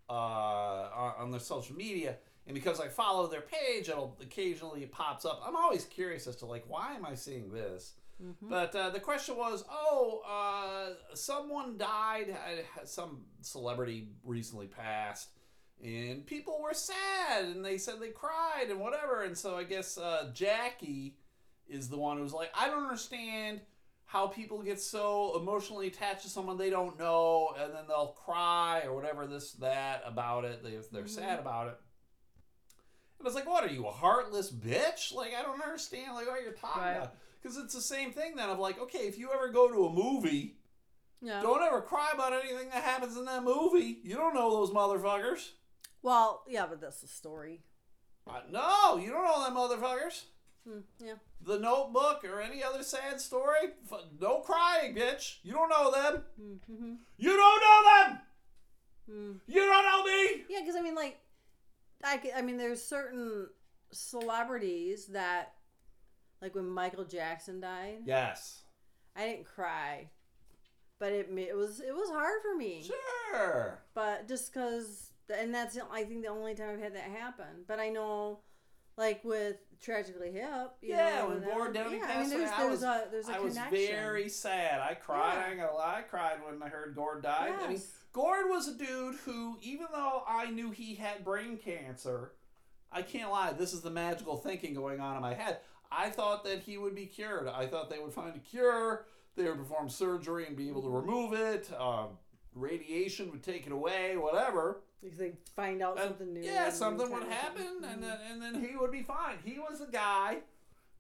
uh 0.08 0.12
on 0.12 1.30
their 1.30 1.38
social 1.38 1.76
media, 1.76 2.16
and 2.50 2.54
because 2.56 2.80
I 2.80 2.88
follow 2.88 3.28
their 3.28 3.42
page, 3.42 3.88
it'll 3.88 4.16
occasionally 4.20 4.84
pops 4.86 5.24
up. 5.24 5.40
I'm 5.46 5.54
always 5.54 5.84
curious 5.84 6.26
as 6.26 6.34
to 6.36 6.46
like 6.46 6.64
why 6.66 6.94
am 6.96 7.06
I 7.06 7.14
seeing 7.14 7.52
this? 7.52 7.92
Mm-hmm. 8.20 8.48
But 8.50 8.74
uh, 8.74 8.90
the 8.90 8.98
question 8.98 9.36
was, 9.36 9.64
oh, 9.70 10.20
uh, 10.28 11.14
someone 11.14 11.78
died. 11.78 12.36
Some 12.86 13.20
celebrity 13.40 14.08
recently 14.24 14.66
passed, 14.66 15.28
and 15.80 16.26
people 16.26 16.58
were 16.60 16.74
sad, 16.74 17.44
and 17.44 17.64
they 17.64 17.78
said 17.78 17.94
they 18.00 18.08
cried 18.10 18.66
and 18.68 18.80
whatever. 18.80 19.22
And 19.22 19.38
so 19.38 19.56
I 19.56 19.62
guess 19.62 19.96
uh, 19.96 20.30
Jackie 20.34 21.18
is 21.68 21.88
the 21.88 21.98
one 21.98 22.18
who's 22.18 22.32
like, 22.32 22.50
I 22.52 22.66
don't 22.66 22.82
understand 22.82 23.60
how 24.06 24.26
people 24.26 24.60
get 24.60 24.80
so 24.80 25.38
emotionally 25.40 25.86
attached 25.86 26.24
to 26.24 26.28
someone 26.28 26.58
they 26.58 26.68
don't 26.68 26.98
know, 26.98 27.54
and 27.56 27.72
then 27.72 27.84
they'll 27.86 28.16
cry 28.26 28.82
or 28.86 28.92
whatever 28.92 29.24
this 29.28 29.52
that 29.52 30.02
about 30.04 30.44
it. 30.44 30.64
They 30.64 30.76
they're 30.92 31.04
Mhm. 31.04 31.08
sad 31.08 31.38
about 31.38 31.68
it. 31.68 31.78
And 33.20 33.26
it's 33.26 33.36
like, 33.36 33.46
what 33.48 33.62
are 33.62 33.72
you, 33.72 33.86
a 33.86 33.92
heartless 33.92 34.50
bitch? 34.50 35.12
Like, 35.14 35.32
I 35.38 35.42
don't 35.42 35.62
understand 35.62 36.14
like 36.14 36.26
what 36.26 36.42
you're 36.42 36.52
talking 36.52 36.82
Right. 36.82 36.92
about. 36.96 37.14
Because 37.42 37.56
it's 37.58 37.74
the 37.74 37.80
same 37.80 38.12
thing 38.12 38.34
then 38.36 38.48
of 38.50 38.58
like, 38.58 38.80
okay, 38.80 39.00
if 39.06 39.18
you 39.18 39.30
ever 39.32 39.48
go 39.48 39.68
to 39.70 39.86
a 39.86 39.92
movie, 39.92 40.56
Yeah. 41.20 41.40
don't 41.42 41.62
ever 41.62 41.80
cry 41.82 42.10
about 42.14 42.32
anything 42.32 42.70
that 42.70 42.82
happens 42.82 43.16
in 43.18 43.26
that 43.26 43.42
movie. 43.44 44.00
You 44.02 44.16
don't 44.16 44.34
know 44.34 44.50
those 44.50 44.70
motherfuckers. 44.70 45.50
Well, 46.02 46.44
yeah, 46.48 46.66
but 46.66 46.80
that's 46.80 47.00
the 47.02 47.08
story. 47.08 47.60
Uh, 48.26 48.40
no, 48.50 48.96
you 48.96 49.10
don't 49.10 49.24
know 49.24 49.44
them 49.44 49.54
motherfuckers. 49.54 50.24
Hmm, 50.66 50.80
yeah. 50.98 51.14
The 51.42 51.58
Notebook 51.58 52.24
or 52.24 52.40
any 52.40 52.62
other 52.62 52.82
sad 52.82 53.20
story, 53.20 53.68
no 54.18 54.40
crying, 54.40 54.94
bitch. 54.94 55.36
You 55.42 55.52
don't 55.52 55.68
know 55.70 55.90
them. 55.90 56.24
Mm-hmm. 56.40 56.92
You 57.18 57.36
don't 57.36 57.60
know 57.60 58.06
them. 58.08 58.20
Mm. 59.10 59.40
You 59.46 59.60
don't 59.66 59.84
know 59.84 60.04
me. 60.04 60.44
Yeah, 60.48 60.60
because 60.60 60.76
I 60.76 60.82
mean, 60.82 60.94
like, 60.94 61.18
I, 62.04 62.20
I 62.36 62.42
mean, 62.42 62.56
there's 62.56 62.82
certain 62.82 63.48
celebrities 63.92 65.06
that, 65.08 65.52
like 66.42 66.54
when 66.54 66.68
Michael 66.68 67.04
Jackson 67.04 67.60
died, 67.60 67.98
Yes. 68.06 68.62
I 69.16 69.26
didn't 69.26 69.44
cry, 69.44 70.08
but 70.98 71.12
it 71.12 71.28
it 71.36 71.56
was 71.56 71.80
it 71.80 71.94
was 71.94 72.08
hard 72.10 72.40
for 72.42 72.56
me. 72.56 72.82
Sure. 73.32 73.82
But 73.94 74.28
just 74.28 74.52
because 74.52 75.10
and 75.36 75.52
that's 75.54 75.76
I 75.92 76.04
think 76.04 76.22
the 76.22 76.28
only 76.28 76.54
time 76.54 76.70
I've 76.74 76.80
had 76.80 76.94
that 76.94 77.02
happen. 77.10 77.64
But 77.66 77.80
I 77.80 77.88
know, 77.88 78.40
like 78.96 79.22
with 79.24 79.56
tragically 79.82 80.30
hip, 80.32 80.72
you 80.80 80.90
Yeah, 80.94 81.22
know, 81.22 81.28
when 81.30 81.42
Gord 81.42 81.74
Downie 81.74 81.98
yeah, 81.98 82.04
I 82.04 82.06
passed 82.06 82.30
mean, 82.30 82.38
there's 82.38 82.50
away, 82.52 82.58
I 82.58 82.66
was- 82.70 82.82
a 82.84 83.04
there's 83.10 83.28
a 83.28 83.32
I 83.36 83.40
was 83.40 83.58
very 83.70 84.28
sad. 84.28 84.80
I 84.80 84.94
cried. 84.94 85.34
Yeah. 85.34 85.44
I 85.44 85.50
ain't 85.50 85.60
gonna 85.60 85.74
lie. 85.74 85.96
I 85.98 86.02
cried 86.02 86.38
when 86.46 86.62
I 86.62 86.68
heard 86.68 86.94
Gord 86.94 87.22
died. 87.24 87.52
I 87.58 87.62
mean, 87.62 87.72
Yes. 87.72 87.92
Gord 88.12 88.48
was 88.48 88.68
a 88.68 88.74
dude 88.74 89.16
who, 89.24 89.56
even 89.62 89.86
though 89.92 90.22
I 90.26 90.50
knew 90.50 90.70
he 90.70 90.94
had 90.96 91.24
brain 91.24 91.56
cancer, 91.58 92.32
I 92.90 93.02
can't 93.02 93.30
lie. 93.30 93.52
This 93.52 93.72
is 93.72 93.82
the 93.82 93.90
magical 93.90 94.36
thinking 94.36 94.74
going 94.74 95.00
on 95.00 95.14
in 95.16 95.22
my 95.22 95.34
head. 95.34 95.58
I 95.92 96.10
thought 96.10 96.44
that 96.44 96.60
he 96.60 96.76
would 96.76 96.94
be 96.94 97.06
cured. 97.06 97.46
I 97.48 97.66
thought 97.66 97.88
they 97.90 97.98
would 98.00 98.12
find 98.12 98.34
a 98.34 98.40
cure. 98.40 99.06
They 99.36 99.44
would 99.44 99.58
perform 99.58 99.88
surgery 99.88 100.46
and 100.46 100.56
be 100.56 100.68
able 100.68 100.82
to 100.82 100.88
remove 100.90 101.32
it. 101.34 101.70
Um, 101.78 102.08
radiation 102.54 103.30
would 103.30 103.42
take 103.44 103.66
it 103.66 103.72
away. 103.72 104.16
Whatever. 104.16 104.80
Because 105.00 105.18
they 105.18 105.32
find 105.56 105.80
out 105.80 105.98
And, 105.98 106.08
something 106.08 106.32
new. 106.34 106.42
Yeah, 106.42 106.68
something 106.70 107.10
would 107.10 107.22
happen, 107.24 107.80
Mhm. 107.80 107.92
and 107.92 108.02
then 108.02 108.18
and 108.30 108.42
then 108.42 108.62
he 108.62 108.76
would 108.76 108.90
be 108.90 109.02
fine. 109.02 109.38
He 109.44 109.58
was 109.58 109.80
a 109.80 109.86
guy 109.86 110.42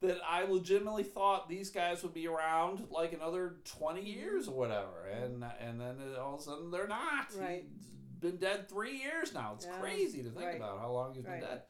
that 0.02 0.18
I 0.26 0.44
legitimately 0.44 1.02
thought 1.02 1.48
these 1.48 1.70
guys 1.70 2.02
would 2.02 2.14
be 2.14 2.26
around 2.26 2.86
like 2.90 3.12
another 3.12 3.56
twenty 3.64 4.02
years 4.02 4.48
or 4.48 4.54
whatever, 4.56 5.04
and 5.12 5.44
and 5.60 5.80
then 5.80 5.96
all 6.18 6.34
of 6.34 6.40
a 6.40 6.42
sudden 6.42 6.70
they're 6.70 6.88
not. 6.88 7.26
Right. 7.38 7.64
He's 7.76 7.86
been 8.20 8.36
dead 8.38 8.68
three 8.68 8.98
years 8.98 9.34
now. 9.34 9.52
It's 9.56 9.66
Yeah, 9.66 9.78
crazy 9.80 10.22
to 10.22 10.30
think 10.30 10.44
right. 10.46 10.56
about 10.56 10.80
how 10.80 10.90
long 10.92 11.12
he's 11.14 11.22
been 11.22 11.32
Right. 11.32 11.40
dead. 11.42 11.62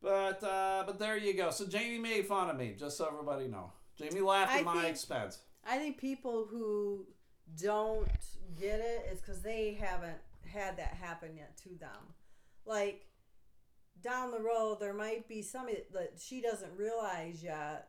But 0.00 0.42
uh, 0.42 0.82
but 0.86 0.98
there 0.98 1.16
you 1.16 1.34
go. 1.34 1.50
So 1.50 1.66
Jamie 1.66 1.98
made 1.98 2.26
fun 2.26 2.50
of 2.50 2.56
me, 2.56 2.74
just 2.76 2.96
so 2.96 3.06
everybody 3.06 3.46
know. 3.46 3.72
Jamie 3.96 4.20
laughed 4.20 4.52
I 4.52 4.58
at 4.58 4.64
my 4.64 4.74
think- 4.82 4.86
expense. 4.88 5.38
I 5.64 5.78
think 5.78 5.98
people 5.98 6.46
who 6.50 7.06
don't 7.60 8.08
get 8.58 8.80
it 8.80 9.06
is 9.12 9.20
because 9.20 9.42
they 9.42 9.74
haven't 9.74 10.18
had 10.44 10.76
that 10.78 10.94
happen 10.94 11.36
yet 11.36 11.56
to 11.58 11.68
them. 11.78 12.14
Like 12.66 13.06
down 14.02 14.30
the 14.30 14.40
road, 14.40 14.78
there 14.80 14.94
might 14.94 15.28
be 15.28 15.42
something 15.42 15.76
that 15.92 16.14
she 16.20 16.40
doesn't 16.40 16.76
realize 16.76 17.42
yet 17.42 17.88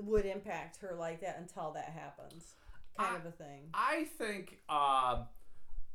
would 0.00 0.24
impact 0.26 0.78
her 0.80 0.94
like 0.98 1.20
that 1.22 1.38
until 1.40 1.72
that 1.72 1.86
happens, 1.90 2.54
kind 2.96 3.14
I- 3.16 3.18
of 3.18 3.26
a 3.26 3.30
thing. 3.32 3.68
I 3.74 4.04
think, 4.16 4.58
uh, 4.68 5.24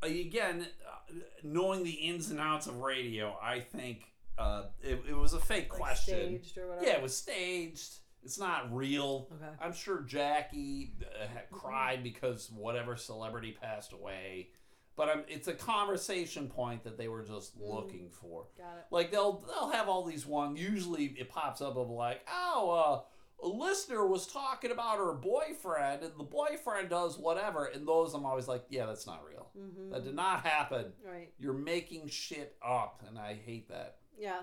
again, 0.02 0.68
uh, 0.88 1.14
knowing 1.44 1.84
the 1.84 1.92
ins 1.92 2.30
and 2.30 2.40
outs 2.40 2.68
of 2.68 2.78
radio, 2.80 3.38
I 3.42 3.60
think 3.62 4.12
uh, 4.38 4.64
it, 4.82 5.00
it 5.10 5.16
was 5.16 5.34
a 5.34 5.40
fake 5.40 5.72
Like 5.72 5.80
question. 5.82 6.40
staged 6.42 6.58
or 6.58 6.68
whatever. 6.70 6.86
Yeah, 6.88 6.94
it 6.98 7.02
was 7.04 7.16
staged. 7.16 7.94
It's 8.24 8.40
not 8.40 8.74
real. 8.76 9.28
Okay. 9.34 9.52
I'm 9.62 9.74
sure 9.74 10.02
Jackie 10.02 10.94
uh, 11.02 11.28
cried 11.52 12.04
because 12.04 12.50
whatever 12.52 12.96
celebrity 12.96 13.56
passed 13.62 13.94
away, 13.94 14.50
but 14.96 15.10
um, 15.10 15.24
it's 15.28 15.48
a 15.48 15.54
conversation 15.54 16.48
point 16.48 16.84
that 16.84 16.98
they 16.98 17.08
were 17.08 17.24
just 17.24 17.58
Mm. 17.60 17.74
looking 17.74 18.10
for. 18.10 18.48
Got 18.58 18.78
it. 18.78 18.86
Like 18.92 19.12
they'll 19.12 19.44
they'll 19.48 19.72
have 19.72 19.88
all 19.90 20.04
these 20.06 20.26
one. 20.26 20.56
Usually 20.56 21.06
it 21.18 21.30
pops 21.30 21.62
up 21.62 21.76
of 21.78 21.90
like, 21.90 22.22
oh, 22.32 22.70
uh, 22.72 23.46
a 23.46 23.48
listener 23.48 24.08
was 24.08 24.26
talking 24.28 24.72
about 24.72 24.98
her 25.00 25.14
boyfriend, 25.14 26.04
and 26.04 26.14
the 26.18 26.24
boyfriend 26.24 26.90
does 26.90 27.18
whatever, 27.18 27.66
and 27.66 27.86
those 27.88 28.14
I'm 28.14 28.26
always 28.26 28.48
like, 28.48 28.64
yeah, 28.70 28.86
that's 28.86 29.06
not 29.06 29.22
real. 29.30 29.50
Mm-hmm. 29.60 29.90
That 29.92 30.04
did 30.06 30.16
not 30.16 30.46
happen. 30.46 30.94
Right. 31.06 31.34
You're 31.40 31.54
making 31.54 32.08
shit 32.08 32.56
up, 32.66 33.04
and 33.08 33.18
I 33.20 33.34
hate 33.46 33.68
that. 33.70 33.98
Yeah. 34.18 34.42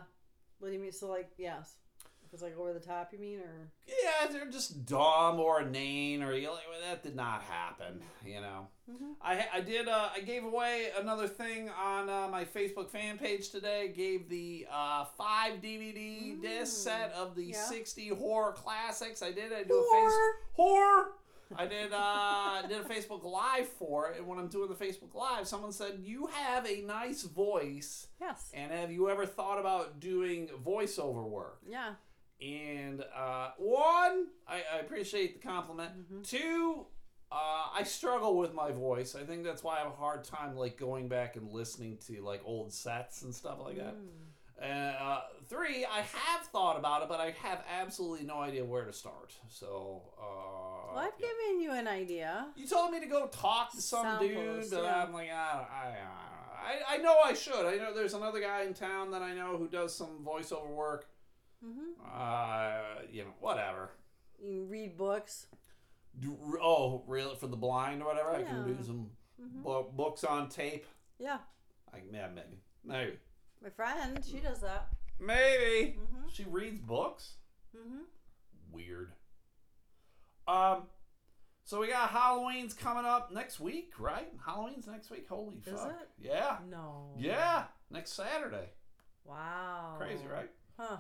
What 0.59 0.69
do 0.69 0.75
you 0.75 0.81
mean? 0.81 0.93
So 0.93 1.09
like, 1.09 1.31
yes. 1.39 1.77
It's 2.33 2.43
like 2.43 2.57
over 2.57 2.73
the 2.73 2.79
top, 2.81 3.13
you 3.13 3.19
mean, 3.19 3.41
or 3.41 3.71
Yeah, 3.87 4.29
they're 4.31 4.47
just 4.51 4.87
dumb 4.87 5.41
or 5.41 5.63
inane, 5.63 6.23
or 6.23 6.33
you're 6.33 6.53
like, 6.53 6.63
well, 6.71 6.81
that 6.89 7.03
did 7.03 7.17
not 7.17 7.43
happen. 7.43 8.01
You 8.25 8.41
know. 8.41 8.69
Mhm. 8.89 9.15
I 9.21 9.47
I 9.55 9.61
did. 9.61 9.89
Uh, 9.89 10.11
I 10.15 10.21
gave 10.21 10.45
away 10.45 10.91
another 10.97 11.27
thing 11.27 11.71
on 11.71 12.09
uh, 12.09 12.29
my 12.29 12.45
Facebook 12.45 12.89
fan 12.91 13.19
page 13.19 13.51
today. 13.51 13.89
Gave 13.89 14.29
the 14.29 14.67
uh, 14.71 15.07
five 15.17 15.61
DVD 15.61 16.41
disc 16.41 16.73
Mm. 16.73 16.85
set 16.85 17.13
of 17.15 17.35
the 17.35 17.47
Yeah. 17.47 17.65
sixty 17.65 18.09
horror 18.09 18.53
classics. 18.53 19.23
I 19.23 19.33
did. 19.33 19.53
I 19.53 19.65
do 19.65 19.75
a 19.75 19.83
face 19.83 20.13
Horror. 20.13 20.33
horror. 20.55 21.13
I 21.57 21.67
did. 21.67 21.93
Uh, 21.93 21.97
I 21.99 22.63
did 22.69 22.81
a 22.81 22.85
Facebook 22.85 23.25
live 23.25 23.69
for 23.69 24.09
it, 24.11 24.19
and 24.19 24.27
when 24.29 24.39
I'm 24.39 24.47
doing 24.47 24.69
the 24.69 24.77
Facebook 24.77 25.15
live, 25.15 25.49
someone 25.49 25.73
said 25.73 25.99
you 26.01 26.27
have 26.29 26.65
a 26.65 26.81
nice 26.83 27.23
voice, 27.25 28.07
yes. 28.21 28.53
and 28.55 28.71
have 28.71 28.93
you 28.93 29.11
ever 29.11 29.27
thought 29.27 29.59
about 29.59 29.99
doing 29.99 30.47
voiceover 30.65 31.29
work? 31.29 31.59
Yeah. 31.69 31.95
And 32.43 33.05
uh, 33.17 33.51
one, 33.59 34.27
I, 34.49 34.63
I 34.75 34.79
appreciate 34.81 35.41
the 35.41 35.47
compliment. 35.49 35.91
Mhm. 36.13 36.27
Two, 36.29 36.87
uh, 37.31 37.67
I 37.75 37.83
struggle 37.85 38.37
with 38.37 38.55
my 38.55 38.71
voice. 38.73 39.15
I 39.15 39.25
think 39.25 39.45
that's 39.45 39.63
why 39.63 39.77
I 39.77 39.79
have 39.81 39.89
a 39.93 39.97
hard 39.97 40.25
time 40.25 40.57
like 40.57 40.77
going 40.79 41.09
back 41.09 41.37
and 41.37 41.51
listening 41.53 41.99
to 42.07 42.23
like 42.23 42.41
old 42.45 42.73
sets 42.73 43.23
and 43.23 43.35
stuff 43.35 43.59
like 43.63 43.77
that. 43.77 43.95
Mm. 43.95 44.07
Uh, 44.63 45.21
three, 45.49 45.87
I 45.87 46.01
have 46.01 46.43
thought 46.53 46.79
about 46.79 47.03
it, 47.03 47.09
but 47.09 47.19
I 47.19 47.31
have 47.43 47.65
absolutely 47.81 48.27
no 48.27 48.41
idea 48.41 48.63
where 48.65 48.85
to 48.85 48.93
start. 48.93 49.33
So, 49.49 50.03
uh, 50.21 50.95
Well, 50.95 50.99
I've 50.99 51.13
yeah. 51.19 51.27
given 51.29 51.61
you 51.63 51.73
an 51.73 51.89
idea. 51.89 52.49
you 52.57 52.67
told 52.67 52.91
me 52.93 53.01
to 53.01 53.07
go 53.07 53.27
talk 53.29 53.73
to 53.73 53.81
some 53.81 54.19
dude, 54.19 54.37
Samples, 54.37 54.71
but 54.71 54.83
yeah. 54.83 55.03
I'm 55.03 55.13
like, 55.15 55.31
I, 55.31 55.67
I, 55.73 55.95
I, 56.93 56.95
I 56.95 56.97
know 56.99 57.17
I 57.25 57.33
should. 57.33 57.65
I 57.65 57.77
know 57.77 57.95
there's 57.95 58.13
another 58.13 58.41
guy 58.41 58.65
in 58.65 58.75
town 58.75 59.11
that 59.13 59.23
I 59.23 59.33
know 59.35 59.57
who 59.57 59.67
does 59.67 59.95
some 59.95 60.19
voiceover 60.23 60.69
work. 60.69 61.09
Mm-hmm. 61.65 62.01
Uh, 62.05 63.03
you 63.13 63.25
know, 63.25 63.35
whatever. 63.41 63.91
You 64.43 64.61
can 64.63 64.69
read 64.69 64.97
books. 64.97 65.47
Do, 66.19 66.37
oh, 66.63 67.05
really? 67.07 67.37
For 67.37 67.47
the 67.47 67.57
blind 67.57 68.03
or 68.03 68.07
whatever? 68.07 68.31
I 68.31 68.43
can 68.43 68.65
do 68.67 68.75
Yeah. 68.79 68.87
some 68.87 69.11
Mhm. 69.41 69.63
bu- 69.63 69.91
books 69.93 70.25
on 70.25 70.49
tape. 70.49 70.87
Yeah. 71.19 71.39
I, 71.93 71.99
yeah, 72.11 72.29
maybe. 72.29 72.63
Maybe. 72.85 73.19
My 73.63 73.71
friend, 73.71 74.25
she 74.25 74.39
does 74.41 74.61
that. 74.61 74.89
Maybe. 75.19 75.99
Mm-hmm. 75.99 76.29
She 76.33 76.45
reads 76.45 76.81
books? 76.81 77.37
Mm-hmm. 77.77 78.03
Weird. 78.73 79.13
Um, 80.49 80.89
so 81.65 81.79
we 81.81 81.89
got 81.89 82.11
Halloween's 82.11 82.75
coming 82.75 83.05
up 83.05 83.31
next 83.33 83.61
week, 83.61 83.93
right? 84.01 84.33
Halloween's 84.45 84.87
next 84.87 85.11
week. 85.11 85.29
Holy 85.29 85.59
Is 85.65 85.79
fuck! 85.79 85.91
it? 85.91 86.09
Yeah, 86.19 86.59
No. 86.69 87.15
yeah. 87.19 87.65
Next 87.91 88.13
Saturday. 88.13 88.71
Wow. 89.25 89.95
Crazy, 89.99 90.27
right? 90.27 90.51
Huh. 90.79 90.99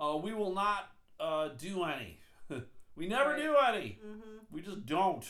Uh, 0.00 0.16
we 0.16 0.32
will 0.32 0.54
not 0.54 0.90
uh, 1.20 1.48
do 1.48 1.84
any. 1.84 2.18
we 2.96 3.06
never 3.06 3.30
Right. 3.30 3.42
do 3.42 3.56
any. 3.56 3.98
Mm-hmm. 4.04 4.38
We 4.50 4.62
just 4.62 4.86
don't. 4.86 5.24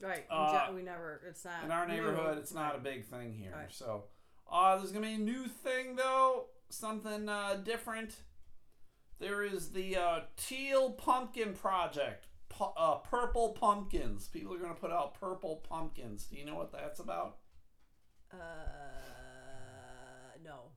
Right. 0.00 0.24
Uh, 0.30 0.68
we 0.74 0.82
never. 0.82 1.20
It's 1.28 1.44
not 1.44 1.64
in 1.64 1.70
our 1.70 1.86
neighborhood 1.86 2.38
it's 2.38 2.54
not 2.54 2.74
a 2.76 2.78
big 2.78 3.04
thing 3.04 3.32
here 3.32 3.52
Right. 3.54 3.70
so 3.72 4.04
uh, 4.50 4.76
there's 4.76 4.90
gonna 4.92 5.06
be 5.06 5.14
a 5.14 5.18
new 5.18 5.46
thing 5.46 5.94
though 5.96 6.46
something 6.70 7.28
uh, 7.28 7.60
different 7.62 8.16
there 9.20 9.44
is 9.44 9.70
the 9.70 9.96
uh, 9.96 10.20
teal 10.36 10.90
pumpkin 10.90 11.52
project 11.54 12.26
Pu- 12.48 12.64
uh, 12.76 12.96
purple 12.96 13.50
pumpkins 13.50 14.26
people 14.28 14.52
are 14.54 14.58
gonna 14.58 14.74
put 14.74 14.90
out 14.90 15.14
purple 15.20 15.62
pumpkins 15.68 16.24
do 16.24 16.36
you 16.36 16.44
know 16.46 16.56
what 16.56 16.72
that's 16.72 16.98
about 16.98 17.36
Uh. 18.32 18.36
No. 20.44 20.72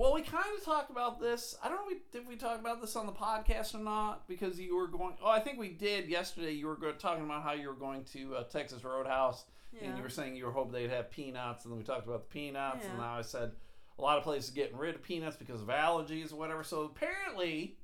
Well 0.00 0.14
we 0.14 0.22
kind 0.22 0.44
of 0.56 0.64
talked 0.64 0.90
about 0.90 1.20
this 1.20 1.56
i 1.62 1.68
don't 1.68 1.76
know 1.90 1.96
if 2.20 2.26
we 2.26 2.36
talk 2.36 2.58
about 2.58 2.80
this 2.80 2.96
on 2.96 3.04
the 3.06 3.12
podcast 3.12 3.74
or 3.74 3.78
not 3.78 4.26
because 4.28 4.58
you 4.58 4.74
were 4.76 4.86
going 4.88 5.14
oh 5.22 5.28
i 5.28 5.38
think 5.40 5.58
we 5.58 5.68
did 5.68 6.08
yesterday 6.08 6.52
you 6.52 6.66
were 6.66 6.76
go- 6.76 6.92
talking 6.92 7.24
about 7.24 7.42
how 7.42 7.52
you 7.52 7.68
were 7.68 7.74
going 7.74 8.02
to 8.04 8.34
uh, 8.36 8.44
texas 8.44 8.82
roadhouse 8.84 9.44
Yeah. 9.72 9.88
and 9.88 9.96
you 9.98 10.02
were 10.02 10.08
saying 10.08 10.36
you 10.36 10.46
were 10.46 10.52
hoping 10.52 10.72
they'd 10.72 10.90
have 10.90 11.10
peanuts, 11.10 11.64
and 11.64 11.72
then 11.72 11.78
we 11.78 11.84
talked 11.84 12.06
about 12.06 12.28
the 12.28 12.32
peanuts, 12.38 12.84
and 12.86 12.98
now 12.98 13.18
I 13.18 13.22
said 13.22 13.52
a 13.98 14.02
lot 14.02 14.16
of 14.18 14.24
places 14.24 14.50
are 14.50 14.54
getting 14.54 14.76
rid 14.78 14.94
of 14.94 15.02
peanuts 15.02 15.36
because 15.36 15.60
of 15.60 15.68
allergies 15.68 16.32
or 16.32 16.36
whatever. 16.36 16.64
So 16.64 16.82
apparently, 16.82 17.76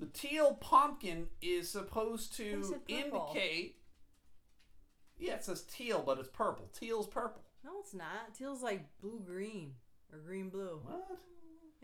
the 0.00 0.06
teal 0.06 0.54
pumpkin 0.54 1.28
is 1.40 1.70
supposed 1.70 2.34
to 2.36 2.80
indicate. 2.88 3.76
Yeah, 5.18 5.34
it 5.34 5.44
says 5.44 5.62
teal, 5.62 6.02
but 6.04 6.18
it's 6.18 6.28
purple. 6.28 6.68
Teal's 6.78 7.06
purple. 7.06 7.42
no, 7.64 7.70
it's 7.80 7.94
not. 7.94 8.34
Teal's 8.36 8.62
like 8.62 8.84
blue 9.00 9.22
green 9.24 9.72
or 10.12 10.18
green 10.18 10.48
blue. 10.50 10.80
What? 10.84 11.06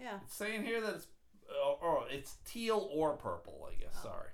Yeah. 0.03 0.19
It's 0.25 0.35
saying 0.35 0.65
here 0.65 0.81
that 0.81 0.95
it's 0.97 1.07
oh, 1.53 1.79
oh 1.83 2.05
it's 2.11 2.37
teal 2.45 2.89
or 2.93 3.13
purple. 3.17 3.69
I 3.71 3.75
guess. 3.81 3.95
Oh. 4.01 4.09
Sorry. 4.09 4.29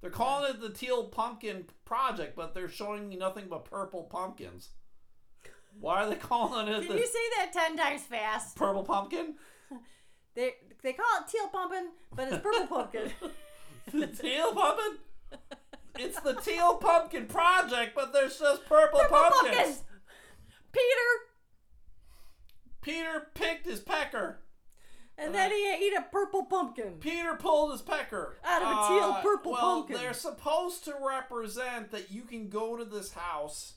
They're 0.00 0.10
calling 0.10 0.50
it 0.54 0.60
the 0.60 0.70
teal 0.70 1.04
pumpkin 1.04 1.64
project, 1.84 2.34
but 2.34 2.54
they're 2.54 2.68
showing 2.68 3.08
me 3.08 3.16
nothing 3.16 3.46
but 3.48 3.64
purple 3.64 4.02
pumpkins. 4.04 4.70
Why 5.78 6.02
are 6.04 6.10
they 6.10 6.16
calling 6.16 6.68
it 6.68 6.86
Can 6.86 6.88
the 6.96 7.00
you 7.00 7.06
say 7.06 7.18
that 7.38 7.52
ten 7.52 7.76
times 7.76 8.02
fast? 8.02 8.56
purple 8.56 8.84
pumpkin? 8.84 9.34
They 10.34 10.52
they 10.82 10.94
call 10.94 11.04
it 11.20 11.28
teal 11.30 11.48
pumpkin, 11.48 11.88
but 12.14 12.28
it's 12.32 12.42
purple 12.42 12.66
pumpkin. 12.66 13.10
the 13.92 14.06
teal 14.06 14.54
pumpkin? 14.54 14.98
It's 15.98 16.18
the 16.20 16.32
teal 16.34 16.76
pumpkin 16.76 17.26
project, 17.26 17.94
but 17.94 18.14
there's 18.14 18.38
just 18.38 18.64
purple, 18.66 18.98
Purple 19.00 19.14
pumpkins. 19.18 19.54
pumpkins. 19.54 19.82
Peter, 20.72 21.10
Peter 22.80 23.26
picked 23.34 23.66
his 23.66 23.80
pecker. 23.80 24.40
And 25.18 25.28
uh, 25.30 25.32
then 25.32 25.50
he 25.50 25.72
ate 25.86 25.94
a 25.96 26.02
purple 26.10 26.44
pumpkin. 26.44 26.94
Peter 27.00 27.34
pulled 27.34 27.72
his 27.72 27.82
pecker 27.82 28.36
Out 28.44 28.62
of 28.62 28.68
a 28.68 28.88
teal 28.88 29.10
uh, 29.12 29.22
purple 29.22 29.52
pumpkin. 29.52 29.62
well, 29.66 29.76
pumpkin. 29.76 29.96
They're 29.98 30.12
supposed 30.14 30.84
to 30.84 30.94
represent 31.00 31.90
that 31.92 32.10
you 32.10 32.22
can 32.22 32.48
go 32.48 32.76
to 32.76 32.84
this 32.84 33.12
house 33.12 33.74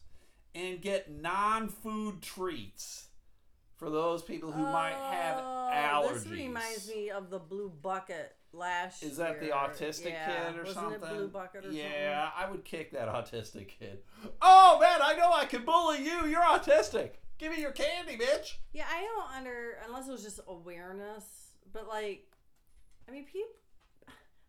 and 0.53 0.81
get 0.81 1.11
non-food 1.11 2.21
treats 2.21 3.07
for 3.75 3.89
those 3.89 4.21
people 4.23 4.51
who 4.51 4.63
might 4.63 4.93
have 4.95 5.37
Oh, 5.39 5.69
allergies. 5.73 6.23
This 6.23 6.27
reminds 6.27 6.87
me 6.89 7.09
of 7.09 7.29
the 7.29 7.39
blue 7.39 7.69
bucket 7.81 8.33
last 8.53 9.03
Is 9.03 9.17
that 9.17 9.39
the 9.41 9.47
year. 9.47 9.53
autistic 9.53 10.11
Yeah. 10.11 10.25
kid 10.47 10.55
or 10.55 10.59
Wasn't 10.63 10.75
something? 10.75 11.03
It 11.03 11.09
blue 11.13 11.27
bucket 11.27 11.65
or 11.65 11.71
yeah, 11.71 12.29
I 12.37 12.49
would 12.49 12.63
kick 12.63 12.91
that 12.93 13.09
autistic 13.09 13.67
kid. 13.67 13.99
Oh 14.41 14.77
man, 14.79 14.99
I 15.03 15.13
know 15.15 15.33
I 15.33 15.43
can 15.43 15.65
bully 15.65 16.05
you. 16.05 16.25
You're 16.25 16.41
autistic. 16.41 17.15
Give 17.37 17.51
me 17.51 17.59
your 17.61 17.71
candy, 17.71 18.17
bitch. 18.17 18.55
Yeah, 18.73 18.85
I 18.89 19.01
don't 19.01 19.35
under 19.37 19.77
unless 19.85 20.07
it 20.07 20.11
was 20.11 20.23
just 20.23 20.39
awareness, 20.47 21.25
but 21.73 21.87
like, 21.87 22.25
I 23.07 23.11
mean, 23.11 23.25
people. 23.25 23.49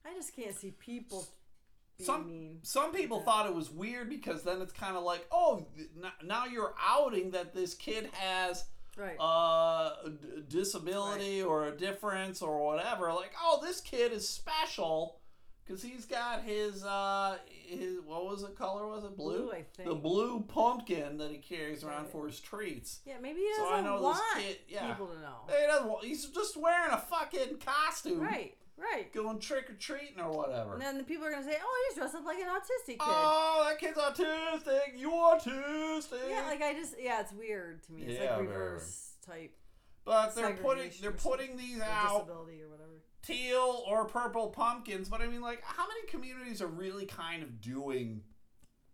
I 0.05 0.15
just 0.15 0.37
can't 0.37 0.55
see 0.55 0.71
people 0.71 1.27
being 1.99 2.07
Some 2.07 2.27
mean. 2.29 2.59
some 2.63 2.93
people 2.93 3.19
Yeah. 3.19 3.25
thought 3.25 3.47
it 3.47 3.55
was 3.55 3.71
weird 3.71 4.09
because 4.09 4.45
then 4.45 4.63
it's 4.63 4.73
kind 4.73 4.97
of 4.97 5.03
like, 5.03 5.27
oh, 5.33 5.67
n- 5.77 6.13
now 6.23 6.45
you're 6.45 6.75
outing 6.81 7.33
that 7.33 7.53
this 7.55 7.75
kid 7.75 8.07
has 8.13 8.65
Right. 8.97 9.17
uh, 9.19 9.97
a 10.05 10.11
d- 10.11 10.43
disability 10.49 11.43
or 11.43 11.67
a 11.67 11.77
difference 11.77 12.41
or 12.41 12.65
whatever. 12.65 13.13
Like, 13.13 13.33
oh, 13.43 13.59
this 13.63 13.81
kid 13.81 14.13
is 14.13 14.29
special 14.29 15.19
because 15.65 15.83
he's 15.83 16.07
got 16.07 16.43
his 16.45 16.85
uh 16.85 17.39
his 17.67 18.01
what 18.05 18.25
was 18.27 18.43
the 18.43 18.49
color? 18.49 18.87
Was 18.87 19.05
it 19.05 19.17
blue? 19.17 19.39
Blue, 19.45 19.53
I 19.53 19.63
think. 19.77 19.89
The 19.89 19.95
blue 19.95 20.41
pumpkin 20.41 21.19
that 21.19 21.31
he 21.31 21.39
carries 21.39 21.85
around 21.85 22.03
Right. 22.05 22.13
for 22.13 22.27
his 22.27 22.41
treats. 22.41 23.01
yeah, 23.05 23.19
maybe 23.21 23.41
he 23.41 23.49
doesn't 23.57 23.75
I 23.75 23.81
know 23.81 23.97
this 23.97 24.03
want 24.03 24.39
kid- 24.39 24.59
yeah. 24.69 24.87
people 24.89 25.09
to 25.09 25.19
know. 25.21 25.41
He 25.49 25.67
doesn't 25.67 25.89
wa- 25.89 26.01
he's 26.01 26.27
just 26.27 26.57
wearing 26.57 26.93
a 26.93 26.99
fucking 26.99 27.59
costume, 27.59 28.21
Right. 28.21 28.57
Right. 28.79 29.11
going 29.13 29.39
trick 29.39 29.71
or 29.71 29.75
treating 29.75 30.21
or 30.21 30.31
whatever. 30.31 30.75
And 30.75 30.83
then 30.83 30.99
the 30.99 31.05
people 31.05 31.25
are 31.27 31.31
gonna 31.31 31.45
say, 31.45 31.57
"Oh, 31.63 31.87
he's 31.89 31.97
dressed 31.99 32.15
up 32.15 32.25
like 32.27 32.39
an 32.39 32.49
autistic 32.49 32.87
kid." 32.87 32.99
Oh, 33.01 33.65
that 33.67 33.79
kid's 33.79 33.97
autistic. 33.99 34.99
You 34.99 35.11
autistic. 35.11 36.29
Yeah, 36.29 36.43
like 36.47 36.63
I 36.63 36.75
just 36.75 36.95
yeah, 37.01 37.21
it's 37.21 37.33
weird 37.33 37.83
to 37.85 37.93
me. 37.93 38.03
It's 38.03 38.21
Yeah, 38.21 38.37
like 38.37 38.49
very 38.49 38.59
reverse 38.59 39.15
type 39.25 39.57
but 40.05 40.35
they're 40.37 40.53
putting 40.55 40.91
they're 41.01 41.11
putting 41.11 41.57
these 41.57 41.81
out 41.81 42.27
disability 42.27 42.63
or 42.63 42.69
whatever. 42.69 43.03
Teal 43.27 43.83
or 43.89 44.05
purple 44.05 44.49
pumpkins. 44.49 45.09
But 45.09 45.21
I 45.21 45.27
mean, 45.27 45.41
like, 45.41 45.63
how 45.63 45.87
many 45.87 46.07
communities 46.09 46.63
are 46.63 46.67
really 46.67 47.07
kind 47.07 47.43
of 47.43 47.61
doing 47.61 48.23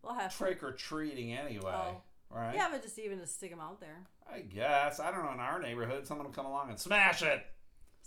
We'll 0.02 0.14
have 0.14 0.32
to. 0.32 0.38
trick 0.38 0.62
or 0.62 0.72
treating 0.72 1.32
anyway? 1.34 1.72
Oh. 1.74 2.02
Right? 2.30 2.54
Yeah, 2.54 2.68
but 2.70 2.82
just 2.82 2.98
even 2.98 3.18
to 3.20 3.26
stick 3.26 3.50
them 3.50 3.60
out 3.60 3.78
there. 3.80 3.98
I 4.32 4.40
guess. 4.40 4.98
I 5.00 5.10
don't 5.10 5.24
know. 5.24 5.32
In 5.32 5.40
our 5.40 5.60
neighborhood, 5.60 6.06
someone 6.06 6.26
will 6.26 6.32
come 6.32 6.46
along 6.46 6.70
and 6.70 6.78
smash 6.78 7.22
it. 7.22 7.44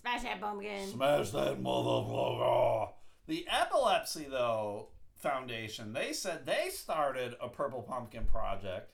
Smash 0.01 0.23
that 0.23 0.41
pumpkin. 0.41 0.87
Smash 0.87 1.29
that 1.29 1.61
motherfucker. 1.61 2.89
The 3.27 3.47
Epilepsy, 3.49 4.25
though, 4.29 4.89
Foundation, 5.15 5.93
they 5.93 6.11
said 6.11 6.45
they 6.45 6.69
started 6.71 7.35
a 7.41 7.49
Purple 7.49 7.81
Pumpkin 7.83 8.25
Project, 8.25 8.91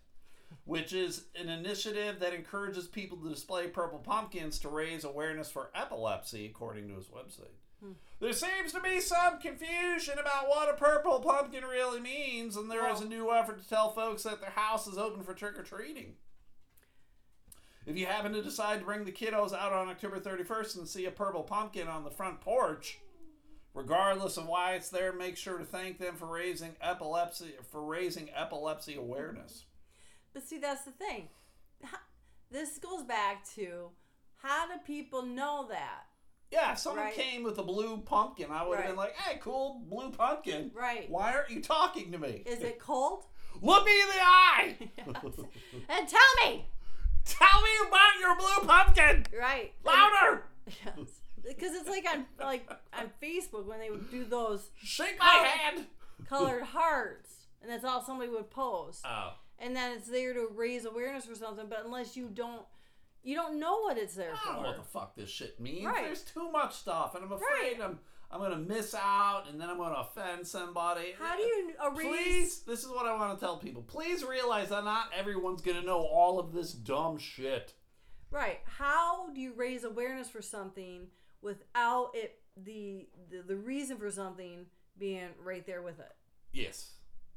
which 0.66 0.94
is 0.94 1.26
an 1.36 1.50
initiative 1.50 2.20
that 2.20 2.34
encourages 2.34 2.88
people 2.88 3.18
to 3.18 3.30
display 3.30 3.68
purple 3.68 4.00
pumpkins 4.00 4.60
to 4.60 4.70
raise 4.70 5.04
awareness 5.04 5.50
for 5.50 5.72
epilepsy, 5.76 6.46
according 6.46 6.88
to 6.88 6.96
his 6.96 7.08
website. 7.08 7.56
Hmm. 7.84 7.94
There 8.20 8.34
seems 8.34 8.72
to 8.74 8.80
be 8.80 9.02
some 9.02 9.40
confusion 9.40 10.20
about 10.20 10.48
what 10.48 10.70
a 10.70 10.74
purple 10.74 11.20
pumpkin 11.20 11.66
really 11.66 12.00
means, 12.00 12.56
and 12.56 12.70
there 12.70 12.90
is 12.92 13.02
a 13.02 13.08
new 13.08 13.32
effort 13.32 13.62
to 13.62 13.68
tell 13.68 13.92
folks 13.92 14.24
that 14.24 14.40
their 14.42 14.52
house 14.52 14.88
is 14.88 14.98
open 14.98 15.24
for 15.24 15.34
trick 15.34 15.58
or 15.58 15.64
treating. 15.64 16.14
If 17.86 17.98
you 17.98 18.06
happen 18.06 18.34
to 18.34 18.44
decide 18.44 18.80
to 18.80 18.86
bring 18.86 19.06
the 19.06 19.12
kiddos 19.12 19.54
out 19.54 19.74
on 19.74 19.90
October 19.90 20.20
31st 20.20 20.78
and 20.78 20.88
see 20.88 21.06
a 21.06 21.12
purple 21.12 21.42
pumpkin 21.42 21.88
on 21.88 22.04
the 22.04 22.12
front 22.12 22.40
porch, 22.40 23.00
regardless 23.74 24.38
of 24.38 24.46
why 24.46 24.74
it's 24.74 24.90
there, 24.90 25.12
make 25.12 25.36
sure 25.36 25.58
to 25.58 25.66
thank 25.66 25.98
them 25.98 26.16
for 26.16 26.28
raising 26.28 26.76
epilepsy 26.80 27.56
for 27.72 27.84
raising 27.84 28.30
epilepsy 28.36 28.96
awareness. 28.96 29.66
But 30.34 30.44
see, 30.44 30.58
that's 30.60 30.84
the 30.86 30.92
thing. 30.92 31.28
This 32.50 32.78
goes 32.80 33.04
back 33.04 33.48
to 33.56 33.90
how 34.38 34.68
do 34.68 34.74
people 34.86 35.22
know 35.24 35.68
that? 35.70 36.04
Yeah, 36.52 36.74
if 36.74 36.80
someone 36.80 37.06
Right. 37.06 37.14
came 37.16 37.44
with 37.44 37.58
a 37.60 37.64
blue 37.64 38.00
pumpkin, 38.02 38.52
I 38.52 38.64
would 38.68 38.78
have 38.78 38.88
been 38.88 38.98
like, 38.98 39.16
"Hey, 39.16 39.38
cool 39.42 39.80
blue 39.86 40.12
pumpkin. 40.12 40.72
Right. 40.74 41.10
Why 41.10 41.34
aren't 41.34 41.50
you 41.50 41.62
talking 41.62 42.12
to 42.12 42.18
me? 42.18 42.44
Is 42.46 42.60
it 42.62 42.78
cold? 42.80 43.26
Look 43.62 43.86
me 43.86 44.02
in 44.02 44.08
the 44.08 44.14
eye. 44.22 44.78
and 45.90 46.08
tell 46.10 46.46
me. 46.46 46.66
Tell 47.24 47.62
me 47.62 47.70
about 47.88 48.20
your 48.20 48.36
blue 48.36 48.68
pumpkin. 48.68 49.26
Right. 49.38 49.74
Louder. 49.86 50.44
Yes. 50.86 51.22
Because 51.42 51.74
it's 51.74 51.88
like 51.90 52.06
on 52.12 52.26
like 52.40 52.70
on 52.94 53.10
Facebook 53.24 53.66
when 53.66 53.80
they 53.80 53.90
would 53.90 54.12
do 54.12 54.26
those 54.26 54.70
Shake 54.84 55.18
my 55.20 55.26
Oh. 55.40 55.44
hand. 55.46 55.88
colored 56.28 56.64
hearts, 56.64 57.48
and 57.62 57.72
that's 57.72 57.86
all 57.86 58.02
somebody 58.04 58.30
would 58.30 58.50
post. 58.52 59.06
Oh. 59.06 59.36
And 59.62 59.76
then 59.76 59.96
it's 59.98 60.08
there 60.08 60.34
to 60.34 60.48
raise 60.54 60.86
awareness 60.86 61.26
for 61.26 61.36
something. 61.36 61.68
But 61.70 61.84
unless 61.86 62.18
you 62.18 62.28
don't, 62.34 62.64
you 63.24 63.36
don't 63.36 63.60
know 63.60 63.80
what 63.82 63.98
it's 63.98 64.16
there 64.16 64.34
I 64.34 64.38
for. 64.38 64.54
don't 64.54 64.64
know 64.64 64.70
what 64.70 64.78
the 64.78 64.84
fuck 64.84 65.16
this 65.16 65.30
shit 65.30 65.60
means. 65.60 65.86
Right. 65.86 66.04
There's 66.06 66.24
too 66.24 66.52
much 66.52 66.76
stuff, 66.76 67.16
and 67.16 67.24
I'm 67.24 67.32
afraid 67.32 67.80
Right. 67.80 67.82
I'm 67.82 68.00
I'm 68.34 68.40
gonna 68.40 68.58
miss 68.58 68.96
out, 68.96 69.44
and 69.50 69.60
then 69.60 69.70
I'm 69.70 69.78
gonna 69.78 69.96
offend 70.00 70.48
somebody. 70.48 71.14
How 71.20 71.36
do 71.36 71.44
you 71.44 71.74
uh, 71.84 71.92
erase? 71.92 72.06
Please, 72.08 72.60
this 72.62 72.80
is 72.84 72.90
what 72.90 73.06
I 73.06 73.14
want 73.16 73.38
to 73.38 73.46
tell 73.46 73.58
people. 73.58 73.82
Please 73.82 74.24
realize 74.24 74.70
that 74.70 74.86
not 74.86 75.12
everyone's 75.14 75.62
gonna 75.62 75.82
know 75.84 76.00
all 76.00 76.40
of 76.40 76.54
this 76.54 76.72
dumb 76.72 77.18
shit. 77.18 77.74
Right. 78.30 78.60
How 78.64 79.30
do 79.34 79.42
you 79.42 79.52
raise 79.54 79.84
awareness 79.84 80.30
for 80.30 80.42
something 80.42 81.08
without 81.42 82.12
it 82.14 82.40
the 82.56 83.10
the, 83.30 83.42
the 83.46 83.56
reason 83.58 83.98
for 83.98 84.10
something 84.10 84.66
being 84.98 85.28
right 85.44 85.66
there 85.66 85.82
with 85.82 86.00
it? 86.00 86.14
Yes, 86.54 86.94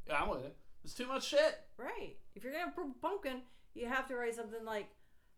yeah, 0.06 0.22
I'm 0.22 0.28
with 0.28 0.44
it. 0.44 0.56
There's 0.84 0.94
too 0.94 1.06
much 1.06 1.26
shit. 1.26 1.60
Right. 1.78 2.16
If 2.36 2.44
you're 2.44 2.52
gonna 2.52 2.66
have 2.66 3.00
pumpkin, 3.00 3.40
you 3.72 3.88
have 3.88 4.06
to 4.08 4.16
write 4.16 4.34
something 4.34 4.64
like 4.66 4.88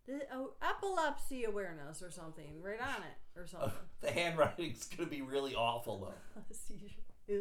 the 0.07 0.23
oh, 0.33 0.55
epilepsy 0.61 1.45
awareness 1.45 2.03
or 2.03 2.11
something 2.11 2.61
right 2.61 2.81
on 2.81 3.03
it 3.03 3.41
or 3.41 3.47
something. 3.47 3.71
The 4.01 4.11
handwriting's 4.11 4.89
gonna 4.89 5.09
be 5.09 5.23
really 5.23 5.55
awful 5.55 6.01
though. 6.01 6.43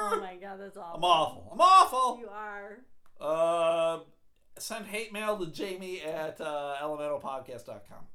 oh 0.00 0.18
my 0.20 0.36
god, 0.36 0.60
that's 0.60 0.76
awful. 0.76 0.96
I'm 0.96 1.04
awful. 1.04 1.48
I'm 1.52 1.60
awful. 1.60 2.18
You 2.20 2.28
are. 2.28 2.78
Uh, 3.20 4.00
send 4.58 4.86
hate 4.86 5.12
mail 5.12 5.38
to 5.38 5.46
Jamie 5.46 6.00
at 6.02 6.40
uh, 6.40 6.76
elementalpodcast.com. 6.82 8.06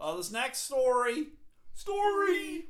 Uh, 0.00 0.16
this 0.16 0.32
next 0.32 0.58
story, 0.60 1.28
story. 1.74 2.66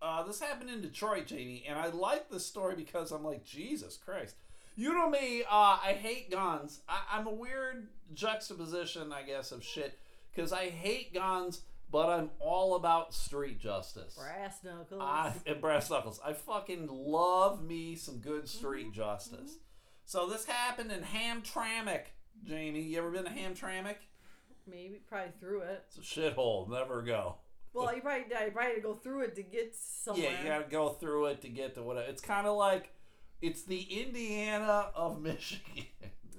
Uh, 0.00 0.22
this 0.24 0.40
happened 0.40 0.70
in 0.70 0.80
Detroit, 0.80 1.26
Jamie, 1.26 1.64
and 1.66 1.78
I 1.78 1.88
like 1.88 2.30
this 2.30 2.46
story 2.46 2.76
because 2.76 3.10
I'm 3.10 3.24
like, 3.24 3.44
Jesus 3.44 3.96
Christ. 3.96 4.36
You 4.78 4.94
know 4.94 5.10
me, 5.10 5.42
uh, 5.42 5.76
I 5.82 5.98
hate 6.00 6.30
guns. 6.30 6.82
I, 6.88 7.00
I'm 7.12 7.26
a 7.26 7.32
weird 7.32 7.88
juxtaposition, 8.14 9.12
I 9.12 9.22
guess, 9.22 9.50
of 9.50 9.64
shit 9.64 9.98
because 10.32 10.52
I 10.52 10.70
hate 10.70 11.12
guns, 11.12 11.62
but 11.90 12.08
I'm 12.08 12.30
all 12.38 12.76
about 12.76 13.12
street 13.12 13.58
justice. 13.58 14.14
Brass 14.16 14.60
knuckles. 14.62 15.00
I 15.02 15.32
and 15.48 15.60
brass 15.60 15.90
knuckles. 15.90 16.20
I 16.24 16.32
fucking 16.32 16.86
love 16.88 17.60
me 17.60 17.96
some 17.96 18.18
good 18.18 18.48
street 18.48 18.92
mm-hmm. 18.92 19.00
justice. 19.00 19.50
Mm-hmm. 19.50 20.04
So 20.04 20.28
this 20.28 20.44
happened 20.44 20.92
in 20.92 21.00
Hamtramck, 21.00 22.02
Jamie. 22.44 22.82
You 22.82 22.98
ever 22.98 23.10
been 23.10 23.24
to 23.24 23.30
Hamtramck? 23.30 23.96
Maybe 24.64 25.00
probably 25.08 25.32
through 25.40 25.62
it. 25.62 25.86
It's 25.88 25.98
a 25.98 26.20
shithole. 26.20 26.70
Never 26.70 27.02
go. 27.02 27.34
Well, 27.74 27.92
you 27.92 28.00
probably 28.00 28.26
you 28.30 28.52
probably 28.52 28.62
had 28.62 28.74
to 28.76 28.80
go 28.80 28.94
through 28.94 29.22
it 29.22 29.34
to 29.34 29.42
get 29.42 29.74
somewhere. 29.74 30.30
Yeah, 30.30 30.40
you 30.40 30.48
gotta 30.48 30.70
go 30.70 30.90
through 30.90 31.26
it 31.26 31.42
to 31.42 31.48
get 31.48 31.74
to 31.74 31.82
whatever. 31.82 32.08
It's 32.08 32.22
kind 32.22 32.46
of 32.46 32.56
like 32.56 32.92
it's 33.40 33.62
the 33.62 33.80
Indiana 33.80 34.90
of 34.94 35.20
Michigan. 35.20 35.86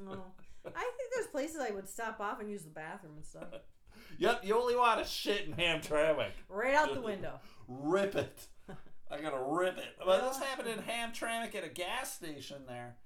Oh. 0.10 0.24
I 0.66 0.92
think 0.98 1.14
there's 1.14 1.28
places 1.28 1.58
I 1.62 1.72
would 1.72 1.90
stop 1.90 2.20
off 2.20 2.40
and 2.40 2.50
use 2.50 2.64
the 2.64 2.70
bathroom 2.70 3.14
and 3.16 3.26
stuff. 3.26 3.48
yep, 4.18 4.42
you 4.44 4.58
only 4.58 4.76
want 4.76 5.04
to 5.04 5.10
shit 5.10 5.46
in 5.46 5.54
Hamtramck. 5.54 6.32
Right 6.48 6.74
out 6.74 6.94
the 6.94 7.02
window. 7.02 7.40
Rip 7.68 8.16
it. 8.16 8.48
I 9.12 9.20
gotta 9.20 9.42
rip 9.42 9.80
it. 9.80 9.98
But 10.06 10.28
this 10.28 10.38
happened 10.38 10.70
in 10.70 10.80
Hamtramck 10.84 11.56
at 11.56 11.64
a 11.64 11.70
gas 11.70 12.14
station 12.14 12.58
there. 12.68 12.98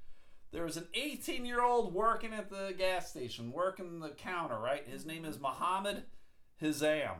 There 0.51 0.65
was 0.65 0.75
an 0.75 0.87
18 0.93 1.45
year 1.45 1.63
old 1.63 1.93
working 1.93 2.33
at 2.33 2.49
the 2.49 2.73
gas 2.77 3.09
station, 3.09 3.53
working 3.53 4.01
the 4.01 4.09
counter, 4.09 4.59
right? 4.59 4.85
His 4.85 5.05
name 5.05 5.23
is 5.23 5.39
Muhammad 5.39 6.03
Hizam. 6.61 7.15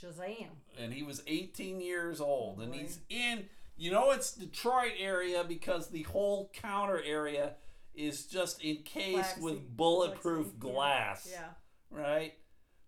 Shazam. 0.00 0.48
And 0.78 0.92
he 0.92 1.02
was 1.02 1.22
18 1.26 1.80
years 1.80 2.20
old. 2.20 2.60
And 2.60 2.74
he's 2.74 3.00
in, 3.08 3.46
you 3.80 3.90
know, 3.90 4.10
it's 4.10 4.32
Detroit 4.32 4.92
area 4.98 5.42
because 5.42 5.88
the 5.88 6.02
whole 6.02 6.52
counter 6.52 7.00
area 7.02 7.54
is 7.94 8.26
just 8.26 8.62
encased 8.62 9.40
with 9.40 9.74
bulletproof 9.74 10.58
glass 10.58 11.26
Yeah. 11.30 11.48
right? 11.90 12.34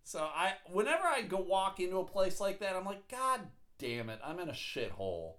So 0.05 0.20
I, 0.20 0.53
whenever 0.70 1.05
I 1.05 1.22
go 1.22 1.38
walk 1.38 1.80
into 1.80 1.97
a 1.97 2.05
place 2.05 2.40
like 2.40 2.61
that, 2.61 2.76
I'm 2.76 2.84
like, 2.84 3.09
God 3.09 3.40
damn 3.78 4.11
it, 4.11 4.20
I'm 4.22 4.38
in 4.38 4.51
a 4.51 4.53
shithole. 4.53 5.36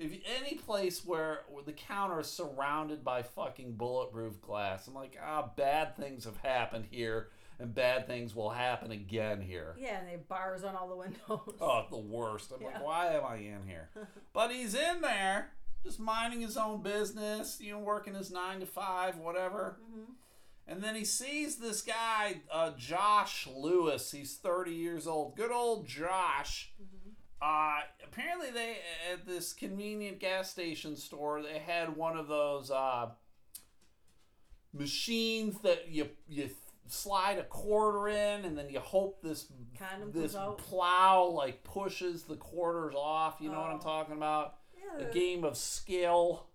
If 0.00 0.10
any 0.40 0.56
place 0.56 1.04
where, 1.04 1.42
where 1.48 1.62
the 1.62 1.72
counter 1.72 2.18
is 2.18 2.26
surrounded 2.26 3.04
by 3.04 3.22
fucking 3.22 3.76
bulletproof 3.76 4.40
glass, 4.42 4.88
I'm 4.88 4.94
like, 4.94 5.16
ah, 5.24 5.48
bad 5.56 5.96
things 5.96 6.24
have 6.24 6.38
happened 6.38 6.86
here, 6.90 7.28
and 7.60 7.74
bad 7.74 8.06
things 8.06 8.34
will 8.34 8.50
happen 8.50 8.90
again 8.90 9.40
here. 9.40 9.74
Yeah, 9.78 9.98
and 9.98 10.06
they 10.06 10.12
have 10.12 10.28
bars 10.28 10.64
on 10.64 10.76
all 10.76 10.88
the 10.88 10.96
windows. 10.96 11.56
Oh, 11.60 11.86
the 11.90 11.98
worst. 11.98 12.52
I'm 12.52 12.60
Yeah. 12.62 12.68
like, 12.68 12.84
why 12.84 13.06
am 13.14 13.24
I 13.24 13.36
in 13.36 13.66
here? 13.66 13.90
but 14.32 14.50
he's 14.52 14.74
in 14.74 15.00
there, 15.00 15.52
just 15.82 15.98
minding 15.98 16.40
his 16.40 16.56
own 16.56 16.82
business, 16.82 17.60
you 17.60 17.72
know, 17.72 17.80
working 17.80 18.14
his 18.14 18.30
nine 18.30 18.60
to 18.60 18.66
five, 18.66 19.16
whatever. 19.18 19.78
Mm-hmm. 19.82 20.12
And 20.68 20.82
then 20.84 20.94
he 20.94 21.04
sees 21.04 21.56
this 21.56 21.80
guy, 21.80 22.42
uh, 22.52 22.72
Josh 22.76 23.48
Lewis. 23.52 24.10
He's 24.12 24.36
30 24.36 24.72
years 24.72 25.06
old. 25.06 25.34
Good 25.34 25.50
old 25.50 25.86
Josh. 25.86 26.72
Mm-hmm. 26.80 27.10
Uh, 27.40 27.80
apparently, 28.04 28.50
they 28.50 28.76
at 29.12 29.26
this 29.26 29.52
convenient 29.52 30.18
gas 30.18 30.50
station 30.50 30.96
store 30.96 31.40
they 31.40 31.60
had 31.60 31.96
one 31.96 32.16
of 32.16 32.26
those 32.26 32.68
uh, 32.70 33.10
machines 34.72 35.60
that 35.62 35.88
you 35.88 36.08
you 36.28 36.50
slide 36.88 37.38
a 37.38 37.44
quarter 37.44 38.08
in, 38.08 38.44
and 38.44 38.56
then 38.56 38.68
you 38.70 38.80
hope 38.80 39.22
this 39.22 39.50
Condom 39.78 40.10
this 40.12 40.34
plow 40.56 41.24
like 41.24 41.62
pushes 41.64 42.24
the 42.24 42.36
quarters 42.36 42.94
off. 42.96 43.36
You 43.40 43.50
know 43.50 43.60
what 43.60 43.70
I'm 43.70 43.76
Oh. 43.76 43.80
talking 43.80 44.16
about? 44.16 44.56
Yeah. 44.76 45.06
A 45.06 45.12
game 45.12 45.44
of 45.44 45.56
skill. 45.56 46.46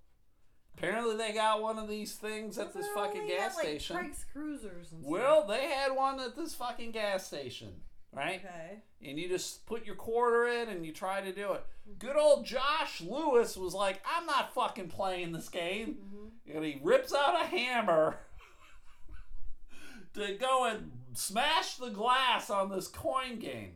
Apparently, 0.78 1.16
they 1.16 1.32
got 1.34 1.62
one 1.62 1.78
of 1.78 1.88
these 1.88 2.16
things 2.16 2.58
at 2.58 2.74
this 2.74 2.88
Well, 2.96 3.06
fucking 3.06 3.28
gas 3.28 3.56
had, 3.56 3.62
station. 3.64 3.96
Frank's 3.96 4.24
Cruisers 4.32 4.92
and 4.92 5.04
Well, 5.06 5.46
they 5.46 5.68
had 5.68 5.92
one 5.96 6.20
at 6.20 6.36
this 6.36 6.56
fucking 6.56 6.92
gas 6.92 7.28
station, 7.28 7.82
right? 8.12 8.42
Okay. 8.44 8.82
And 9.02 9.20
you 9.20 9.30
just 9.30 9.66
put 9.68 9.86
your 9.86 9.96
quarter 9.96 10.48
in 10.48 10.70
and 10.70 10.84
you 10.86 10.92
try 10.92 11.22
to 11.22 11.32
do 11.32 11.54
it. 11.54 11.64
Good 12.00 12.16
old 12.16 12.46
Josh 12.46 13.02
Lewis 13.02 13.56
was 13.56 13.74
like, 13.76 14.02
I'm 14.06 14.26
not 14.26 14.54
fucking 14.56 14.88
playing 14.90 15.32
this 15.32 15.48
game. 15.50 15.98
Mm-hmm. 16.04 16.56
And 16.58 16.66
he 16.66 16.80
rips 16.82 17.14
out 17.14 17.36
a 17.40 17.46
hammer 17.46 18.18
to 20.14 20.34
go 20.40 20.66
and 20.66 20.92
smash 21.14 21.78
the 21.78 21.90
glass 21.90 22.50
on 22.50 22.70
this 22.70 22.88
coin 22.88 23.40
game. 23.40 23.74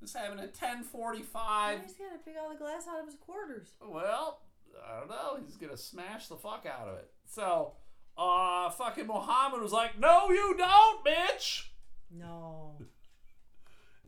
This 0.00 0.14
happened 0.14 0.40
at 0.40 0.46
1045. 0.60 1.80
He's 1.82 1.92
gonna 1.94 2.10
pick 2.24 2.34
all 2.40 2.50
the 2.50 2.58
glass 2.58 2.86
out 2.88 3.00
of 3.00 3.06
his 3.06 3.14
quarters. 3.14 3.68
Well, 3.80 4.40
I 4.84 4.98
don't 4.98 5.08
know. 5.08 5.38
He's 5.44 5.56
gonna 5.56 5.76
smash 5.76 6.28
the 6.28 6.36
fuck 6.36 6.66
out 6.66 6.88
of 6.88 6.96
it. 6.98 7.10
So, 7.26 7.72
uh, 8.18 8.70
fucking 8.70 9.06
Muhammad 9.06 9.60
was 9.62 9.72
like, 9.72 9.98
"No, 9.98 10.30
you 10.30 10.54
don't, 10.58 11.04
bitch." 11.04 11.66
No. 12.10 12.76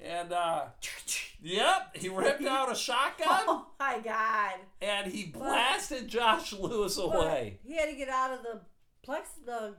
And 0.02 0.32
uh, 0.32 0.64
yep, 1.40 1.96
he 1.96 2.08
ripped 2.10 2.44
out 2.44 2.70
a 2.70 2.74
shotgun 2.74 3.26
Oh 3.46 3.66
my 3.78 4.00
god. 4.00 4.54
and 4.82 5.10
he 5.10 5.26
blasted 5.26 6.08
Josh 6.08 6.52
Lewis 6.52 6.98
away. 6.98 7.58
He 7.64 7.76
had 7.76 7.88
to 7.88 7.94
get 7.96 8.08
out 8.08 8.32
of 8.32 8.42
the 8.42 8.60
plex 9.06 9.22
the 9.46 9.76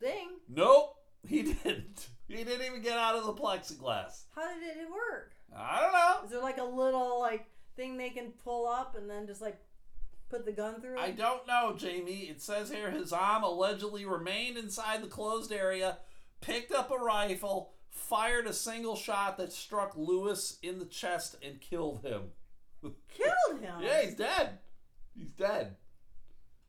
thing. 0.00 0.28
Nope, 0.48 0.96
he 1.26 1.42
didn't. 1.64 2.08
He 2.28 2.44
didn't 2.44 2.66
even 2.66 2.82
get 2.82 2.98
out 2.98 3.16
of 3.16 3.24
the 3.24 3.32
plexiglass. 3.32 4.24
How 4.34 4.48
did 4.54 4.76
it 4.76 4.90
work? 4.90 5.32
I 5.56 5.80
don't 5.80 5.92
know. 5.92 6.24
Is 6.24 6.30
there 6.30 6.42
like 6.42 6.58
a 6.58 6.64
little 6.64 7.18
like 7.20 7.46
thing 7.76 7.96
they 7.96 8.10
can 8.10 8.32
pull 8.44 8.68
up 8.68 8.96
and 8.96 9.08
then 9.08 9.26
just 9.26 9.40
like 9.40 9.58
put 10.28 10.44
the 10.44 10.52
gun 10.52 10.80
through 10.80 10.94
it? 10.94 11.00
I 11.00 11.10
don't 11.10 11.46
know, 11.46 11.74
Jamie. 11.76 12.28
It 12.30 12.42
says 12.42 12.70
here 12.70 12.90
his 12.90 13.12
arm 13.12 13.42
allegedly 13.44 14.04
remained 14.04 14.58
inside 14.58 15.02
the 15.02 15.08
closed 15.08 15.52
area, 15.52 15.98
picked 16.42 16.70
up 16.72 16.90
a 16.90 16.96
rifle, 16.98 17.72
fired 17.90 18.46
a 18.46 18.52
single 18.52 18.94
shot 18.96 19.38
that 19.38 19.52
struck 19.52 19.94
Lewis 19.96 20.58
in 20.62 20.78
the 20.78 20.84
chest 20.84 21.36
and 21.42 21.60
killed 21.60 22.02
him. 22.02 22.24
Killed 22.82 23.60
him. 23.60 23.74
Yeah, 23.82 24.02
he's 24.02 24.14
dead. 24.14 24.58
He's 25.16 25.30
dead. 25.30 25.76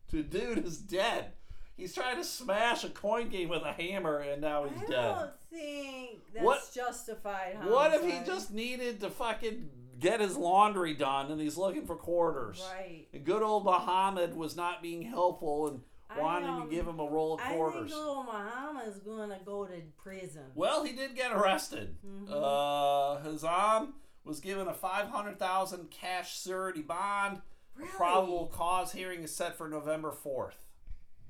The 0.09 0.23
dude 0.23 0.65
is 0.65 0.77
dead. 0.77 1.33
He's 1.79 1.95
trying 1.95 2.17
to 2.17 2.23
smash 2.23 2.83
a 2.83 2.89
coin 2.89 3.29
game 3.29 3.49
with 3.49 3.63
a 3.63 3.71
hammer 3.73 4.17
and 4.19 4.41
now 4.41 4.65
he's 4.65 4.77
I 4.83 4.85
dead. 4.85 5.15
don't 5.15 5.31
think 5.49 6.33
that's 6.33 6.45
What- 6.45 6.71
justified. 6.73 7.57
What 7.65 7.93
if 7.93 8.03
he 8.03 8.19
just 8.25 8.51
needed 8.53 8.99
to 9.01 9.09
fucking 9.09 9.69
get 9.99 10.19
his 10.19 10.37
laundry 10.37 10.93
done 10.93 11.31
and 11.31 11.39
he's 11.41 11.57
looking 11.57 11.85
for 11.85 11.95
quarters? 11.95 12.61
right? 12.73 13.07
And 13.13 13.23
good 13.25 13.41
old 13.41 13.63
Muhammad 13.65 14.35
was 14.35 14.55
not 14.55 14.81
being 14.81 15.01
helpful 15.03 15.67
and 15.69 15.81
I, 16.09 16.19
wanting 16.19 16.63
to 16.63 16.75
give 16.75 16.87
him 16.87 16.99
a 16.99 17.05
roll 17.05 17.35
of 17.35 17.39
quarters. 17.41 17.91
I 17.93 17.95
think 17.95 17.99
little 18.07 18.23
Muhammad 18.23 18.87
is 18.87 18.97
gonna 18.99 19.39
go 19.45 19.65
to 19.65 19.81
prison. 19.97 20.45
Well, 20.55 20.83
he 20.83 20.93
did 20.93 21.15
get 21.15 21.31
arrested. 21.31 21.97
Mhm. 22.05 22.29
Uh, 22.31 23.21
Hazam 23.23 23.93
was 24.23 24.39
given 24.39 24.67
a 24.67 24.73
500000 24.73 25.89
cash 25.91 26.41
surety 26.41 26.81
bond. 26.81 27.41
Really? 27.75 27.91
Probable 27.91 28.47
cause 28.47 28.91
hearing 28.91 29.21
is 29.23 29.33
set 29.35 29.55
for 29.55 29.69
November 29.69 30.11
4th. 30.11 30.55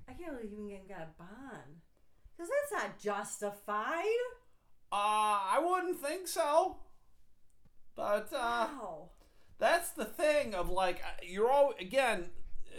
I 0.10 0.14
can't 0.14 0.36
believe 0.38 0.52
he 0.52 0.74
even 0.74 0.88
got 0.88 1.02
a 1.02 1.18
bond. 1.18 1.82
Because 2.36 2.50
that's 2.72 2.84
not 2.84 3.00
justified. 3.00 4.04
Uh, 4.92 4.96
I 4.96 5.62
wouldn't 5.64 6.00
think 6.00 6.28
so. 6.28 6.78
But 7.96 8.30
uh, 8.34 8.68
wow. 8.72 9.10
that's 9.60 9.92
the 9.92 10.06
thing 10.06 10.56
of 10.56 10.70
like 10.70 11.02
uh, 11.06 11.22
you're 11.22 11.50
all 11.52 11.74
again, 11.80 12.26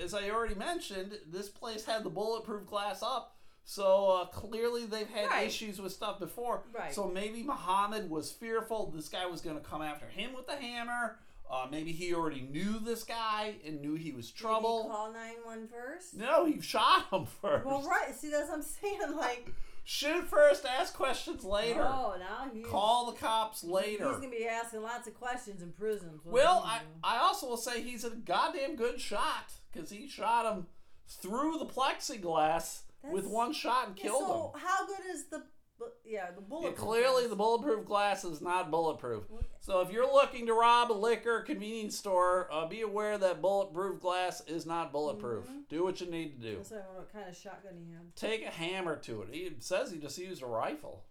as 0.02 0.14
I 0.14 0.30
already 0.30 0.54
mentioned, 0.54 1.12
this 1.30 1.48
place 1.48 1.84
had 1.84 2.04
the 2.04 2.10
bulletproof 2.10 2.66
glass 2.66 3.02
up, 3.02 3.36
so 3.64 4.08
uh, 4.22 4.24
clearly 4.26 4.86
they've 4.86 5.08
had 5.10 5.26
Right. 5.28 5.46
issues 5.46 5.78
with 5.80 5.92
stuff 5.92 6.18
before. 6.18 6.62
Right. 6.74 6.94
So 6.94 7.06
maybe 7.06 7.42
Muhammad 7.42 8.08
was 8.08 8.32
fearful 8.32 8.90
this 8.94 9.10
guy 9.10 9.26
was 9.26 9.42
going 9.42 9.56
to 9.56 9.62
come 9.62 9.82
after 9.82 10.06
him 10.06 10.32
with 10.34 10.46
the 10.46 10.56
hammer. 10.56 11.18
Uh, 11.50 11.66
maybe 11.70 11.90
he 11.92 12.14
already 12.14 12.42
knew 12.42 12.78
this 12.78 13.02
guy 13.02 13.54
and 13.66 13.80
knew 13.80 13.94
he 13.96 14.12
was 14.12 14.26
Did 14.30 14.36
he 14.36 14.42
trouble. 14.42 14.88
call 14.90 15.12
911 15.12 15.68
first? 15.68 16.14
No, 16.16 16.44
he 16.46 16.60
shot 16.60 17.06
him 17.12 17.26
first. 17.42 17.66
Well, 17.66 17.82
right. 17.82 18.14
See, 18.14 18.30
that's 18.30 18.48
what 18.48 18.58
I'm 18.58 18.62
saying. 18.62 19.00
Like, 19.16 19.50
Shoot 19.82 20.28
first, 20.28 20.64
ask 20.64 20.94
questions 20.94 21.42
later. 21.42 21.80
oh, 21.82 22.14
now 22.20 22.48
he's, 22.54 22.64
Call 22.66 23.10
the 23.10 23.18
cops 23.18 23.64
later. 23.64 24.04
He's 24.08 24.18
going 24.18 24.30
to 24.30 24.36
be 24.36 24.46
asking 24.46 24.82
lots 24.82 25.08
of 25.08 25.14
questions 25.18 25.62
in 25.62 25.72
prison. 25.72 26.20
Well, 26.24 26.62
I. 26.64 26.80
I 27.02 27.18
also 27.18 27.48
will 27.48 27.56
say 27.56 27.82
he's 27.82 28.04
a 28.04 28.10
goddamn 28.10 28.76
good 28.76 29.00
shot 29.00 29.50
because 29.72 29.90
he 29.90 30.06
shot 30.06 30.54
him 30.54 30.66
through 31.08 31.58
the 31.58 31.66
plexiglass 31.66 32.82
with 33.10 33.26
one 33.26 33.52
shot 33.52 33.88
and 33.88 33.96
Yeah, 33.98 34.04
killed 34.04 34.22
so 34.28 34.52
him. 34.54 34.60
how 34.64 34.86
good 34.86 35.06
is 35.12 35.24
the, 35.28 35.42
bu- 35.80 35.86
yeah, 36.04 36.30
the 36.30 36.40
Yeah, 36.40 36.46
bullet? 36.48 36.76
clearly, 36.76 37.26
the 37.26 37.34
bulletproof 37.34 37.84
glass 37.84 38.24
is 38.24 38.40
not 38.40 38.70
bulletproof. 38.70 39.24
So 39.60 39.80
if 39.80 39.90
you're 39.90 40.06
looking 40.12 40.46
to 40.46 40.54
rob 40.54 40.92
a 40.92 40.94
liquor 40.94 41.40
convenience 41.40 41.96
store, 41.96 42.48
uh, 42.52 42.66
be 42.68 42.82
aware 42.82 43.18
that 43.18 43.40
bulletproof 43.42 44.00
glass 44.00 44.40
is 44.46 44.64
not 44.66 44.92
bulletproof. 44.92 45.46
Mhm. 45.48 45.68
Do 45.68 45.82
what 45.82 46.00
you 46.00 46.10
need 46.10 46.40
to 46.40 46.48
do. 46.50 46.56
That's 46.58 46.70
why 46.70 46.76
I 46.78 46.80
wonder 46.86 47.00
what 47.00 47.12
kind 47.12 47.28
of 47.28 47.36
shotgun 47.36 47.76
he 47.76 47.90
had. 47.92 48.14
Take 48.14 48.44
a 48.46 48.50
hammer 48.50 48.96
to 48.98 49.22
it. 49.22 49.28
He 49.34 49.56
says 49.58 49.90
he 49.90 49.98
just 49.98 50.16
used 50.18 50.42
a 50.42 50.46
rifle. 50.46 51.04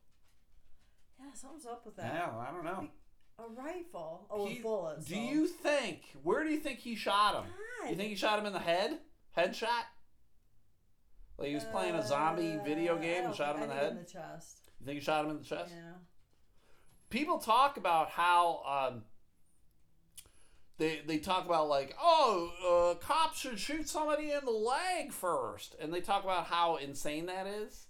Yeah, 1.20 1.34
something's 1.34 1.66
up 1.66 1.86
with 1.86 1.96
that. 1.98 2.14
Yeah, 2.14 2.38
I 2.38 2.52
don't 2.52 2.64
know. 2.64 2.88
A 3.40 3.48
rifle. 3.50 4.28
Oh, 4.30 4.46
He- 4.48 4.60
bullets. 4.60 5.06
Do 5.06 5.16
though. 5.16 5.22
you 5.22 5.48
think? 5.48 6.12
Where 6.24 6.44
do 6.44 6.50
you 6.50 6.60
think 6.60 6.80
he 6.80 6.96
shot 6.96 7.36
him? 7.44 7.52
God. 7.82 7.90
You 7.90 7.96
think 7.96 8.10
he 8.10 8.16
shot 8.16 8.38
him 8.40 8.46
in 8.46 8.54
the 8.54 8.60
head? 8.60 9.00
Headshot? 9.38 9.86
Like 11.38 11.48
he 11.50 11.56
was 11.56 11.64
playing 11.66 11.96
a 11.96 12.06
zombie 12.06 12.58
Uh, 12.60 12.64
video 12.64 12.98
game 12.98 13.24
and 13.26 13.34
shot 13.34 13.56
him 13.56 13.64
in 13.64 13.70
the 13.70 13.76
head? 13.76 13.92
in 13.94 13.98
the 14.00 14.04
chest. 14.04 14.59
You 14.80 14.86
think 14.86 15.00
he 15.00 15.04
shot 15.04 15.26
him 15.26 15.32
in 15.32 15.40
the 15.40 15.44
chest? 15.44 15.74
Yeah. 15.76 15.94
People 17.10 17.40
talk 17.40 17.78
about 17.78 18.10
how 18.10 18.90
um, 18.92 19.04
they 20.78 21.02
they 21.06 21.18
talk 21.18 21.46
about 21.46 21.68
like 21.68 21.96
oh 22.02 22.96
uh, 23.00 23.06
cops 23.06 23.40
should 23.40 23.60
shoot 23.60 23.90
somebody 23.90 24.32
in 24.32 24.46
the 24.46 24.52
leg 24.52 25.12
first, 25.12 25.76
and 25.80 25.94
they 25.94 26.02
talk 26.02 26.24
about 26.24 26.46
how 26.46 26.78
insane 26.78 27.26
that 27.28 27.48
is. 27.48 27.86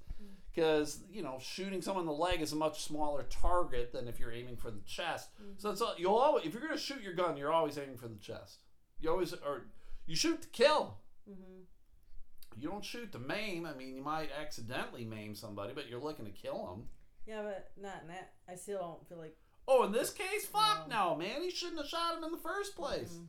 Because 0.54 1.02
you 1.12 1.22
know, 1.22 1.38
shooting 1.40 1.82
someone 1.82 2.04
in 2.04 2.08
the 2.08 2.14
leg 2.14 2.42
is 2.42 2.52
a 2.52 2.56
much 2.56 2.84
smaller 2.84 3.24
target 3.30 3.94
than 3.94 4.08
if 4.08 4.20
you're 4.20 4.32
aiming 4.32 4.58
for 4.58 4.72
the 4.72 4.82
chest. 4.82 5.30
So 5.58 5.70
it's 5.70 5.82
all, 5.82 5.94
you'll 5.98 6.16
always 6.16 6.46
if 6.46 6.54
you're 6.54 6.62
gonna 6.62 6.78
shoot 6.78 7.02
your 7.02 7.14
gun, 7.14 7.38
you're 7.38 7.54
always 7.54 7.78
aiming 7.78 7.98
for 7.98 8.08
the 8.08 8.18
chest. 8.18 8.64
You 9.00 9.12
always 9.12 9.34
or 9.34 9.68
you 10.08 10.16
shoot 10.16 10.42
to 10.42 10.48
kill. 10.50 10.98
Mm-hmm. 11.30 11.59
You 12.58 12.70
don't 12.70 12.84
shoot 12.84 13.12
to 13.14 13.20
maim. 13.20 13.66
I 13.66 13.74
mean, 13.74 13.96
you 13.96 14.02
might 14.04 14.30
accidentally 14.40 15.06
maim 15.06 15.34
somebody, 15.36 15.74
but 15.74 15.88
you're 15.88 16.02
looking 16.02 16.26
to 16.26 16.32
kill 16.32 16.66
them. 16.66 16.90
Yeah, 17.26 17.44
but 17.44 17.72
not 17.82 18.02
in 18.02 18.08
that. 18.10 18.34
I 18.50 18.56
still 18.56 18.80
don't 18.80 19.08
feel 19.08 19.18
like. 19.20 19.38
Oh, 19.68 19.84
in 19.84 19.92
this 19.92 20.12
case, 20.12 20.46
fuck 20.48 20.88
No. 20.90 21.16
man. 21.16 21.42
He 21.42 21.52
shouldn't 21.52 21.78
have 21.78 21.88
shot 21.88 22.18
him 22.18 22.24
in 22.24 22.32
the 22.32 22.38
first 22.40 22.76
place. 22.76 23.14
Mhm. 23.14 23.28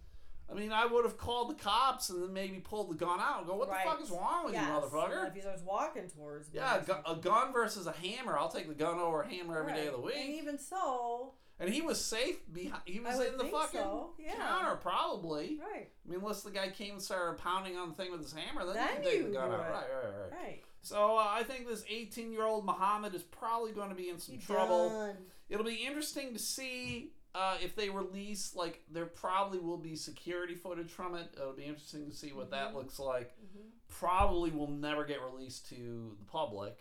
I 0.50 0.54
mean, 0.54 0.72
I 0.72 0.84
would 0.86 1.04
have 1.04 1.16
called 1.16 1.50
the 1.50 1.54
cops 1.62 2.10
and 2.10 2.20
then 2.22 2.32
maybe 2.32 2.58
pulled 2.58 2.90
the 2.90 2.94
gun 2.96 3.20
out 3.20 3.38
and 3.38 3.46
go, 3.46 3.54
"What 3.54 3.68
Right. 3.68 3.84
the 3.84 3.90
fuck 3.90 4.00
is 4.00 4.10
wrong 4.10 4.46
with 4.46 4.54
yes. 4.54 4.66
you, 4.66 4.72
motherfucker?" 4.72 5.28
If 5.28 5.34
he 5.34 5.40
starts 5.42 5.62
walking 5.62 6.08
towards 6.08 6.48
me. 6.52 6.56
Yeah, 6.58 6.76
a, 6.78 6.84
gu- 6.84 7.02
a 7.06 7.14
gun 7.16 7.52
versus 7.52 7.86
a 7.86 7.92
hammer. 7.92 8.36
I'll 8.36 8.48
take 8.50 8.66
the 8.66 8.74
gun 8.74 8.98
over 8.98 9.20
a 9.22 9.28
hammer 9.28 9.58
every 9.60 9.74
day 9.74 9.86
of 9.86 9.92
the 9.92 10.00
week. 10.00 10.16
And 10.16 10.30
even 10.30 10.58
so, 10.58 11.34
And 11.60 11.68
he 11.68 11.82
was 11.82 12.02
safe 12.02 12.38
behind. 12.52 12.82
He 12.86 12.98
was 13.00 13.20
in 13.20 13.36
the 13.36 13.44
fucking 13.44 13.80
so, 13.80 14.10
yeah. 14.18 14.34
counter, 14.34 14.76
probably. 14.76 15.58
right, 15.60 15.88
I 16.06 16.10
mean, 16.10 16.20
unless 16.20 16.42
the 16.42 16.50
guy 16.50 16.70
came 16.70 16.92
and 16.94 17.02
started 17.02 17.36
pounding 17.38 17.76
on 17.76 17.90
the 17.90 17.94
thing 17.94 18.10
with 18.10 18.22
his 18.22 18.32
hammer, 18.32 18.64
then, 18.64 18.74
Then 18.76 18.88
you 18.88 18.94
can 18.94 19.02
take 19.04 19.26
the 19.26 19.32
gun 19.32 19.52
out. 19.52 19.58
Right, 19.60 19.70
right, 19.70 19.84
right. 20.32 20.32
right. 20.42 20.62
So 20.82 21.18
uh, 21.18 21.26
I 21.28 21.42
think 21.42 21.68
this 21.68 21.84
18-year-old 21.84 22.64
Muhammad 22.64 23.14
is 23.14 23.22
probably 23.22 23.72
going 23.72 23.90
to 23.90 23.94
be 23.94 24.08
in 24.08 24.18
some 24.18 24.36
You 24.36 24.40
trouble. 24.40 24.88
done. 24.88 25.16
It'll 25.50 25.64
be 25.66 25.74
interesting 25.86 26.32
to 26.32 26.38
see 26.38 27.12
uh, 27.34 27.58
if 27.62 27.76
they 27.76 27.90
release 27.90 28.56
like 28.56 28.82
there 28.90 29.04
probably 29.06 29.58
will 29.58 29.76
be 29.76 29.94
security 29.96 30.54
footage 30.54 30.90
from 30.90 31.14
it. 31.14 31.28
It'll 31.36 31.52
be 31.52 31.64
interesting 31.64 32.08
to 32.10 32.16
see 32.16 32.32
what 32.32 32.50
that 32.52 32.72
Mhm. 32.72 32.76
looks 32.76 32.98
like. 32.98 33.32
Mhm. 33.38 33.68
Probably 33.88 34.50
will 34.50 34.70
never 34.70 35.04
get 35.04 35.20
released 35.22 35.68
to 35.68 36.16
the 36.18 36.24
public. 36.24 36.78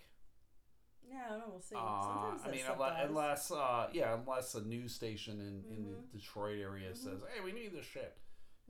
Yeah, 1.12 1.24
I 1.26 1.30
don't 1.30 1.39
know. 1.39 1.45
We'll 1.49 1.62
see. 1.62 1.76
Uh, 1.76 2.01
Sometimes 2.03 2.41
I 2.45 2.51
mean, 2.51 2.66
unless, 2.72 3.05
unless 3.10 3.51
uh, 3.51 3.89
yeah, 3.93 4.14
unless 4.14 4.53
a 4.55 4.62
news 4.62 4.93
station 4.93 5.39
in, 5.39 5.64
in 5.76 5.86
Mhm. 5.86 6.12
the 6.12 6.18
Detroit 6.20 6.60
area 6.60 6.91
Mhm. 6.91 6.97
says, 6.97 7.22
"Hey, 7.34 7.41
we 7.41 7.51
need 7.51 7.74
this 7.74 7.86
shit," 7.86 8.18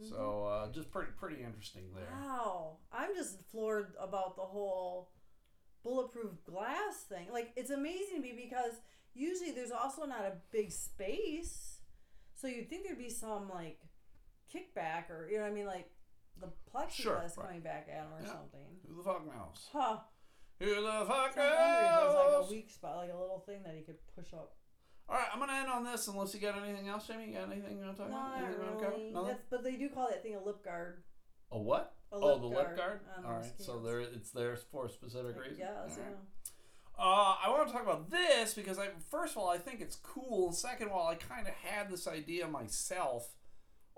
So 0.09 0.45
uh, 0.45 0.71
just 0.71 0.89
pretty 0.91 1.11
pretty 1.11 1.43
interesting 1.43 1.93
there. 1.93 2.09
Wow. 2.21 2.77
I'm 2.91 3.13
just 3.13 3.41
floored 3.51 3.93
about 3.99 4.35
the 4.37 4.43
whole 4.43 5.11
bulletproof 5.83 6.41
glass 6.45 7.03
thing. 7.09 7.27
Like, 7.31 7.51
it's 7.57 7.69
amazing 7.71 8.15
to 8.15 8.21
me 8.21 8.31
because 8.33 8.79
usually 9.13 9.51
there's 9.51 9.71
also 9.71 10.05
not 10.05 10.21
a 10.25 10.37
big 10.51 10.71
space. 10.71 11.81
So 12.35 12.47
you'd 12.47 12.69
think 12.69 12.85
there'd 12.85 12.97
be 12.97 13.09
some, 13.09 13.49
like, 13.49 13.81
kickback 14.53 15.09
or, 15.09 15.27
you 15.29 15.37
know 15.37 15.43
what 15.43 15.51
I 15.51 15.53
mean? 15.55 15.65
Like, 15.65 15.91
the 16.39 16.47
plexiglass 16.73 16.91
Sure, 16.91 17.15
right. 17.15 17.35
coming 17.35 17.61
back 17.61 17.89
at 17.89 18.03
them 18.09 18.13
or 18.13 18.21
Yeah. 18.21 18.31
something. 18.33 18.79
Who 18.87 18.95
the 18.95 19.03
fuck 19.03 19.25
knows? 19.25 19.69
Huh. 19.73 19.99
Who 20.59 20.75
the 20.75 21.05
fuck 21.07 21.29
if 21.29 21.35
there's 21.35 22.13
like 22.15 22.31
knows? 22.31 22.47
a 22.47 22.51
weak 22.51 22.69
spot, 22.69 22.97
like 22.97 23.11
a 23.13 23.17
little 23.17 23.39
thing 23.45 23.63
that 23.63 23.73
he 23.75 23.81
could 23.81 23.95
push 24.15 24.33
up. 24.33 24.53
All 25.07 25.15
right, 25.15 25.25
I'm 25.33 25.39
gonna 25.39 25.53
end 25.53 25.69
on 25.69 25.83
this 25.83 26.07
unless 26.07 26.33
you 26.33 26.39
got 26.39 26.61
anything 26.63 26.87
else, 26.87 27.07
Jamie. 27.07 27.27
You 27.27 27.33
got 27.33 27.51
anything 27.51 27.77
you 27.79 27.83
want 27.85 27.95
to 27.95 28.01
talk 28.03 28.09
about? 28.11 28.37
Anything 28.37 28.55
you 28.61 28.67
wanna 28.67 28.83
cover? 28.85 28.97
really. 28.97 29.11
Nothing? 29.11 29.27
That's, 29.29 29.41
but 29.49 29.63
they 29.63 29.75
do 29.75 29.89
call 29.89 30.07
that 30.09 30.21
thing 30.21 30.35
a 30.35 30.43
lip 30.43 30.63
guard. 30.63 31.03
A 31.51 31.57
what? 31.57 31.95
A 32.11 32.15
oh, 32.15 32.33
lip 32.35 32.41
the 32.41 32.49
guard 32.49 32.67
lip 32.67 32.77
guard. 32.77 32.99
on 33.17 33.25
All 33.25 33.41
those 33.41 33.51
so 33.65 33.73
cans. 33.73 33.85
there 33.85 33.99
it's 34.01 34.31
there 34.31 34.55
for 34.71 34.85
a 34.85 34.89
specific 34.89 35.35
I 35.35 35.39
reason. 35.39 35.57
guess, 35.57 35.69
All 35.77 35.87
yeah. 35.97 36.03
right. 36.03 36.17
Uh, 37.01 37.35
I 37.45 37.49
want 37.49 37.65
to 37.67 37.73
talk 37.73 37.83
about 37.83 38.09
this 38.11 38.53
because 38.53 38.77
I 38.77 38.89
first 39.09 39.31
of 39.31 39.37
all 39.41 39.49
I 39.49 39.57
think 39.57 39.79
it's 39.81 39.95
cool, 39.95 40.47
and 40.47 40.55
second 40.55 40.87
of 40.87 40.93
all 40.93 41.07
I 41.07 41.15
kind 41.15 41.47
of 41.47 41.53
had 41.53 41.89
this 41.89 42.05
idea 42.07 42.47
myself 42.47 43.29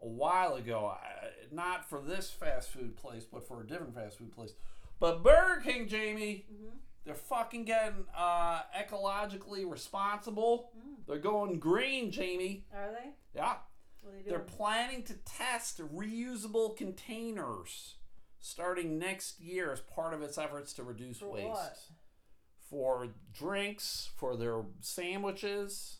a 0.02 0.08
while 0.08 0.54
ago. 0.56 0.86
I, 0.96 1.28
not 1.52 1.90
for 1.90 2.00
this 2.00 2.30
fast 2.30 2.70
food 2.70 2.96
place, 2.96 3.26
but 3.26 3.46
for 3.48 3.62
a 3.62 3.68
different 3.68 3.96
fast 3.96 4.18
food 4.20 4.32
place. 4.32 4.54
But 5.02 5.22
Burger 5.24 5.60
King, 5.62 5.88
Jamie, 5.90 6.46
Mm-hmm. 6.54 6.78
they're 7.06 7.16
fucking 7.16 7.66
getting 7.66 8.06
uh, 8.16 8.62
ecologically 8.78 9.70
responsible. 9.70 10.70
Mm. 10.78 11.06
They're 11.08 11.18
going 11.18 11.60
green, 11.60 12.12
Jamie. 12.12 12.66
Are 12.74 12.92
they? 12.92 13.10
Yeah. 13.36 13.56
They 14.04 14.30
They're 14.30 14.40
planning 14.40 15.04
to 15.04 15.14
test 15.26 15.80
reusable 15.94 16.78
containers 16.78 17.96
starting 18.40 18.98
next 19.00 19.40
year 19.40 19.72
as 19.74 19.80
part 19.82 20.14
of 20.14 20.22
its 20.22 20.38
efforts 20.38 20.72
to 20.74 20.84
reduce 20.84 21.18
For 21.20 21.32
waste. 21.32 21.48
what? 21.50 21.78
For 22.70 23.08
drinks, 23.34 24.10
for 24.18 24.36
their 24.38 24.62
sandwiches, 24.82 25.98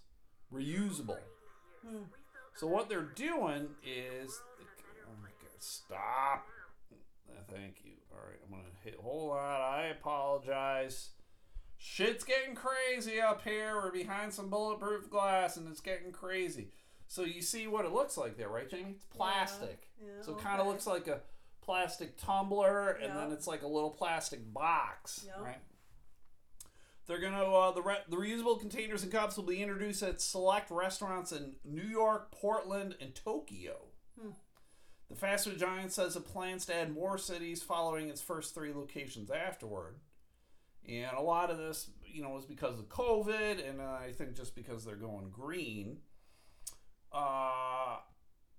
reusable. 0.54 1.18
Hmm. 1.86 2.04
So 2.56 2.68
what 2.68 2.88
they're 2.90 3.02
doing 3.16 3.70
is, 3.84 4.40
oh 5.08 5.16
my 5.22 5.30
god, 5.42 5.60
stop! 5.60 6.46
Uh, 7.30 7.42
Thank 7.52 7.78
you. 7.84 7.94
All 8.12 8.20
right, 8.28 8.38
I'm 8.44 8.52
gonna 8.52 8.64
hit. 8.64 8.71
Hold 9.00 9.32
on, 9.32 9.62
I 9.62 9.86
apologize. 9.88 11.10
Shit's 11.78 12.24
getting 12.24 12.56
crazy 12.56 13.20
up 13.20 13.42
here. 13.44 13.76
We're 13.76 13.92
behind 13.92 14.34
some 14.34 14.50
bulletproof 14.50 15.10
glass, 15.10 15.58
and 15.58 15.68
it's 15.68 15.80
getting 15.82 16.12
crazy. 16.12 16.70
So 17.08 17.24
you 17.24 17.42
see 17.42 17.68
what 17.68 17.86
it 17.86 17.92
looks 17.92 18.18
like 18.18 18.38
there, 18.38 18.50
right, 18.50 18.70
Jamie? 18.70 18.92
It's 18.96 19.06
plastic. 19.06 19.88
Yeah, 20.02 20.22
So 20.22 20.34
it 20.34 20.40
kind 20.40 20.60
of 20.60 20.68
okay. 20.68 20.70
looks 20.70 20.88
like 20.88 21.08
a 21.08 21.22
plastic 21.62 22.18
tumbler, 22.18 22.92
and 22.92 23.16
then 23.18 23.32
it's 23.32 23.48
like 23.48 23.64
a 23.64 23.68
little 23.68 23.90
plastic 23.90 24.54
box, 24.54 25.26
Yeah. 25.28 25.44
right? 25.44 25.60
They're 27.08 27.20
gonna 27.20 27.44
uh, 27.44 27.72
the 27.72 27.82
re- 27.82 28.04
the 28.08 28.16
reusable 28.16 28.60
containers 28.60 29.04
and 29.04 29.12
cups 29.12 29.36
will 29.36 29.44
be 29.44 29.62
introduced 29.62 30.02
at 30.04 30.22
select 30.22 30.72
restaurants 30.72 31.32
in 31.32 31.56
New 31.66 31.82
York, 31.84 32.32
Portland, 32.32 32.96
and 33.02 33.14
Tokyo. 33.14 33.88
Hmm. 34.20 34.30
The 35.12 35.18
fast 35.18 35.46
food 35.46 35.60
giant 35.60 35.92
says 35.92 36.16
it 36.16 36.24
plans 36.24 36.66
to 36.68 36.76
add 36.76 36.94
more 36.94 37.18
cities 37.18 37.62
following 37.62 38.08
its 38.08 38.22
first 38.22 38.56
three 38.56 38.72
locations 38.74 39.30
afterward. 39.30 39.96
And 40.88 41.12
a 41.18 41.22
lot 41.22 41.52
of 41.52 41.58
this, 41.58 41.90
you 42.06 42.24
know, 42.24 42.38
is 42.38 42.46
because 42.46 42.80
of 42.80 42.88
COVID, 42.88 43.70
and 43.70 43.82
uh, 43.82 44.00
I 44.02 44.14
think 44.14 44.38
just 44.38 44.56
because 44.56 44.86
they're 44.86 44.96
going 44.96 45.30
green. 45.30 45.98
Uh, 47.12 47.98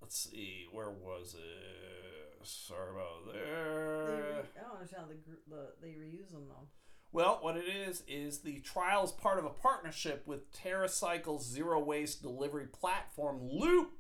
let's 0.03 0.29
see, 0.31 0.67
where 0.71 0.91
was 0.91 1.35
it? 1.35 2.47
Sorry 2.47 2.91
about 2.91 3.33
there. 3.33 4.05
re- 4.05 4.49
I 4.59 4.63
don't 4.63 4.75
understand 4.75 5.05
the, 5.09 5.17
the 5.49 5.69
they 5.81 5.95
reuse 5.95 6.33
them 6.33 6.45
though. 6.49 6.69
Well, 7.13 7.39
what 7.41 7.57
it 7.57 7.65
is 7.65 8.03
is 8.07 8.41
the 8.41 8.61
trial 8.61 9.05
is 9.05 9.13
part 9.13 9.39
of 9.39 9.47
a 9.47 9.51
partnership 9.51 10.27
with 10.27 10.53
TerraCycle's 10.53 11.47
zero 11.47 11.81
waste 11.83 12.21
delivery 12.21 12.67
platform 12.67 13.41
Loop. 13.43 13.93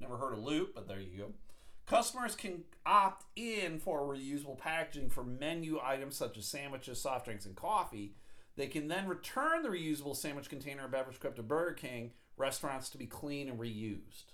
Never 0.00 0.16
heard 0.16 0.32
of 0.32 0.38
Loop, 0.38 0.74
but 0.74 0.88
there 0.88 1.00
you 1.00 1.18
go. 1.18 1.32
Customers 1.86 2.34
can 2.34 2.64
opt 2.84 3.24
in 3.36 3.78
for 3.78 4.00
reusable 4.00 4.58
packaging 4.58 5.08
for 5.08 5.22
menu 5.22 5.78
items 5.82 6.16
such 6.16 6.36
as 6.36 6.46
sandwiches, 6.46 7.00
soft 7.00 7.26
drinks, 7.26 7.46
and 7.46 7.54
coffee. 7.54 8.16
They 8.56 8.66
can 8.66 8.88
then 8.88 9.06
return 9.06 9.62
the 9.62 9.68
reusable 9.68 10.16
sandwich 10.16 10.48
container 10.48 10.86
or 10.86 10.88
beverage 10.88 11.20
cup 11.20 11.36
to 11.36 11.42
Burger 11.42 11.74
King 11.74 12.12
restaurants 12.36 12.88
to 12.90 12.98
be 12.98 13.06
clean 13.06 13.48
and 13.48 13.58
reused. 13.58 14.32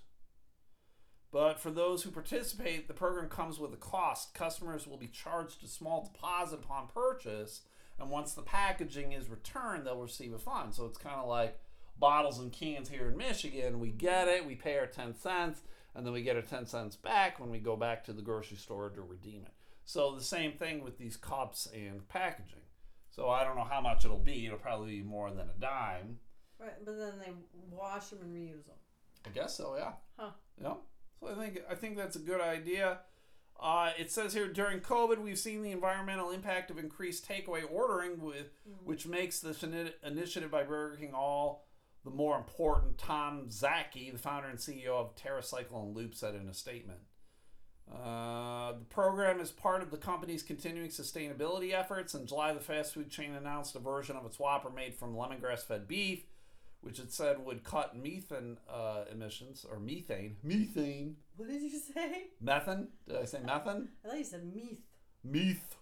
But 1.31 1.59
for 1.59 1.71
those 1.71 2.03
who 2.03 2.11
participate, 2.11 2.87
the 2.87 2.93
program 2.93 3.27
comes 3.27 3.59
with 3.59 3.73
a 3.73 3.77
cost. 3.77 4.33
Customers 4.33 4.85
will 4.85 4.97
be 4.97 5.07
charged 5.07 5.63
a 5.63 5.67
small 5.67 6.03
deposit 6.11 6.59
upon 6.59 6.87
purchase, 6.87 7.61
and 7.99 8.09
once 8.09 8.33
the 8.33 8.43
packaging 8.43 9.13
is 9.13 9.29
returned, 9.29 9.85
they'll 9.85 10.01
receive 10.01 10.33
a 10.33 10.39
fund. 10.39 10.73
So 10.73 10.85
it's 10.85 10.97
kind 10.97 11.19
of 11.19 11.27
like 11.27 11.59
bottles 11.97 12.39
and 12.39 12.51
cans 12.51 12.89
here 12.89 13.09
in 13.09 13.17
Michigan. 13.17 13.79
We 13.79 13.89
get 13.89 14.27
it, 14.27 14.45
we 14.45 14.55
pay 14.55 14.77
our 14.77 14.85
10 14.85 15.15
cents, 15.15 15.61
and 15.95 16.05
then 16.05 16.13
we 16.13 16.21
get 16.21 16.35
our 16.35 16.41
10 16.41 16.65
cents 16.65 16.95
back 16.95 17.39
when 17.39 17.49
we 17.49 17.59
go 17.59 17.75
back 17.75 18.03
to 18.05 18.13
the 18.13 18.21
grocery 18.21 18.57
store 18.57 18.89
to 18.89 19.01
redeem 19.01 19.41
it. 19.43 19.53
So 19.85 20.15
the 20.15 20.23
same 20.23 20.53
thing 20.53 20.83
with 20.83 20.97
these 20.97 21.17
cups 21.17 21.67
and 21.73 22.07
packaging. 22.07 22.61
So 23.09 23.29
I 23.29 23.43
don't 23.43 23.55
know 23.55 23.67
how 23.69 23.81
much 23.81 24.05
it'll 24.05 24.17
be. 24.17 24.45
It'll 24.45 24.57
probably 24.57 24.97
be 24.97 25.03
more 25.03 25.29
than 25.29 25.49
a 25.49 25.59
dime. 25.59 26.19
Right, 26.59 26.73
but 26.83 26.97
then 26.97 27.13
they 27.19 27.31
wash 27.69 28.07
them 28.07 28.19
and 28.21 28.33
reuse 28.33 28.65
them. 28.65 28.75
I 29.25 29.29
guess 29.29 29.55
so, 29.55 29.75
yeah. 29.77 29.91
Huh. 30.17 30.31
Yeah. 30.61 30.73
So 31.19 31.29
I 31.29 31.35
think 31.35 31.61
I 31.69 31.75
think 31.75 31.97
that's 31.97 32.15
a 32.15 32.19
good 32.19 32.41
idea. 32.41 32.99
Uh, 33.59 33.91
it 33.97 34.11
says 34.11 34.33
here 34.33 34.47
during 34.47 34.79
COVID, 34.79 35.19
we've 35.19 35.37
seen 35.37 35.61
the 35.61 35.71
environmental 35.71 36.31
impact 36.31 36.71
of 36.71 36.77
increased 36.77 37.27
takeaway 37.27 37.63
ordering, 37.69 38.19
with 38.19 38.47
which 38.83 39.05
makes 39.07 39.39
this 39.39 39.63
initiative 40.03 40.51
by 40.51 40.63
Burger 40.63 40.97
King 40.97 41.13
all 41.13 41.65
the 42.03 42.11
more 42.11 42.37
important. 42.37 42.97
Tom 42.97 43.47
Szaky, 43.49 44.11
the 44.11 44.17
founder 44.17 44.49
and 44.49 44.59
CEO 44.59 44.89
of 44.89 45.15
TerraCycle 45.15 45.81
and 45.83 45.95
Loop, 45.95 46.13
said 46.15 46.35
in 46.35 46.47
a 46.49 46.53
statement. 46.53 46.99
Uh, 47.91 48.71
the 48.73 48.85
program 48.89 49.39
is 49.39 49.51
part 49.51 49.81
of 49.81 49.91
the 49.91 49.97
company's 49.97 50.41
continuing 50.41 50.89
sustainability 50.89 51.73
efforts. 51.73 52.13
In 52.15 52.25
July, 52.25 52.53
the 52.53 52.59
fast 52.59 52.93
food 52.93 53.09
chain 53.09 53.33
announced 53.35 53.75
a 53.75 53.79
version 53.79 54.15
of 54.15 54.25
its 54.25 54.39
Whopper 54.39 54.69
made 54.69 54.95
from 54.95 55.15
lemongrass-fed 55.15 55.87
beef, 55.87 56.23
which 56.81 56.99
it 56.99 57.11
said 57.11 57.45
would 57.45 57.63
cut 57.63 57.95
methane 57.95 58.57
uh, 58.69 59.03
emissions 59.11 59.65
or 59.69 59.79
methane, 59.79 60.37
methane, 60.43 61.17
What 61.35 61.49
did 61.49 61.61
you 61.61 61.79
say? 61.93 62.27
methane. 62.41 62.87
Did 63.07 63.17
I 63.17 63.25
say 63.25 63.39
methane? 63.45 63.89
I 64.03 64.07
thought 64.07 64.17
you 64.17 64.23
said 64.23 64.53
meath. 64.53 64.81
Meth. 65.23 65.75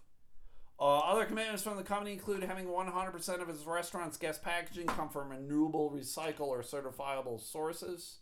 Uh, 0.82 0.98
other 0.98 1.24
commitments 1.24 1.62
from 1.62 1.76
the 1.76 1.82
company 1.84 2.12
include 2.12 2.42
having 2.42 2.66
100% 2.66 3.40
of 3.40 3.48
its 3.48 3.64
restaurants' 3.64 4.16
guest 4.16 4.42
packaging 4.42 4.84
come 4.88 5.08
from 5.08 5.28
renewable, 5.28 5.92
recycle, 5.92 6.48
or 6.48 6.60
certifiable 6.60 7.40
sources, 7.40 8.16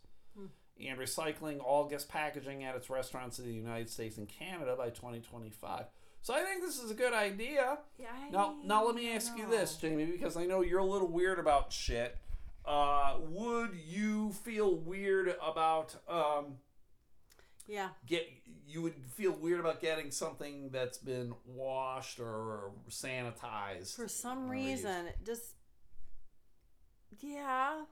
and 0.79 0.99
recycling 0.99 1.59
all 1.59 1.89
guest 1.89 2.07
packaging 2.07 2.63
at 2.63 2.75
its 2.75 2.87
restaurants 2.87 3.39
in 3.39 3.45
the 3.45 3.53
United 3.53 3.89
States 3.89 4.17
and 4.17 4.29
Canada 4.29 4.75
by 4.77 4.89
2025. 4.89 5.85
So 6.21 6.35
I 6.35 6.43
think 6.43 6.61
this 6.61 6.79
is 6.79 6.91
a 6.91 6.93
good 6.93 7.13
idea. 7.13 7.79
Yeah. 7.97 8.05
I 8.13 8.29
Now, 8.29 8.55
now 8.63 8.85
let 8.85 8.93
me 8.93 9.11
ask 9.11 9.35
you 9.35 9.49
this, 9.49 9.75
Jamie, 9.77 10.05
because 10.05 10.37
I 10.37 10.45
know 10.45 10.61
you're 10.61 10.79
a 10.79 10.85
little 10.85 11.07
weird 11.07 11.39
about 11.39 11.73
shit. 11.73 12.15
Uh, 12.63 13.15
would 13.27 13.71
you 13.73 14.33
feel 14.33 14.75
weird 14.75 15.35
about 15.43 15.95
um, 16.07 16.57
Yeah. 17.71 17.89
get 18.05 18.27
you 18.67 18.81
would 18.81 18.95
feel 19.15 19.31
weird 19.31 19.61
about 19.61 19.79
getting 19.81 20.11
something 20.11 20.69
that's 20.71 20.97
been 20.97 21.33
washed 21.45 22.19
or 22.19 22.71
sanitized 22.89 23.95
For 23.95 24.09
some 24.09 24.49
reason, 24.49 25.07
it 25.07 25.15
just. 25.25 25.43
Yeah. 27.19 27.83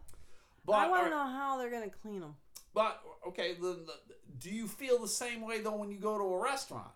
But 0.66 0.74
I 0.74 0.90
want 0.90 1.06
to 1.06 1.10
know 1.10 1.24
how 1.24 1.58
they're 1.58 1.72
gonna 1.72 1.90
clean 1.90 2.20
them. 2.20 2.36
but 2.74 3.02
okay, 3.28 3.56
the, 3.56 3.80
the, 3.86 3.94
do 4.38 4.50
you 4.50 4.68
feel 4.68 5.00
the 5.00 5.08
same 5.08 5.42
way 5.42 5.62
though 5.62 5.76
when 5.78 5.92
you 5.92 5.98
go 5.98 6.18
to 6.18 6.24
a 6.24 6.44
restaurant? 6.44 6.92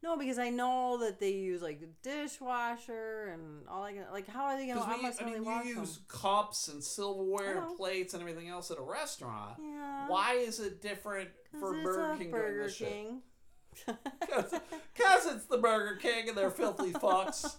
No, 0.00 0.16
because 0.16 0.38
I 0.38 0.50
know 0.50 0.98
that 1.00 1.18
they 1.18 1.32
use 1.32 1.60
like 1.60 1.80
the 1.80 1.88
dishwasher 2.08 3.30
and 3.32 3.66
all 3.68 3.82
that. 3.82 4.12
Like, 4.12 4.28
how 4.28 4.44
are 4.44 4.56
they 4.56 4.68
gonna? 4.68 4.80
How 4.84 4.96
much 4.96 5.16
I 5.20 5.24
mean, 5.24 5.38
you 5.38 5.44
them? 5.44 5.66
use 5.66 5.98
cups 6.06 6.68
and 6.68 6.82
silverware 6.82 7.58
and 7.58 7.76
plates 7.76 8.14
and 8.14 8.22
everything 8.22 8.48
else 8.48 8.70
at 8.70 8.78
a 8.78 8.82
restaurant. 8.82 9.56
Yeah. 9.60 10.06
Why 10.08 10.34
is 10.34 10.60
it 10.60 10.80
different 10.80 11.30
for 11.58 11.72
Burger 11.82 12.08
King 12.18 12.18
doing 12.18 12.30
Burger 12.30 12.64
this? 12.64 12.78
King. 12.78 13.22
Because 14.20 15.26
it's 15.26 15.44
the 15.46 15.58
Burger 15.58 15.96
King 15.96 16.28
and 16.28 16.36
they're 16.36 16.50
filthy 16.50 16.90
fucks. 16.92 17.56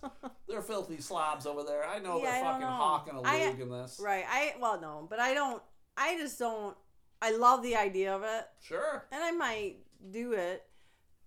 They're 0.47 0.61
filthy 0.61 0.99
slobs 0.99 1.45
over 1.45 1.63
there. 1.63 1.85
I 1.87 1.99
know 1.99 2.17
Yeah, 2.21 2.31
they're 2.31 2.43
don't 2.43 2.45
fucking 2.53 2.61
know. 2.61 2.67
hawking 2.67 3.15
a 3.15 3.21
I- 3.21 3.45
lug 3.47 3.59
in 3.61 3.69
this. 3.69 3.99
Right. 4.03 4.25
I 4.29 4.53
well 4.59 4.79
no, 4.81 5.07
but 5.09 5.19
I 5.19 5.33
don't. 5.33 5.61
I 5.97 6.17
just 6.17 6.37
don't. 6.39 6.75
I 7.21 7.31
love 7.31 7.63
the 7.63 7.75
idea 7.75 8.13
of 8.15 8.23
it, 8.23 8.45
Sure. 8.61 9.05
and 9.11 9.21
I 9.21 9.31
might 9.31 9.77
do 10.11 10.31
it, 10.33 10.63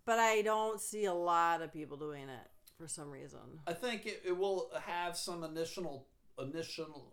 but 0.06 0.18
I 0.18 0.40
don't 0.42 0.80
see 0.80 1.04
a 1.04 1.12
lot 1.12 1.60
of 1.60 1.70
people 1.72 1.96
doing 1.98 2.28
it 2.30 2.48
for 2.78 2.88
some 2.88 3.10
reason. 3.10 3.40
I 3.66 3.74
think 3.74 4.06
it, 4.06 4.22
it 4.26 4.36
will 4.36 4.70
have 4.86 5.16
some 5.16 5.44
initial 5.44 6.06
initial 6.38 7.12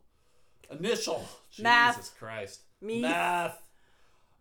initial 0.71 1.25
Math. 1.59 1.95
Jesus 1.97 2.11
Christ 2.17 2.61
Meath. 2.81 3.01
math 3.01 3.61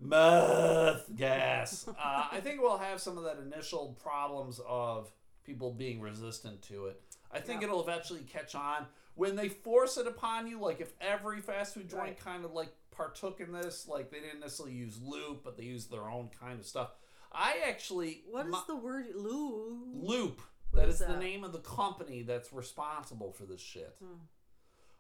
Meth 0.01 1.15
gas. 1.17 1.87
uh, 1.89 1.93
I 2.31 2.41
think 2.41 2.61
we'll 2.61 2.79
have 2.79 3.01
some 3.01 3.19
of 3.19 3.25
that 3.25 3.39
initial 3.39 3.97
problems 4.03 4.61
of 4.67 5.11
people 5.45 5.73
being 5.73 6.01
resistant 6.01 6.63
to 6.63 6.87
it. 6.87 7.01
I 7.33 7.41
think 7.41 7.61
Yeah. 7.61 7.69
it'll 7.69 7.83
eventually 7.83 8.21
catch 8.21 8.55
on 8.55 8.87
when 9.15 9.37
they 9.37 9.49
force 9.49 9.97
it 9.97 10.07
upon 10.07 10.47
you. 10.47 10.59
Like 10.61 10.81
if 10.81 10.93
every 11.01 11.41
fast 11.41 11.75
food 11.75 11.89
joint 11.89 12.03
Right. 12.03 12.19
kind 12.21 12.45
of 12.45 12.53
like 12.53 12.73
partook 12.91 13.41
in 13.41 13.53
this, 13.53 13.89
like 13.89 14.11
they 14.11 14.21
didn't 14.21 14.41
necessarily 14.41 14.75
use 14.75 15.01
loop, 15.03 15.43
but 15.45 15.57
they 15.57 15.65
used 15.65 15.91
their 15.91 16.09
own 16.09 16.29
kind 16.41 16.59
of 16.61 16.67
stuff. 16.67 16.91
I 17.33 17.59
actually 17.67 18.23
What 18.31 18.47
is 18.47 18.53
my- 18.53 18.65
the 18.67 18.77
word? 18.77 19.15
Loop. 19.15 20.41
What 20.71 20.81
that 20.81 20.89
is 20.89 21.01
is, 21.01 21.07
the 21.07 21.17
name 21.17 21.45
of 21.45 21.53
the 21.53 21.61
company 21.61 22.23
that's 22.23 22.53
responsible 22.53 23.33
for 23.33 23.45
this 23.47 23.61
shit. 23.61 23.97
Hmm. 24.01 24.15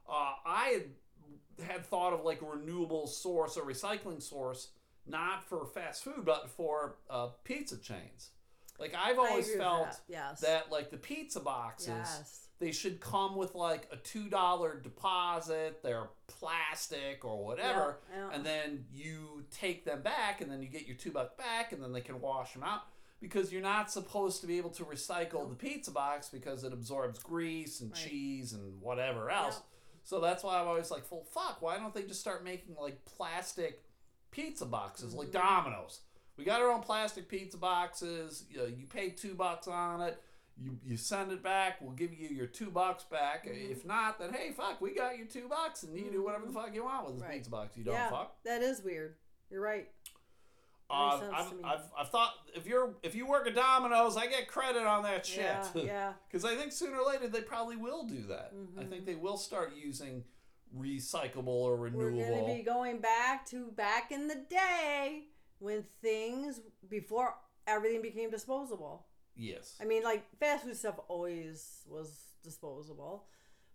Uh, 0.08 0.34
I 0.46 0.68
had, 1.58 1.66
had 1.66 1.86
thought 1.86 2.14
of 2.14 2.24
like 2.24 2.40
a 2.40 2.46
renewable 2.46 3.06
source 3.06 3.56
or 3.58 3.64
recycling 3.64 4.22
source, 4.22 4.68
not 5.08 5.44
for 5.48 5.66
fast 5.66 6.04
food, 6.04 6.24
but 6.24 6.50
for 6.50 6.96
uh, 7.10 7.28
pizza 7.44 7.76
chains. 7.78 8.30
Like 8.78 8.94
I've 8.96 9.18
always 9.18 9.52
felt 9.54 9.90
that, 9.90 10.00
yes. 10.08 10.40
that 10.40 10.70
like 10.70 10.90
the 10.90 10.96
pizza 10.96 11.40
boxes, 11.40 11.88
yes. 11.88 12.46
they 12.60 12.70
should 12.70 13.00
come 13.00 13.34
with 13.36 13.54
like 13.54 13.88
a 13.92 13.96
two 13.96 14.28
dollar 14.28 14.78
deposit. 14.80 15.82
They're 15.82 16.10
plastic 16.28 17.24
or 17.24 17.44
whatever, 17.44 17.98
Yeah, 18.12 18.18
yeah. 18.28 18.36
and 18.36 18.46
then 18.46 18.84
you 18.92 19.44
take 19.50 19.84
them 19.84 20.02
back, 20.02 20.40
and 20.40 20.50
then 20.50 20.62
you 20.62 20.68
get 20.68 20.86
your 20.86 20.96
two 20.96 21.10
bucks 21.10 21.34
back, 21.36 21.72
and 21.72 21.82
then 21.82 21.92
they 21.92 22.00
can 22.00 22.20
wash 22.20 22.52
them 22.52 22.62
out. 22.62 22.82
Because 23.20 23.52
you're 23.52 23.62
not 23.62 23.90
supposed 23.90 24.40
to 24.42 24.46
be 24.46 24.58
able 24.58 24.70
to 24.70 24.84
recycle 24.84 25.48
the 25.48 25.56
pizza 25.56 25.90
box 25.90 26.28
because 26.28 26.62
it 26.62 26.72
absorbs 26.72 27.18
grease 27.18 27.80
and 27.80 27.90
Right. 27.90 28.00
cheese 28.00 28.52
and 28.52 28.80
whatever 28.80 29.28
else. 29.28 29.56
Yep. 29.56 29.64
So 30.04 30.20
that's 30.20 30.44
why 30.44 30.60
I'm 30.60 30.68
always 30.68 30.92
like, 30.92 31.02
well, 31.10 31.24
fuck, 31.24 31.60
why 31.60 31.78
don't 31.78 31.92
they 31.92 32.04
just 32.04 32.20
start 32.20 32.44
making 32.44 32.76
like 32.80 33.04
plastic 33.04 33.82
pizza 34.30 34.66
boxes 34.66 35.14
like 35.14 35.28
Mm-hmm. 35.28 35.38
Domino's? 35.64 36.00
We 36.36 36.44
got 36.44 36.60
our 36.60 36.70
own 36.70 36.82
plastic 36.82 37.28
pizza 37.28 37.56
boxes. 37.58 38.44
You, 38.50 38.58
know, 38.58 38.64
you 38.66 38.86
pay 38.86 39.10
two 39.10 39.34
bucks 39.34 39.66
on 39.66 40.00
it. 40.02 40.20
You, 40.60 40.76
you 40.84 40.96
send 40.96 41.30
it 41.32 41.42
back. 41.42 41.80
We'll 41.80 41.92
give 41.92 42.12
you 42.12 42.28
your 42.28 42.46
two 42.46 42.70
bucks 42.70 43.04
back. 43.04 43.46
Mm-hmm. 43.46 43.72
If 43.72 43.84
not, 43.84 44.18
then 44.18 44.32
hey, 44.32 44.52
fuck, 44.52 44.80
we 44.80 44.94
got 44.94 45.16
your 45.18 45.26
two 45.26 45.48
bucks, 45.48 45.82
and 45.84 45.96
you 45.96 46.10
do 46.10 46.22
whatever 46.24 46.46
the 46.46 46.52
fuck 46.52 46.74
you 46.74 46.84
want 46.84 47.06
with 47.06 47.14
this 47.16 47.22
Right. 47.24 47.34
pizza 47.34 47.50
box. 47.50 47.76
You 47.76 47.84
don't 47.84 47.94
yeah, 47.94 48.10
fuck. 48.10 48.36
that 48.44 48.62
is 48.62 48.82
weird. 48.82 49.14
You're 49.50 49.60
right. 49.62 49.88
Uh, 50.90 51.20
I've. 51.32 51.52
I've, 51.64 51.80
I've 51.98 52.08
thought 52.10 52.32
if 52.54 52.66
you're 52.66 52.94
if 53.02 53.14
you 53.14 53.26
work 53.26 53.46
at 53.46 53.54
Domino's, 53.54 54.16
I 54.16 54.26
get 54.26 54.48
credit 54.48 54.82
on 54.86 55.02
that 55.02 55.26
shit. 55.26 55.44
Yeah, 55.74 55.82
yeah. 55.84 56.12
Because 56.30 56.44
I 56.46 56.54
think 56.56 56.72
sooner 56.72 56.98
or 56.98 57.06
later 57.12 57.28
they 57.28 57.42
probably 57.42 57.76
will 57.76 58.04
do 58.04 58.22
that. 58.28 58.52
I 58.52 58.80
Mm-hmm. 58.80 58.90
think 58.90 59.04
they 59.06 59.14
will 59.16 59.36
start 59.36 59.72
using 59.76 60.24
recyclable 60.76 61.46
or 61.48 61.76
renewable. 61.76 62.16
We're 62.18 62.26
going 62.30 62.46
to 62.48 62.54
be 62.54 62.62
going 62.62 63.00
back 63.00 63.46
to 63.50 63.70
back 63.72 64.10
in 64.12 64.28
the 64.28 64.36
day 64.50 65.24
when 65.58 65.84
things 66.02 66.60
before 66.88 67.34
everything 67.66 68.02
became 68.02 68.30
disposable. 68.30 69.06
yes. 69.36 69.76
I 69.80 69.84
mean, 69.84 70.02
like 70.02 70.24
fast 70.38 70.64
food 70.64 70.76
stuff 70.76 70.98
always 71.08 71.82
was 71.88 72.10
disposable, 72.42 73.24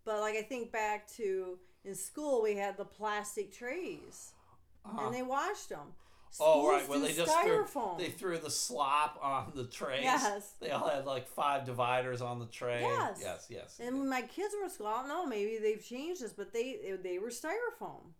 but 0.06 0.20
like 0.20 0.36
I 0.36 0.42
think 0.42 0.72
back 0.72 1.08
to 1.18 1.58
in 1.86 1.96
school 1.96 2.42
we 2.42 2.56
had 2.56 2.78
the 2.78 2.86
plastic 2.86 3.52
trays 3.52 4.32
Uh-huh. 4.86 5.06
and 5.08 5.16
they 5.16 5.22
washed 5.24 5.70
them. 5.70 5.94
Oh 6.40 6.68
right, 6.70 6.88
well 6.88 7.00
they 7.00 7.14
just 7.14 7.34
threw 7.42 7.66
they 7.98 8.10
threw 8.10 8.38
the 8.38 8.50
slop 8.50 9.20
on 9.22 9.52
the 9.56 9.66
trays. 9.66 10.04
Yes. 10.04 10.54
They 10.60 10.72
all 10.72 10.88
had 10.88 11.06
like 11.06 11.28
five 11.28 11.66
dividers 11.66 12.22
on 12.22 12.40
the 12.40 12.48
tray. 12.48 12.82
Yes. 12.82 13.20
Yes, 13.22 13.48
yes. 13.50 13.80
and 13.80 14.00
when 14.00 14.10
my 14.10 14.22
kids 14.22 14.56
were 14.62 14.70
school, 14.70 14.88
I 14.88 15.00
don't 15.00 15.10
know, 15.10 15.26
maybe 15.26 15.58
they've 15.62 15.84
changed 15.84 16.22
this, 16.22 16.34
but 16.34 16.54
they 16.54 16.96
they 17.02 17.20
were 17.20 17.30
styrofoam. 17.30 18.14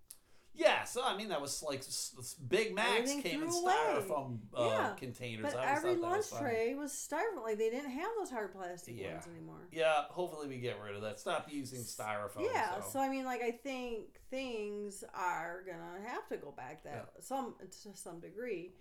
Yeah, 0.56 0.84
so 0.84 1.02
I 1.04 1.18
mean 1.18 1.30
that 1.30 1.42
was 1.42 1.64
like 1.64 1.80
s- 1.80 2.14
s- 2.20 2.34
Big 2.36 2.74
Macs 2.76 2.90
Everything 3.12 3.22
came 3.24 3.44
in 3.44 3.50
threw 3.50 3.60
away. 3.64 3.74
styrofoam 3.74 4.38
uh, 4.56 4.66
Yeah, 4.70 4.94
containers. 4.98 5.52
But 5.52 5.56
I 5.60 5.66
always 5.70 5.78
every 5.78 5.90
thought 5.96 6.02
that 6.02 6.08
lunch 6.08 6.18
was 6.18 6.30
funny. 6.30 6.44
tray 6.44 6.76
was 6.76 6.92
styrofoam. 6.92 7.44
Like 7.44 7.58
they 7.58 7.70
didn't 7.70 7.92
have 7.92 8.10
those 8.20 8.30
hard 8.30 8.54
plastic 8.54 8.96
Yeah. 8.98 9.14
ones 9.14 9.28
anymore. 9.28 9.68
Yeah, 9.72 10.04
hopefully 10.10 10.48
we 10.48 10.58
get 10.58 10.78
rid 10.84 10.96
of 10.96 11.02
that. 11.02 11.20
Stop 11.20 11.48
using 11.52 11.80
styrofoam. 11.82 12.46
Yeah, 12.54 12.80
so. 12.82 12.90
so 12.94 13.00
I 13.00 13.10
mean, 13.10 13.26
like 13.26 13.42
I 13.42 13.52
think 13.52 14.20
things 14.30 15.04
are 15.14 15.64
gonna 15.66 16.08
have 16.08 16.28
to 16.30 16.38
go 16.38 16.52
back 16.52 16.84
that 16.84 17.10
some 17.22 17.56
to 17.84 17.98
some 17.98 18.20
degree. 18.20 18.74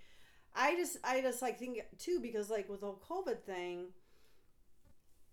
I 0.55 0.77
just 0.77 0.99
I 1.03 1.23
just 1.23 1.41
like 1.41 1.59
think 1.59 1.81
too 1.99 2.21
because 2.21 2.51
like 2.51 2.69
with 2.69 2.81
the 2.81 2.87
whole 2.87 3.03
COVID 3.25 3.45
thing, 3.45 3.87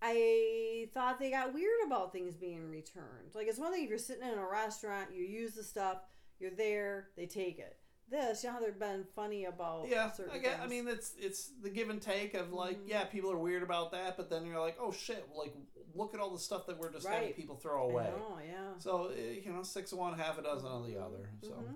I 0.01 0.87
thought 0.93 1.19
they 1.19 1.29
got 1.29 1.53
weird 1.53 1.85
about 1.85 2.13
things 2.13 2.35
being 2.35 2.69
returned. 2.69 3.35
Like 3.35 3.47
it's 3.47 3.59
one 3.59 3.73
thing 3.73 3.83
if 3.83 3.89
you're 3.89 3.97
sitting 3.99 4.23
in 4.27 4.37
a 4.37 4.47
restaurant, 4.49 5.09
you 5.13 5.25
use 5.25 5.55
the 5.55 5.63
stuff, 5.63 5.97
you're 6.39 6.51
there, 6.51 7.09
they 7.15 7.25
take 7.25 7.59
it. 7.59 7.77
This, 8.09 8.43
you 8.43 8.51
know 8.51 8.57
they've 8.59 8.79
been 8.79 9.05
funny 9.15 9.45
about 9.45 9.87
Yeah, 9.87 10.11
certain 10.11 10.33
I 10.33 10.39
get. 10.39 10.59
I 10.61 10.65
mean, 10.67 10.87
it's 10.87 11.13
it's 11.19 11.51
the 11.61 11.69
give 11.69 11.89
and 11.91 12.01
take 12.01 12.33
of 12.33 12.51
like, 12.51 12.77
Mhm. 12.79 12.87
yeah, 12.89 13.03
people 13.03 13.31
are 13.31 13.37
weird 13.37 13.61
about 13.61 13.91
that, 13.91 14.17
but 14.17 14.29
then 14.31 14.45
you're 14.47 14.59
like, 14.59 14.77
oh 14.81 14.91
shit, 14.91 15.27
like 15.35 15.53
look 15.93 16.15
at 16.15 16.19
all 16.19 16.31
the 16.31 16.39
stuff 16.39 16.65
that 16.67 16.77
we're 16.79 16.91
just 16.91 17.07
having 17.07 17.33
people 17.33 17.55
throw 17.55 17.83
away. 17.83 18.05
know, 18.17 18.39
yeah. 18.43 18.77
So 18.79 19.07
eh, 19.15 19.41
you 19.45 19.51
know, 19.51 19.61
six 19.61 19.91
of 19.91 19.99
one, 19.99 20.17
half 20.17 20.39
a 20.39 20.41
dozen 20.41 20.67
of 20.69 20.87
the 20.87 20.97
other. 20.99 21.29
So. 21.43 21.49
Mhm. 21.51 21.75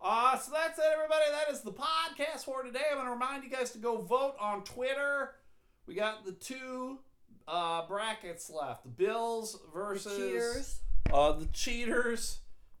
Uh, 0.00 0.36
so 0.38 0.52
that's 0.52 0.78
it, 0.78 0.84
everybody. 0.94 1.24
That 1.30 1.50
is 1.52 1.60
the 1.62 1.72
podcast 1.72 2.44
for 2.44 2.62
today. 2.62 2.82
I'm 2.90 2.96
going 2.98 3.06
to 3.06 3.12
remind 3.12 3.42
you 3.42 3.50
guys 3.50 3.72
to 3.72 3.78
go 3.78 4.00
vote 4.00 4.36
on 4.40 4.62
Twitter. 4.62 5.34
We 5.86 5.94
got 5.94 6.24
the 6.24 6.32
two 6.32 7.00
uh, 7.48 7.86
brackets 7.88 8.48
left: 8.50 8.82
the 8.84 8.90
Bills 8.90 9.58
versus 9.74 10.16
The 10.16 10.24
cheaters, 10.28 10.80
Uh, 11.12 11.32
the 11.32 11.46
cheaters 11.46 12.38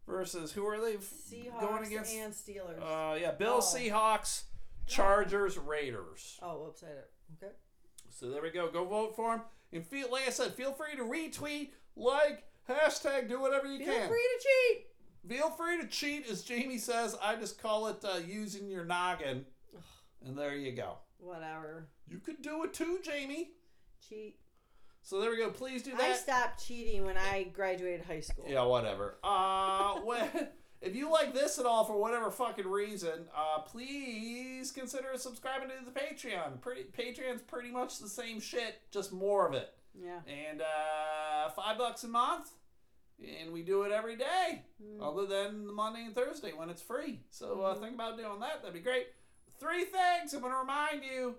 versus 0.08 0.52
who 0.52 0.66
are 0.66 0.80
they 0.80 0.94
Seahawks, 0.96 1.60
going 1.60 1.84
against? 1.86 2.14
and 2.14 2.32
Steelers. 2.32 2.80
Uh, 2.80 3.14
yeah, 3.16 3.32
Bills, 3.32 3.74
Oh. 3.74 3.78
Seahawks, 3.78 4.42
Chargers, 4.86 5.58
Raiders. 5.58 6.38
oh, 6.42 6.64
whoops, 6.64 6.82
I 6.82 6.86
did. 6.88 7.04
Okay. 7.44 7.52
So 8.10 8.30
there 8.30 8.42
we 8.42 8.50
go. 8.50 8.68
Go 8.70 8.84
vote 8.84 9.14
for 9.14 9.36
them. 9.36 9.42
And 9.72 9.86
feel 9.86 10.10
like 10.10 10.26
I 10.26 10.30
said, 10.30 10.54
feel 10.54 10.72
free 10.72 10.96
to 10.96 11.02
retweet, 11.02 11.70
like, 11.94 12.44
hashtag, 12.68 13.28
do 13.28 13.40
whatever 13.40 13.66
you 13.66 13.78
can. 13.78 13.86
Feel 13.86 13.98
can. 14.00 14.08
free 14.08 14.28
to 14.38 14.46
cheat. 14.46 14.86
Feel 15.28 15.50
free 15.50 15.80
to 15.82 15.86
cheat, 15.86 16.26
as 16.30 16.42
Jamie 16.42 16.78
says. 16.78 17.14
I 17.22 17.36
just 17.36 17.60
call 17.60 17.88
it 17.88 18.02
uh, 18.02 18.18
using 18.26 18.68
your 18.70 18.84
noggin. 18.84 19.44
And 20.24 20.36
there 20.38 20.56
you 20.56 20.72
go. 20.72 20.94
Whatever. 21.18 21.88
You 22.08 22.18
could 22.18 22.40
do 22.40 22.64
it 22.64 22.72
too, 22.72 22.98
Jamie. 23.04 23.50
Cheat. 24.08 24.36
So 25.08 25.22
there 25.22 25.30
we 25.30 25.38
go. 25.38 25.48
Please 25.48 25.82
do 25.82 25.92
that. 25.92 26.02
I 26.02 26.12
stopped 26.14 26.66
cheating 26.66 27.06
when 27.06 27.16
I 27.16 27.44
graduated 27.44 28.04
high 28.04 28.20
school. 28.20 28.44
Yeah, 28.46 28.64
whatever. 28.64 29.16
Uh, 29.24 29.94
when, 30.04 30.28
if 30.82 30.94
you 30.94 31.10
like 31.10 31.32
this 31.32 31.58
at 31.58 31.64
all 31.64 31.86
for 31.86 31.98
whatever 31.98 32.30
fucking 32.30 32.66
reason, 32.66 33.24
uh, 33.34 33.60
please 33.60 34.70
consider 34.70 35.08
subscribing 35.16 35.70
to 35.70 35.82
the 35.82 35.98
Patreon. 35.98 36.60
Pretty 36.60 36.82
Patreon's 36.84 37.40
pretty 37.40 37.70
much 37.70 38.00
the 38.00 38.08
same 38.08 38.38
shit, 38.38 38.82
just 38.90 39.10
more 39.10 39.48
of 39.48 39.54
it. 39.54 39.72
Yeah. 39.98 40.18
And 40.30 40.60
uh, 40.60 41.48
five 41.56 41.78
bucks 41.78 42.04
a 42.04 42.08
month, 42.08 42.50
and 43.18 43.50
we 43.50 43.62
do 43.62 43.84
it 43.84 43.92
every 43.92 44.16
day, 44.16 44.62
Mm. 44.84 45.00
other 45.02 45.24
than 45.26 45.66
the 45.66 45.72
Monday 45.72 46.04
and 46.04 46.14
Thursday 46.14 46.52
when 46.52 46.68
it's 46.68 46.82
free. 46.82 47.20
So 47.30 47.62
uh, 47.62 47.74
Mhm. 47.74 47.80
think 47.80 47.94
about 47.94 48.18
doing 48.18 48.40
that. 48.40 48.60
That'd 48.60 48.74
be 48.74 48.80
great. 48.80 49.06
Three 49.58 49.86
things 49.86 50.34
I'm 50.34 50.40
going 50.42 50.52
to 50.52 50.58
remind 50.58 51.02
you. 51.02 51.36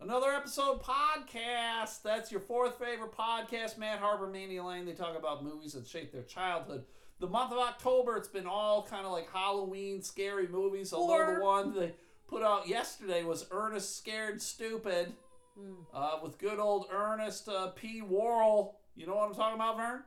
Another 0.00 0.30
episode 0.30 0.82
podcast. 0.82 2.02
That's 2.02 2.32
your 2.32 2.40
fourth 2.40 2.78
favorite 2.78 3.12
podcast. 3.12 3.76
Matt 3.76 3.98
Harbor, 3.98 4.26
Mania 4.26 4.64
Lane. 4.64 4.86
They 4.86 4.92
talk 4.92 5.16
about 5.18 5.44
movies 5.44 5.74
that 5.74 5.86
shaped 5.86 6.12
their 6.12 6.22
childhood. 6.22 6.84
The 7.18 7.26
month 7.26 7.52
of 7.52 7.58
October, 7.58 8.16
it's 8.16 8.28
been 8.28 8.46
all 8.46 8.82
kind 8.82 9.04
of 9.04 9.12
like 9.12 9.30
Halloween 9.30 10.00
scary 10.02 10.48
movies. 10.48 10.92
Although 10.94 11.34
the 11.34 11.40
one 11.44 11.74
they 11.78 11.92
put 12.28 12.42
out 12.42 12.66
yesterday 12.66 13.24
was 13.24 13.46
Ernest 13.50 13.96
Scared 13.96 14.40
Stupid 14.42 15.12
Mm. 15.58 15.84
uh, 15.92 16.20
with 16.22 16.38
good 16.38 16.60
old 16.60 16.86
Ernest 16.92 17.48
uh, 17.48 17.66
P. 17.74 18.02
Worrell. 18.02 18.78
You 18.94 19.06
know 19.08 19.16
what 19.16 19.28
I'm 19.28 19.34
talking 19.34 19.56
about, 19.56 19.76
Vern? 19.76 20.04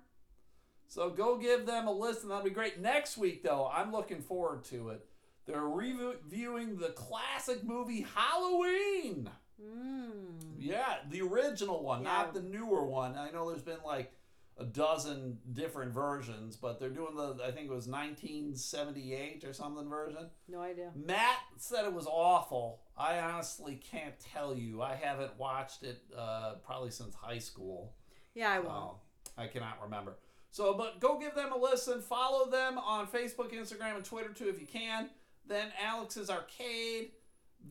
So 0.88 1.10
go 1.10 1.38
give 1.38 1.66
them 1.66 1.86
a 1.86 1.92
listen. 1.92 2.30
That'll 2.30 2.46
be 2.46 2.50
great. 2.50 2.80
Next 2.80 3.18
week, 3.18 3.44
though, 3.44 3.70
I'm 3.72 3.92
looking 3.92 4.22
forward 4.22 4.64
to 4.66 4.90
it. 4.90 5.06
They're 5.46 5.68
reviewing 5.68 6.78
the 6.78 6.90
classic 6.92 7.62
movie 7.64 8.06
Halloween. 8.16 9.30
Mm. 9.62 10.56
Yeah, 10.60 10.96
the 11.10 11.22
original 11.22 11.84
one, 11.84 12.04
not 12.04 12.34
the 12.34 12.42
newer 12.42 12.86
one. 12.86 13.16
I 13.18 13.32
know 13.32 13.50
there's 13.50 13.62
been 13.62 13.84
like 13.86 14.14
a 14.58 14.66
dozen 14.66 15.40
different 15.54 15.94
versions, 15.94 16.56
but 16.56 16.80
they're 16.80 16.90
doing 16.90 17.16
the, 17.16 17.38
I 17.44 17.52
think 17.52 17.70
it 17.70 17.74
was 17.74 17.88
1978 17.88 19.44
or 19.46 19.54
something 19.54 19.90
version. 19.90 20.28
No 20.48 20.62
idea. 20.62 20.92
Matt 20.96 21.40
said 21.58 21.86
it 21.86 21.94
was 21.94 22.08
awful. 22.08 22.82
I 22.98 23.20
honestly 23.20 23.80
can't 23.92 24.14
tell 24.20 24.56
you. 24.56 24.82
I 24.82 24.96
haven't 24.96 25.38
watched 25.38 25.84
it 25.84 26.02
uh, 26.16 26.56
probably 26.66 26.92
since 26.92 27.16
high 27.16 27.40
school. 27.40 27.94
Yeah, 28.36 28.52
I 28.52 28.60
will. 28.60 28.70
Oh, 28.70 28.96
I 29.38 29.48
cannot 29.48 29.82
remember. 29.84 30.18
So, 30.52 30.76
but 30.76 31.00
go 31.00 31.18
give 31.18 31.34
them 31.34 31.52
a 31.52 31.58
listen. 31.58 32.02
Follow 32.02 32.50
them 32.50 32.78
on 32.78 33.08
Facebook, 33.08 33.52
Instagram, 33.54 33.96
and 33.96 34.06
Twitter 34.06 34.30
too 34.30 34.50
if 34.50 34.62
you 34.62 34.68
can. 34.68 35.10
Then 35.48 35.70
Alex's 35.84 36.30
Arcade. 36.30 37.12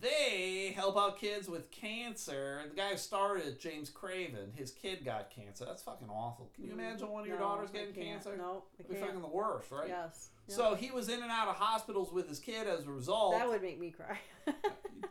They 0.01 0.72
help 0.74 0.97
out 0.97 1.18
kids 1.18 1.49
with 1.49 1.70
cancer. 1.70 2.62
The 2.70 2.74
guy 2.76 2.90
who 2.93 2.97
started 2.97 3.61
James 3.61 3.90
Craven, 3.90 4.53
his 4.55 4.70
kid 4.70 5.05
got 5.05 5.30
cancer. 5.30 5.64
That's 5.64 5.82
fucking 5.82 6.09
awful. 6.09 6.51
Can 6.55 6.64
you 6.64 6.72
imagine 6.72 7.09
one 7.11 7.22
of 7.22 7.26
your 7.28 7.38
No, 7.38 7.45
daughters 7.45 7.70
getting 7.70 7.95
cancer? 7.95 8.36
No, 8.36 8.64
I 8.78 8.82
be 8.82 8.95
can't. 8.95 9.07
fucking 9.07 9.20
the 9.22 9.28
worst, 9.28 9.70
right? 9.70 9.88
Yes. 9.88 10.30
So 10.49 10.74
he 10.74 10.90
was 10.90 11.09
in 11.09 11.22
and 11.22 11.30
out 11.30 11.49
of 11.49 11.57
hospitals 11.57 12.12
with 12.12 12.28
his 12.28 12.38
kid 12.40 12.66
as 12.66 12.84
a 12.86 12.90
result. 12.90 13.34
That 13.38 13.49
would 13.49 13.62
make 13.62 13.78
me 13.78 13.90
cry. 13.90 14.18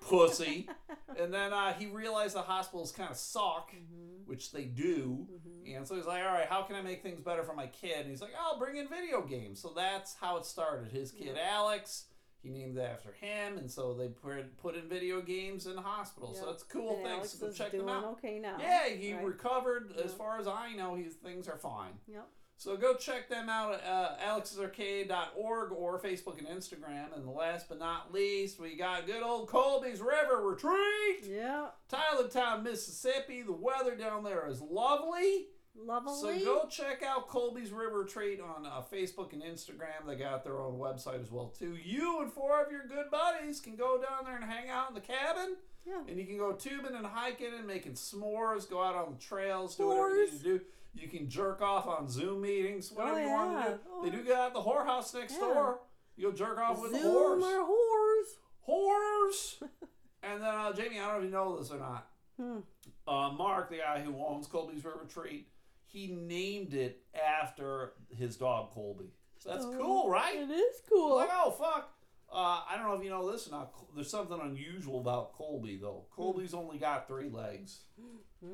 pussy. 0.02 0.68
And 1.20 1.34
then 1.34 1.52
uh, 1.52 1.74
he 1.74 1.88
realized 1.88 2.36
the 2.36 2.42
hospitals 2.42 2.94
kind 2.94 3.12
of 3.12 3.18
suck, 3.18 3.72
Mhm. 3.74 4.26
which 4.26 4.54
they 4.54 4.64
do. 4.64 5.28
Mhm. 5.30 5.76
And 5.76 5.86
so 5.86 5.96
he's 5.96 6.06
like, 6.06 6.24
all 6.24 6.32
right, 6.32 6.48
how 6.48 6.62
can 6.64 6.78
I 6.78 6.82
make 6.82 7.04
things 7.04 7.20
better 7.20 7.44
for 7.44 7.54
my 7.54 7.68
kid? 7.68 8.00
And 8.00 8.10
he's 8.10 8.22
like, 8.22 8.32
I'll 8.40 8.58
bring 8.58 8.78
in 8.78 8.88
video 8.88 9.22
games. 9.22 9.60
So 9.60 9.74
that's 9.76 10.16
how 10.16 10.38
it 10.38 10.46
started. 10.46 10.90
His 10.90 11.12
kid, 11.12 11.38
Alex, 11.38 12.06
he 12.44 12.50
named 12.50 12.78
it 12.78 12.82
after 12.82 13.12
him. 13.14 13.58
And 13.58 13.70
so 13.70 13.94
they 13.94 14.08
put, 14.08 14.58
put 14.58 14.76
in 14.76 14.88
video 14.90 15.22
games 15.22 15.66
in 15.68 15.76
the 15.76 15.82
hospital. 15.82 16.34
So 16.34 16.42
Yep. 16.42 16.50
that's 16.52 16.64
cool. 16.64 16.96
And 16.98 17.06
Thanks. 17.06 17.36
Alex 17.42 17.58
Go 17.58 17.64
check 17.66 17.72
them 17.72 17.88
out. 17.90 18.04
okay 18.14 18.40
now. 18.40 18.58
Yeah, 18.60 18.88
he 18.90 19.14
Right. 19.14 19.24
recovered. 19.26 19.94
As 20.04 20.14
far 20.14 20.40
as 20.40 20.48
I 20.48 20.74
know, 20.74 20.96
his 20.96 21.14
things 21.16 21.48
are 21.48 21.58
fine. 21.58 22.00
Yep. 22.08 22.28
So 22.58 22.78
go 22.78 22.94
check 22.94 23.28
them 23.28 23.50
out 23.50 23.74
at 23.74 23.84
uh, 23.84 24.18
alexsarcade.org 24.24 25.72
or 25.72 26.00
Facebook 26.00 26.38
and 26.38 26.48
Instagram. 26.48 27.16
And 27.16 27.28
last 27.28 27.68
but 27.70 27.80
not 27.80 28.14
least, 28.14 28.60
we 28.60 28.76
got 28.76 29.06
good 29.08 29.24
old 29.24 29.48
Colby's 29.48 30.00
River 30.02 30.42
Retreat. 30.42 31.26
Yeah. 31.28 31.68
Tylertown, 31.90 32.64
Mississippi. 32.64 33.42
The 33.42 33.52
weather 33.52 33.96
down 33.96 34.24
there 34.24 34.48
is 34.48 34.62
lovely. 34.62 35.48
Lovely. 35.76 36.40
So 36.40 36.46
go 36.46 36.68
check 36.68 37.02
out 37.04 37.28
Colby's 37.30 37.72
River 37.72 38.00
Retreat 38.00 38.40
on 38.42 38.66
uh, 38.66 38.82
Facebook 38.92 39.34
and 39.34 39.42
Instagram. 39.42 40.06
They 40.08 40.16
got 40.16 40.44
their 40.44 40.60
own 40.62 40.78
website 40.78 41.22
as 41.22 41.32
well 41.32 41.48
too. 41.48 41.78
You 41.82 42.22
and 42.22 42.32
four 42.32 42.62
of 42.64 42.72
your 42.72 42.86
good 42.88 43.10
buddies 43.10 43.60
can 43.60 43.76
go 43.76 43.98
down 44.02 44.26
there 44.26 44.36
and 44.36 44.44
hang 44.46 44.70
out 44.70 44.90
in 44.90 44.96
the 44.96 45.02
cabin. 45.02 45.56
Yeah. 45.88 46.02
And 46.08 46.20
you 46.20 46.26
can 46.26 46.38
go 46.38 46.52
tubing 46.52 46.96
and 46.96 47.06
hiking 47.06 47.54
and 47.58 47.66
making 47.66 47.94
s'mores, 47.94 48.70
go 48.70 48.84
out 48.84 48.96
on 48.96 49.14
the 49.14 49.18
trails, 49.20 49.76
do 49.76 49.88
whatever 49.88 50.16
you 50.16 50.26
need 50.32 50.38
to 50.38 50.44
do. 50.44 50.62
You 50.94 51.08
can 51.08 51.30
jerk 51.30 51.62
off 51.62 51.88
on 51.88 52.10
Zoom 52.10 52.42
meetings, 52.42 52.92
whatever 52.92 53.18
Oh, 53.20 53.24
you 53.24 53.30
want 53.30 53.66
to 53.66 53.72
do. 53.72 53.80
Oh. 53.92 54.04
They 54.04 54.10
do 54.12 54.24
got 54.24 54.54
the 54.54 54.60
whorehouse 54.62 55.14
next 55.16 55.34
Yeah. 55.34 55.40
door. 55.40 55.80
You'll 56.18 56.34
jerk 56.34 56.60
off 56.60 56.82
with 56.82 56.92
the 56.92 57.00
Zoom 57.00 57.42
whores. 57.42 57.44
or 57.44 57.66
whores. 57.66 58.28
Whores! 58.70 59.62
and 60.24 60.42
then, 60.42 60.50
uh, 60.54 60.74
Jamie, 60.74 61.00
I 61.00 61.08
don't 61.08 61.14
know 61.14 61.18
if 61.20 61.24
you 61.24 61.30
know 61.32 61.58
this 61.58 61.72
or 61.72 61.80
not. 61.80 62.08
Hmm. 62.38 62.60
Uh, 63.08 63.32
Mark, 63.32 63.70
the 63.70 63.78
guy 63.78 64.02
who 64.02 64.16
owns 64.24 64.48
Colby's 64.48 64.84
River 64.84 65.00
Retreat, 65.04 65.48
he 65.92 66.08
named 66.08 66.74
it 66.74 67.02
after 67.16 67.94
his 68.18 68.36
dog 68.38 68.72
Colby. 68.72 69.12
So 69.40 69.50
that's 69.50 69.66
Oh, 69.66 69.76
cool, 69.78 70.10
right? 70.10 70.36
It 70.36 70.52
is 70.52 70.82
cool. 70.90 71.16
Like, 71.18 71.30
oh 71.32 71.52
fuck. 71.52 71.94
Uh, 72.34 72.62
I 72.70 72.78
don't 72.78 72.88
know 72.88 72.94
if 72.94 73.04
you 73.04 73.10
know 73.10 73.30
this 73.30 73.48
or 73.48 73.52
not. 73.52 73.74
There's 73.94 74.10
something 74.10 74.40
unusual 74.42 75.02
about 75.02 75.34
Colby 75.34 75.78
though. 75.82 76.06
Colby's 76.16 76.54
only 76.54 76.78
got 76.78 77.08
three 77.08 77.30
legs. 77.30 77.80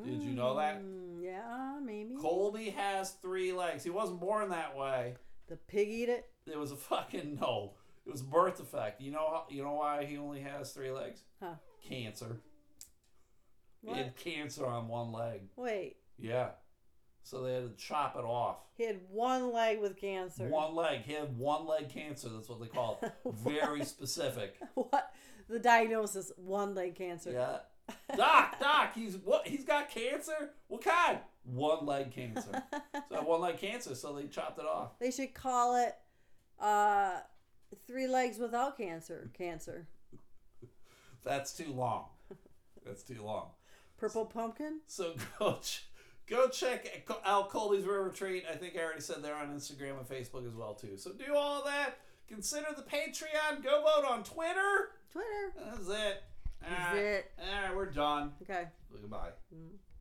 Did 0.04 0.22
you 0.24 0.32
know 0.32 0.56
that? 0.58 0.82
Yeah, 1.22 1.80
maybe. 1.84 2.16
Colby 2.16 2.72
has 2.72 3.12
three 3.22 3.54
legs. 3.54 3.84
He 3.84 3.90
wasn't 3.90 4.20
born 4.20 4.50
that 4.50 4.76
way. 4.76 5.16
The 5.48 5.56
pig 5.56 5.90
eat 5.90 6.10
it. 6.10 6.26
It 6.46 6.58
was 6.58 6.72
a 6.72 6.76
fucking 6.76 7.38
no. 7.42 7.74
It 8.06 8.12
was 8.12 8.22
a 8.22 8.26
birth 8.26 8.58
defect. 8.58 9.00
You 9.02 9.12
know 9.12 9.20
how, 9.30 9.46
you 9.50 9.64
know 9.64 9.74
why 9.74 10.06
he 10.06 10.18
only 10.18 10.42
has 10.42 10.72
three 10.72 10.92
legs? 10.92 11.22
Huh. 11.42 11.56
Cancer. 11.88 12.42
He 13.82 13.90
What? 13.90 13.98
had 13.98 14.16
cancer 14.16 14.66
on 14.66 14.88
one 14.88 15.12
leg. 15.12 15.42
Wait. 15.56 15.98
Yeah. 16.18 16.50
So 17.28 17.44
they 17.44 17.56
had 17.56 17.64
to 17.64 17.84
chop 17.86 18.16
it 18.16 18.24
off. 18.24 18.60
He 18.78 18.86
had 18.86 19.02
one 19.10 19.52
leg 19.52 19.82
with 19.82 19.98
cancer. 19.98 20.48
One 20.48 20.74
leg. 20.76 21.02
He 21.02 21.12
had 21.12 21.38
one 21.38 21.68
leg 21.68 21.90
cancer. 21.90 22.30
That's 22.30 22.48
what 22.48 22.62
they 22.62 22.68
call 22.68 23.00
it. 23.04 23.12
Very 23.26 23.84
specific. 23.84 24.56
what? 24.76 25.12
The 25.50 25.60
diagnosis: 25.60 26.32
one 26.38 26.74
leg 26.74 26.96
cancer. 26.96 27.32
Yeah. 27.34 27.58
Doc, 28.18 28.60
doc, 28.60 28.94
he's 28.96 29.16
what? 29.18 29.46
He's 29.48 29.66
got 29.66 29.90
cancer. 29.90 30.52
What 30.68 30.84
kind? 30.84 31.20
One 31.44 31.86
leg 31.86 32.12
cancer. 32.12 32.64
So 33.10 33.22
one 33.24 33.42
leg 33.42 33.58
cancer. 33.58 33.96
So 33.96 34.14
they 34.14 34.28
chopped 34.28 34.60
it 34.60 34.66
off. 34.66 34.98
They 35.00 35.12
should 35.12 35.34
call 35.34 35.76
it 35.76 35.96
uh, 36.60 37.20
three 37.88 38.08
legs 38.08 38.40
without 38.40 38.78
cancer. 38.78 39.30
Cancer. 39.38 39.88
That's 41.24 41.54
too 41.54 41.74
long. 41.74 42.06
That's 42.86 43.04
too 43.04 43.22
long. 43.22 43.50
Purple 43.98 44.26
pumpkin. 44.26 44.82
So 44.88 45.16
go 45.40 45.60
ch- 45.62 45.87
go 46.30 46.48
check 46.50 47.10
out 47.26 47.50
Colby's 47.50 47.86
River 47.86 48.04
Retreat. 48.04 48.46
I 48.52 48.56
think 48.56 48.76
I 48.76 48.84
already 48.84 49.02
said 49.02 49.24
they're 49.24 49.36
on 49.36 49.50
Instagram 49.50 49.98
and 49.98 50.08
Facebook 50.08 50.48
as 50.48 50.56
well 50.56 50.74
too. 50.74 50.98
So 50.98 51.12
do 51.12 51.36
all 51.36 51.64
that. 51.66 51.98
Consider 52.28 52.68
the 52.76 52.84
Patreon. 52.84 53.64
Go 53.64 53.84
vote 53.84 54.06
on 54.08 54.24
Twitter. 54.24 54.92
Twitter. 55.12 55.54
That's 55.58 55.88
it. 55.88 56.24
That's 56.62 56.94
right. 56.94 56.98
it. 56.98 57.32
All 57.40 57.68
right, 57.68 57.76
we're 57.76 57.86
done. 57.86 58.34
Okay. 58.42 58.66
Goodbye. 58.92 59.30
Mm. 59.54 59.78